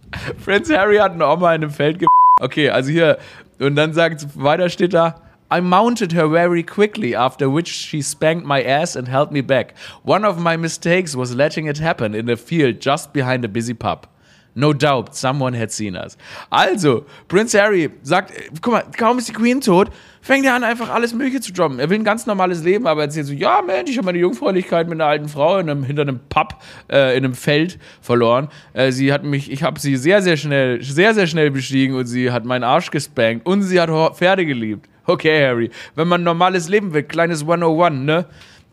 Prince 0.44 0.76
Harry 0.76 0.96
hat 0.96 1.12
eine 1.12 1.26
Oma 1.26 1.54
in 1.54 1.62
einem 1.62 1.70
Feld 1.70 1.98
ge. 1.98 2.08
Okay, 2.40 2.70
also 2.70 2.90
hier. 2.90 3.18
Und 3.60 3.76
dann 3.76 3.92
sagt 3.92 4.26
weiter 4.34 4.68
steht 4.68 4.94
da. 4.94 5.20
I 5.54 5.60
mounted 5.60 6.12
her 6.12 6.30
very 6.30 6.62
quickly, 6.62 7.14
after 7.14 7.46
which 7.52 7.68
she 7.68 8.00
spanked 8.00 8.46
my 8.46 8.62
ass 8.62 8.96
and 8.96 9.06
held 9.06 9.30
me 9.30 9.42
back. 9.42 9.74
One 10.02 10.24
of 10.24 10.38
my 10.38 10.56
mistakes 10.56 11.14
was 11.14 11.34
letting 11.34 11.66
it 11.66 11.78
happen 11.78 12.14
in 12.14 12.30
a 12.30 12.36
field 12.36 12.80
just 12.80 13.12
behind 13.12 13.44
a 13.44 13.48
busy 13.48 13.74
pub. 13.74 14.06
No 14.54 14.74
doubt, 14.74 15.14
someone 15.14 15.58
had 15.58 15.70
seen 15.70 15.96
us. 15.96 16.18
Also, 16.50 17.06
Prince 17.28 17.58
Harry 17.58 17.90
sagt, 18.02 18.32
guck 18.60 18.72
mal, 18.72 18.84
kaum 18.96 19.18
ist 19.18 19.28
die 19.28 19.32
Queen 19.32 19.62
tot, 19.62 19.88
fängt 20.20 20.44
er 20.44 20.54
an, 20.54 20.62
einfach 20.62 20.90
alles 20.90 21.14
Mögliche 21.14 21.40
zu 21.40 21.52
droppen. 21.52 21.78
Er 21.78 21.88
will 21.88 21.98
ein 21.98 22.04
ganz 22.04 22.26
normales 22.26 22.62
Leben, 22.62 22.86
aber 22.86 23.00
er 23.00 23.06
erzählt 23.06 23.26
so, 23.26 23.32
ja, 23.32 23.62
Mensch, 23.66 23.90
ich 23.90 23.96
habe 23.96 24.06
meine 24.06 24.18
Jungfräulichkeit 24.18 24.88
mit 24.88 25.00
einer 25.00 25.08
alten 25.08 25.28
Frau 25.28 25.58
in 25.58 25.70
einem, 25.70 25.84
hinter 25.84 26.02
einem 26.02 26.20
Pub 26.28 26.56
äh, 26.90 27.16
in 27.16 27.24
einem 27.24 27.34
Feld 27.34 27.78
verloren. 28.02 28.48
Äh, 28.74 28.92
sie 28.92 29.10
hat 29.10 29.24
mich, 29.24 29.50
ich 29.50 29.62
habe 29.62 29.80
sie 29.80 29.96
sehr, 29.96 30.20
sehr 30.20 30.36
schnell, 30.36 30.82
sehr, 30.82 31.14
sehr 31.14 31.26
schnell 31.26 31.50
bestiegen 31.50 31.96
und 31.96 32.04
sie 32.04 32.30
hat 32.30 32.44
meinen 32.44 32.64
Arsch 32.64 32.90
gespankt 32.90 33.46
und 33.46 33.62
sie 33.62 33.80
hat 33.80 33.90
Pferde 34.16 34.44
geliebt. 34.44 34.86
Okay, 35.06 35.46
Harry, 35.46 35.70
wenn 35.94 36.08
man 36.08 36.20
ein 36.20 36.24
normales 36.24 36.68
Leben 36.68 36.92
will, 36.92 37.02
kleines 37.02 37.40
101, 37.40 37.96
ne, 38.04 38.26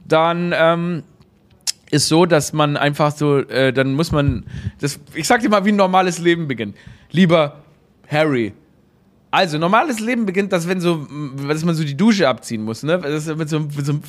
dann, 0.05 0.53
ähm, 0.55 1.03
ist 1.91 2.07
so, 2.07 2.25
dass 2.25 2.53
man 2.53 2.77
einfach 2.77 3.15
so, 3.15 3.39
äh, 3.39 3.73
dann 3.73 3.93
muss 3.93 4.11
man, 4.11 4.45
das, 4.79 4.99
ich 5.13 5.27
sag 5.27 5.41
dir 5.41 5.49
mal, 5.49 5.65
wie 5.65 5.71
ein 5.71 5.75
normales 5.75 6.19
Leben 6.19 6.47
beginnt. 6.47 6.75
Lieber 7.11 7.63
Harry. 8.07 8.53
Also, 9.31 9.57
normales 9.57 9.99
Leben 9.99 10.25
beginnt, 10.25 10.51
dass 10.51 10.67
wenn 10.67 10.81
so, 10.81 11.07
dass 11.47 11.63
man 11.63 11.75
so 11.75 11.83
die 11.83 11.95
Dusche 11.95 12.27
abziehen 12.27 12.63
muss, 12.63 12.81
ne? 12.81 12.97
Das 12.97 13.27
ist 13.27 13.37
mit 13.37 13.49
so, 13.49 13.59
mit 13.59 13.85
so 13.85 13.99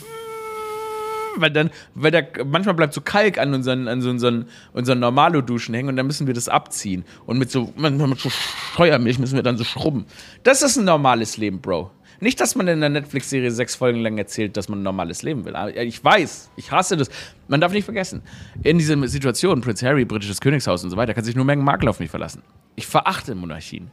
weil 1.37 1.51
dann, 1.51 1.71
weil 1.95 2.11
da 2.11 2.23
manchmal 2.45 2.75
bleibt 2.75 2.95
so 2.95 3.01
Kalk 3.01 3.39
an 3.39 3.55
unseren, 3.55 3.89
an 3.89 4.03
so 4.03 4.11
unseren, 4.11 4.47
unseren 4.73 4.99
Normalo-Duschen 5.01 5.75
hängen 5.75 5.91
und 5.91 5.97
dann 5.97 6.07
müssen 6.07 6.27
wir 6.27 6.35
das 6.35 6.49
abziehen. 6.49 7.05
Und 7.27 7.39
mit 7.39 7.51
so, 7.51 7.73
mit 7.77 8.19
so 8.19 8.31
Steuermilch 8.73 9.19
müssen 9.19 9.37
wir 9.37 9.43
dann 9.43 9.57
so 9.57 9.65
schrubben. 9.65 10.07
Das 10.43 10.63
ist 10.63 10.77
ein 10.77 10.85
normales 10.85 11.37
Leben, 11.37 11.61
Bro. 11.61 11.91
Nicht, 12.21 12.39
dass 12.41 12.55
man 12.55 12.69
in 12.69 12.81
der 12.81 12.91
Netflix-Serie 12.91 13.51
sechs 13.51 13.75
Folgen 13.75 14.01
lang 14.01 14.19
erzählt, 14.19 14.57
dass 14.57 14.69
man 14.69 14.81
ein 14.81 14.83
normales 14.83 15.23
Leben 15.23 15.47
will. 15.47 15.57
Aber 15.57 15.75
ich 15.75 16.05
weiß, 16.05 16.51
ich 16.57 16.71
hasse 16.71 16.99
das. 16.99 17.09
Man 17.49 17.63
darf 17.63 17.73
nicht 17.73 17.85
vergessen, 17.85 18.23
in 18.63 18.77
dieser 18.79 19.09
Situation, 19.09 19.63
Prince 19.63 19.87
Harry, 19.87 20.05
britisches 20.05 20.41
Königshaus 20.41 20.85
und 20.85 20.91
so 20.91 20.99
weiter, 20.99 21.15
kann 21.15 21.25
sich 21.25 21.35
nur 21.35 21.47
Meghan 21.47 21.65
Markle 21.65 21.89
auf 21.89 21.99
mich 21.99 22.11
verlassen. 22.11 22.43
Ich 22.77 22.87
verachte 22.87 23.35
Monarchien. 23.35 23.91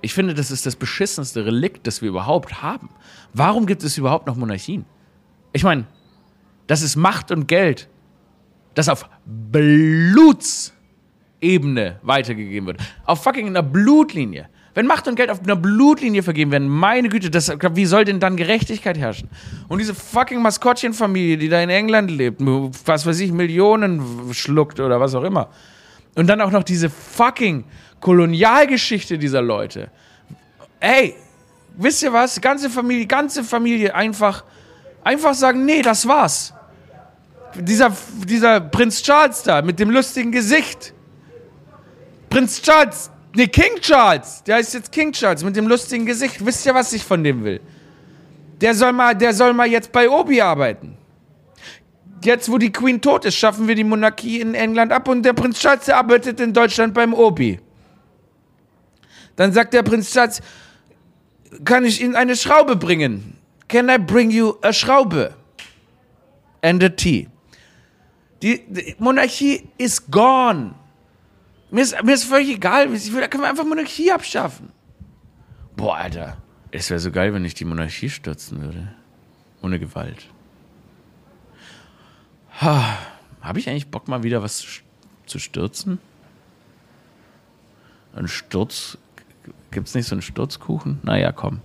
Ich 0.00 0.12
finde, 0.12 0.34
das 0.34 0.50
ist 0.50 0.66
das 0.66 0.74
beschissenste 0.76 1.46
Relikt, 1.46 1.86
das 1.86 2.02
wir 2.02 2.08
überhaupt 2.08 2.62
haben. 2.62 2.90
Warum 3.32 3.66
gibt 3.66 3.84
es 3.84 3.96
überhaupt 3.96 4.26
noch 4.26 4.34
Monarchien? 4.36 4.84
Ich 5.52 5.62
meine, 5.62 5.86
das 6.66 6.82
ist 6.82 6.96
Macht 6.96 7.30
und 7.30 7.46
Geld, 7.46 7.88
das 8.74 8.88
auf 8.88 9.08
Blutsebene 9.24 10.72
weitergegeben 12.02 12.66
wird. 12.66 12.80
Auf 13.04 13.22
fucking 13.22 13.46
einer 13.46 13.62
Blutlinie. 13.62 14.48
Wenn 14.78 14.86
Macht 14.86 15.08
und 15.08 15.16
Geld 15.16 15.28
auf 15.28 15.42
einer 15.42 15.56
Blutlinie 15.56 16.22
vergeben 16.22 16.52
werden, 16.52 16.68
meine 16.68 17.08
Güte, 17.08 17.30
das, 17.30 17.50
wie 17.72 17.84
soll 17.84 18.04
denn 18.04 18.20
dann 18.20 18.36
Gerechtigkeit 18.36 18.96
herrschen? 18.96 19.28
Und 19.66 19.78
diese 19.78 19.92
fucking 19.92 20.40
Maskottchenfamilie, 20.40 21.36
die 21.36 21.48
da 21.48 21.60
in 21.60 21.68
England 21.68 22.12
lebt, 22.12 22.40
was 22.40 23.04
weiß 23.04 23.18
ich, 23.18 23.32
Millionen 23.32 24.32
schluckt 24.32 24.78
oder 24.78 25.00
was 25.00 25.16
auch 25.16 25.24
immer. 25.24 25.48
Und 26.14 26.28
dann 26.28 26.40
auch 26.40 26.52
noch 26.52 26.62
diese 26.62 26.90
fucking 26.90 27.64
Kolonialgeschichte 27.98 29.18
dieser 29.18 29.42
Leute. 29.42 29.90
Ey, 30.78 31.16
wisst 31.76 32.04
ihr 32.04 32.12
was? 32.12 32.40
Ganze 32.40 32.70
Familie, 32.70 33.06
ganze 33.06 33.42
Familie 33.42 33.96
einfach, 33.96 34.44
einfach 35.02 35.34
sagen, 35.34 35.64
nee, 35.64 35.82
das 35.82 36.06
war's. 36.06 36.54
Dieser, 37.56 37.96
dieser 38.24 38.60
Prinz 38.60 39.02
Charles 39.02 39.42
da 39.42 39.60
mit 39.60 39.80
dem 39.80 39.90
lustigen 39.90 40.30
Gesicht. 40.30 40.94
Prinz 42.30 42.62
Charles, 42.62 43.10
Nee, 43.34 43.46
King 43.46 43.80
Charles. 43.80 44.42
Der 44.44 44.58
ist 44.58 44.74
jetzt 44.74 44.90
King 44.90 45.12
Charles 45.12 45.44
mit 45.44 45.56
dem 45.56 45.66
lustigen 45.66 46.06
Gesicht. 46.06 46.44
Wisst 46.44 46.64
ihr, 46.66 46.74
was 46.74 46.92
ich 46.92 47.04
von 47.04 47.22
dem 47.22 47.44
will? 47.44 47.60
Der 48.60 48.74
soll 48.74 48.92
mal, 48.92 49.14
der 49.14 49.32
soll 49.32 49.52
mal 49.52 49.68
jetzt 49.68 49.92
bei 49.92 50.08
Obi 50.08 50.40
arbeiten. 50.40 50.96
Jetzt, 52.24 52.50
wo 52.50 52.58
die 52.58 52.72
Queen 52.72 53.00
tot 53.00 53.24
ist, 53.24 53.36
schaffen 53.36 53.68
wir 53.68 53.74
die 53.74 53.84
Monarchie 53.84 54.40
in 54.40 54.54
England 54.54 54.92
ab 54.92 55.06
und 55.08 55.22
der 55.22 55.34
Prinz 55.34 55.60
Charles, 55.60 55.84
der 55.84 55.98
arbeitet 55.98 56.40
in 56.40 56.52
Deutschland 56.52 56.94
beim 56.94 57.14
Obi. 57.14 57.60
Dann 59.36 59.52
sagt 59.52 59.72
der 59.72 59.84
Prinz 59.84 60.12
Charles, 60.12 60.40
kann 61.64 61.84
ich 61.84 62.02
Ihnen 62.02 62.16
eine 62.16 62.34
Schraube 62.34 62.74
bringen? 62.74 63.36
Can 63.68 63.88
I 63.88 63.98
bring 63.98 64.30
you 64.30 64.54
a 64.62 64.72
Schraube? 64.72 65.34
And 66.62 66.82
a 66.82 66.88
tea. 66.88 67.28
Die, 68.42 68.64
die 68.66 68.96
Monarchie 68.98 69.68
ist 69.78 70.10
gone. 70.10 70.74
Mir 71.70 71.82
ist, 71.82 72.02
mir 72.02 72.14
ist 72.14 72.24
völlig 72.24 72.48
egal. 72.48 72.92
Ich 72.94 73.12
will, 73.12 73.20
da 73.20 73.28
können 73.28 73.42
wir 73.42 73.48
einfach 73.50 73.64
Monarchie 73.64 74.10
abschaffen. 74.10 74.70
Boah, 75.76 75.96
Alter. 75.96 76.38
Es 76.70 76.90
wäre 76.90 77.00
so 77.00 77.10
geil, 77.10 77.32
wenn 77.34 77.44
ich 77.44 77.54
die 77.54 77.64
Monarchie 77.64 78.10
stürzen 78.10 78.60
würde. 78.62 78.94
Ohne 79.62 79.78
Gewalt. 79.78 80.26
Ha, 82.60 82.98
Habe 83.40 83.58
ich 83.60 83.68
eigentlich 83.68 83.90
Bock, 83.90 84.08
mal 84.08 84.22
wieder 84.22 84.42
was 84.42 84.66
zu, 85.26 85.38
stürzen? 85.38 85.98
Ein 88.14 88.28
Sturz. 88.28 88.98
Gibt 89.70 89.86
es 89.88 89.94
nicht 89.94 90.06
so 90.08 90.14
einen 90.14 90.22
Sturzkuchen? 90.22 90.98
Naja, 91.02 91.32
komm. 91.32 91.60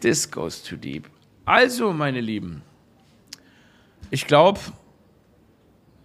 This 0.00 0.30
goes 0.30 0.62
too 0.62 0.76
deep. 0.76 1.08
Also, 1.46 1.92
meine 1.92 2.20
Lieben. 2.20 2.62
Ich 4.10 4.26
glaube, 4.26 4.60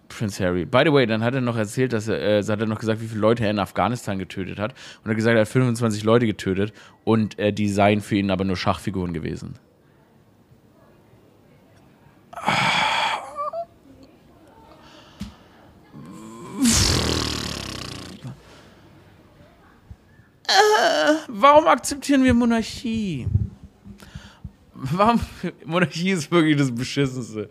Prince 0.09 0.43
Harry. 0.43 0.65
By 0.65 0.81
the 0.85 0.91
way, 0.91 1.05
dann 1.05 1.23
hat 1.23 1.35
er 1.35 1.41
noch 1.41 1.55
erzählt, 1.55 1.93
dass 1.93 2.07
er, 2.07 2.39
äh, 2.39 2.43
hat 2.43 2.59
er 2.59 2.65
noch 2.65 2.79
gesagt, 2.79 3.01
wie 3.01 3.07
viele 3.07 3.21
Leute 3.21 3.43
er 3.45 3.51
in 3.51 3.59
Afghanistan 3.59 4.19
getötet 4.19 4.59
hat. 4.59 4.71
Und 4.71 5.05
er 5.05 5.09
hat 5.11 5.15
gesagt, 5.15 5.35
er 5.35 5.41
hat 5.41 5.47
25 5.47 6.03
Leute 6.03 6.25
getötet 6.25 6.73
und 7.05 7.39
äh, 7.39 7.53
die 7.53 7.69
seien 7.69 8.01
für 8.01 8.15
ihn 8.15 8.31
aber 8.31 8.43
nur 8.43 8.57
Schachfiguren 8.57 9.13
gewesen. 9.13 9.55
Warum 21.27 21.67
akzeptieren 21.67 22.23
wir 22.23 22.33
Monarchie? 22.33 23.27
Warum? 24.73 25.21
Monarchie 25.65 26.11
ist 26.11 26.31
wirklich 26.31 26.57
das 26.57 26.73
Beschissenste. 26.73 27.49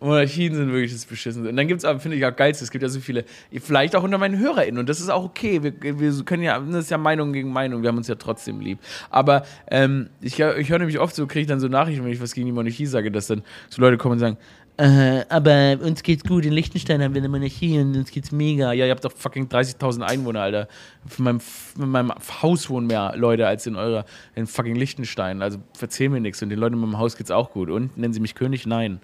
Monarchien 0.00 0.54
sind 0.54 0.72
wirklich 0.72 0.92
das 0.92 1.06
Beschissenste. 1.06 1.48
Und 1.48 1.56
dann 1.56 1.66
gibt 1.66 1.78
es 1.78 1.84
aber, 1.84 1.98
finde 1.98 2.16
ich, 2.16 2.26
auch 2.26 2.34
geilste, 2.34 2.64
es 2.64 2.70
gibt 2.70 2.82
ja 2.82 2.88
so 2.88 3.00
viele, 3.00 3.24
vielleicht 3.60 3.96
auch 3.96 4.02
unter 4.02 4.18
meinen 4.18 4.38
HörerInnen 4.38 4.78
und 4.78 4.88
das 4.88 5.00
ist 5.00 5.08
auch 5.08 5.24
okay. 5.24 5.62
Wir, 5.62 5.72
wir 6.00 6.24
können 6.24 6.42
ja, 6.42 6.58
das 6.58 6.84
ist 6.84 6.90
ja 6.90 6.98
Meinung 6.98 7.32
gegen 7.32 7.52
Meinung, 7.52 7.82
wir 7.82 7.88
haben 7.88 7.96
uns 7.96 8.08
ja 8.08 8.16
trotzdem 8.16 8.60
lieb. 8.60 8.78
Aber 9.10 9.44
ähm, 9.70 10.10
ich, 10.20 10.38
ich 10.38 10.68
höre 10.68 10.78
nämlich 10.78 10.98
oft 10.98 11.14
so, 11.14 11.26
kriege 11.26 11.42
ich 11.42 11.46
dann 11.46 11.60
so 11.60 11.68
Nachrichten, 11.68 12.04
wenn 12.04 12.12
ich 12.12 12.20
was 12.20 12.34
gegen 12.34 12.46
die 12.46 12.52
Monarchie 12.52 12.86
sage, 12.86 13.10
dass 13.10 13.28
dann 13.28 13.42
so 13.70 13.80
Leute 13.80 13.96
kommen 13.96 14.14
und 14.14 14.18
sagen, 14.18 14.36
äh, 14.76 15.24
aber 15.28 15.78
uns 15.82 16.02
geht's 16.02 16.24
gut, 16.24 16.44
in 16.44 16.52
Liechtenstein 16.52 17.00
haben 17.00 17.14
wir 17.14 17.20
eine 17.20 17.28
Monarchie 17.28 17.78
und 17.78 17.96
uns 17.96 18.10
geht's 18.10 18.32
mega. 18.32 18.72
Ja, 18.72 18.86
ihr 18.86 18.90
habt 18.90 19.04
doch 19.04 19.12
fucking 19.12 19.46
30.000 19.46 20.02
Einwohner, 20.02 20.40
Alter. 20.40 20.68
In 21.16 21.24
meinem, 21.24 21.40
in 21.78 21.88
meinem 21.88 22.12
Haus 22.42 22.68
wohnen 22.68 22.88
mehr 22.88 23.14
Leute 23.16 23.46
als 23.46 23.68
in 23.68 23.76
eurer, 23.76 24.04
in 24.34 24.48
fucking 24.48 24.74
Liechtenstein. 24.74 25.42
Also 25.42 25.58
erzähl 25.80 26.08
mir 26.08 26.20
nichts 26.20 26.42
und 26.42 26.48
den 26.48 26.58
Leuten 26.58 26.74
in 26.74 26.80
meinem 26.80 26.98
Haus 26.98 27.16
geht's 27.16 27.30
auch 27.30 27.52
gut. 27.52 27.70
Und 27.70 27.96
nennen 27.96 28.12
sie 28.12 28.20
mich 28.20 28.34
König? 28.34 28.66
Nein. 28.66 29.00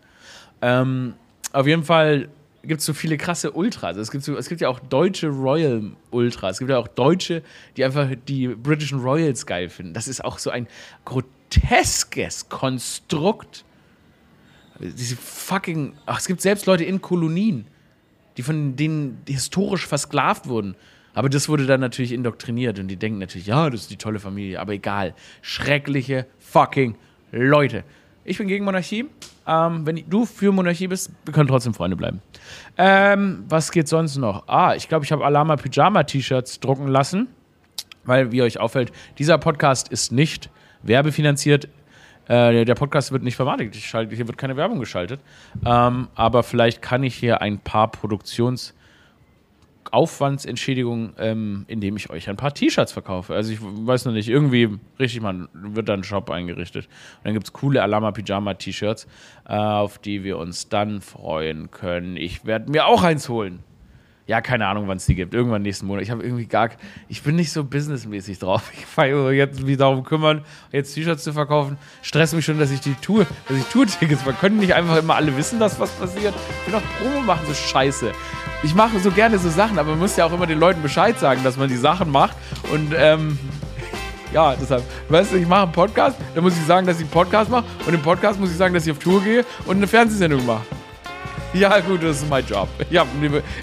Ähm, 0.63 1.15
auf 1.53 1.67
jeden 1.67 1.85
Fall 1.85 2.29
gibt 2.63 2.81
es 2.81 2.87
so 2.87 2.93
viele 2.93 3.17
krasse 3.17 3.53
Ultras. 3.53 3.97
Es 3.97 4.11
gibt, 4.11 4.25
so, 4.25 4.37
es 4.37 4.49
gibt 4.49 4.61
ja 4.61 4.69
auch 4.69 4.81
deutsche 4.81 5.29
Royal 5.29 5.93
Ultras. 6.11 6.57
Es 6.57 6.59
gibt 6.59 6.71
ja 6.71 6.79
auch 6.79 6.89
Deutsche, 6.89 7.43
die 7.77 7.85
einfach 7.85 8.09
die 8.29 8.49
britischen 8.49 9.01
Royals 9.01 9.47
geil 9.47 9.69
finden. 9.69 9.95
Das 9.95 10.09
ist 10.09 10.25
auch 10.25 10.39
so 10.39 10.51
ein 10.51 10.67
groteskes 11.05 12.49
Konstrukt. 12.49 13.65
Diese 14.79 15.17
fucking. 15.17 15.95
Ach, 16.07 16.19
es 16.19 16.27
gibt 16.27 16.41
selbst 16.41 16.67
Leute 16.67 16.85
in 16.85 17.01
Kolonien, 17.01 17.67
die 18.37 18.43
von 18.43 18.77
denen 18.77 19.23
historisch 19.27 19.87
versklavt 19.87 20.47
wurden. 20.47 20.77
Aber 21.13 21.29
das 21.29 21.49
wurde 21.49 21.67
dann 21.67 21.81
natürlich 21.81 22.13
indoktriniert 22.13 22.79
und 22.79 22.89
die 22.89 22.97
denken 22.97 23.19
natürlich, 23.19 23.47
ja, 23.47 23.69
das 23.69 23.83
ist 23.83 23.91
die 23.91 23.97
tolle 23.97 24.21
Familie. 24.21 24.61
Aber 24.61 24.73
egal. 24.73 25.15
Schreckliche 25.43 26.27
fucking 26.39 26.95
Leute. 27.33 27.85
Ich 28.31 28.39
bin 28.39 28.47
gegen 28.47 28.65
Monarchie. 28.65 29.07
Ähm, 29.45 29.85
wenn 29.85 30.05
du 30.09 30.25
für 30.25 30.53
Monarchie 30.53 30.87
bist, 30.87 31.11
wir 31.25 31.35
können 31.35 31.49
trotzdem 31.49 31.75
Freunde 31.75 31.97
bleiben. 31.97 32.23
Ähm, 32.79 33.43
was 33.49 33.73
geht 33.73 33.89
sonst 33.89 34.19
noch? 34.19 34.47
Ah, 34.47 34.77
ich 34.77 34.89
glaube, 34.89 35.05
ich 35.05 35.11
habe 35.11 35.25
Alama 35.25 35.57
Pyjama 35.57 36.05
T-Shirts 36.05 36.61
drucken 36.61 36.87
lassen, 36.87 37.27
weil, 38.05 38.31
wie 38.31 38.43
euch 38.43 38.61
auffällt, 38.61 38.93
dieser 39.19 39.37
Podcast 39.37 39.89
ist 39.89 40.13
nicht 40.13 40.49
werbefinanziert. 40.85 41.67
Äh, 42.29 42.65
der 42.65 42.77
Podcast 42.77 43.11
wird 43.11 43.25
nicht 43.25 43.35
vermarktet. 43.35 43.75
hier 43.75 44.09
wird 44.09 44.39
keine 44.39 44.57
Werbung 44.57 44.79
geschaltet. 44.79 45.21
Ähm, 45.67 46.07
aber 46.15 46.45
vielleicht 46.45 46.83
kann 46.83 47.03
ich 47.03 47.17
hier 47.17 47.43
ein 47.43 47.59
paar 47.59 47.91
Produktions- 47.91 48.75
Aufwandsentschädigung, 49.91 51.15
ähm, 51.19 51.65
indem 51.69 51.97
ich 51.97 52.11
euch 52.11 52.29
ein 52.29 52.37
paar 52.37 52.55
T-Shirts 52.55 52.93
verkaufe. 52.93 53.35
Also 53.35 53.53
ich 53.53 53.59
weiß 53.61 54.05
noch 54.05 54.13
nicht, 54.13 54.29
irgendwie 54.29 54.79
richtig 54.99 55.21
mal 55.21 55.49
wird 55.53 55.89
da 55.89 55.95
ein 55.95 56.05
Shop 56.05 56.31
eingerichtet. 56.31 56.87
Und 56.87 57.25
dann 57.25 57.35
gibt 57.35 57.47
es 57.47 57.53
coole 57.53 57.83
Alama 57.83 58.13
Pyjama 58.13 58.55
T-Shirts, 58.55 59.07
äh, 59.49 59.55
auf 59.55 59.99
die 59.99 60.25
wir 60.25 60.39
uns 60.39 60.69
dann 60.69 61.01
freuen 61.01 61.71
können. 61.71 62.17
Ich 62.17 62.45
werde 62.45 62.71
mir 62.71 62.87
auch 62.87 63.03
eins 63.03 63.29
holen. 63.29 63.61
Ja, 64.31 64.41
keine 64.41 64.69
Ahnung, 64.69 64.87
wann 64.87 64.99
es 64.99 65.07
die 65.07 65.17
gibt. 65.17 65.35
Irgendwann 65.35 65.63
nächsten 65.63 65.87
Monat. 65.87 66.05
Ich 66.05 66.11
habe 66.13 66.23
irgendwie 66.23 66.47
gar, 66.47 66.71
ich 67.09 67.21
bin 67.25 67.35
nicht 67.35 67.51
so 67.51 67.65
businessmäßig 67.65 68.39
drauf. 68.39 68.71
Ich 68.79 68.87
fange 68.87 69.33
jetzt 69.33 69.61
mich 69.61 69.77
darum 69.77 70.05
kümmern, 70.05 70.45
jetzt 70.71 70.95
T-Shirts 70.95 71.25
zu 71.25 71.33
verkaufen. 71.33 71.77
Stress 72.01 72.33
mich 72.33 72.45
schon, 72.45 72.57
dass 72.57 72.71
ich 72.71 72.79
die 72.79 72.95
Tour, 72.95 73.27
dass 73.49 73.57
ich 73.59 73.65
Tour-Tickets. 73.65 74.25
Man 74.25 74.39
können 74.39 74.59
nicht 74.59 74.73
einfach 74.73 74.99
immer 74.99 75.17
alle 75.17 75.37
wissen, 75.37 75.59
dass 75.59 75.81
was 75.81 75.91
passiert. 75.91 76.33
Ich 76.61 76.73
will 76.73 76.81
doch 76.81 76.99
Promo 77.01 77.23
machen, 77.23 77.45
so 77.45 77.55
Scheiße. 77.55 78.13
Ich 78.63 78.75
mache 78.75 79.01
so 79.01 79.11
gerne 79.11 79.39
so 79.39 79.49
Sachen, 79.49 79.79
aber 79.79 79.91
man 79.91 80.01
muss 80.01 80.17
ja 80.17 80.27
auch 80.27 80.33
immer 80.33 80.47
den 80.47 80.59
Leuten 80.59 80.83
Bescheid 80.83 81.19
sagen, 81.19 81.43
dass 81.43 81.57
man 81.57 81.69
die 81.69 81.77
Sachen 81.77 82.11
macht. 82.11 82.37
Und 82.73 82.93
ähm, 82.97 83.39
ja, 84.33 84.55
deshalb, 84.55 84.83
weißt 85.09 85.33
du, 85.33 85.37
ich 85.37 85.49
mache 85.49 85.63
einen 85.63 85.73
Podcast, 85.73 86.17
dann 86.35 86.45
muss 86.45 86.57
ich 86.57 86.67
sagen, 86.67 86.87
dass 86.87 86.97
ich 86.97 87.03
einen 87.03 87.11
Podcast 87.11 87.51
mache 87.51 87.65
und 87.87 87.95
im 87.95 88.03
Podcast 88.03 88.39
muss 88.39 88.51
ich 88.51 88.57
sagen, 88.57 88.75
dass 88.75 88.87
ich 88.87 88.93
auf 88.93 88.99
Tour 88.99 89.23
gehe 89.23 89.45
und 89.65 89.77
eine 89.77 89.87
Fernsehsendung 89.87 90.45
mache. 90.45 90.63
Ja, 91.53 91.81
gut, 91.81 92.03
das 92.03 92.19
ist 92.19 92.29
mein 92.29 92.47
Job. 92.47 92.69
Ja, 92.91 93.05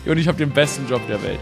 und 0.05 0.17
ich 0.17 0.27
habe 0.27 0.37
den 0.37 0.49
besten 0.49 0.87
Job 0.89 1.01
der 1.07 1.21
Welt. 1.23 1.39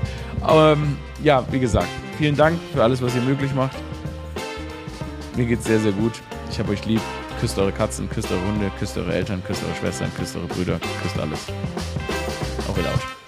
Ähm, 0.48 0.98
ja, 1.24 1.44
wie 1.50 1.60
gesagt, 1.60 1.88
vielen 2.18 2.36
Dank 2.36 2.60
für 2.74 2.84
alles, 2.84 3.02
was 3.02 3.16
ihr 3.16 3.22
möglich 3.22 3.54
macht. 3.56 3.76
Mir 5.36 5.46
geht's 5.46 5.66
sehr, 5.66 5.80
sehr 5.80 5.92
gut. 5.92 6.14
Ich 6.52 6.60
habe 6.60 6.72
euch 6.72 6.86
lieb. 6.86 7.02
Küsst 7.40 7.58
eure 7.60 7.72
Katzen, 7.72 8.10
küsst 8.10 8.32
eure 8.32 8.42
Hunde, 8.48 8.72
küsst 8.80 8.98
eure 8.98 9.14
Eltern, 9.14 9.44
küsst 9.44 9.62
eure 9.66 9.76
Schwestern, 9.76 10.10
küsst 10.16 10.36
eure 10.38 10.48
Brüder, 10.48 10.80
küsst 11.02 11.20
alles. 11.20 11.40
Auch 12.70 12.78
wieder 12.78 12.92
aus. 12.94 13.25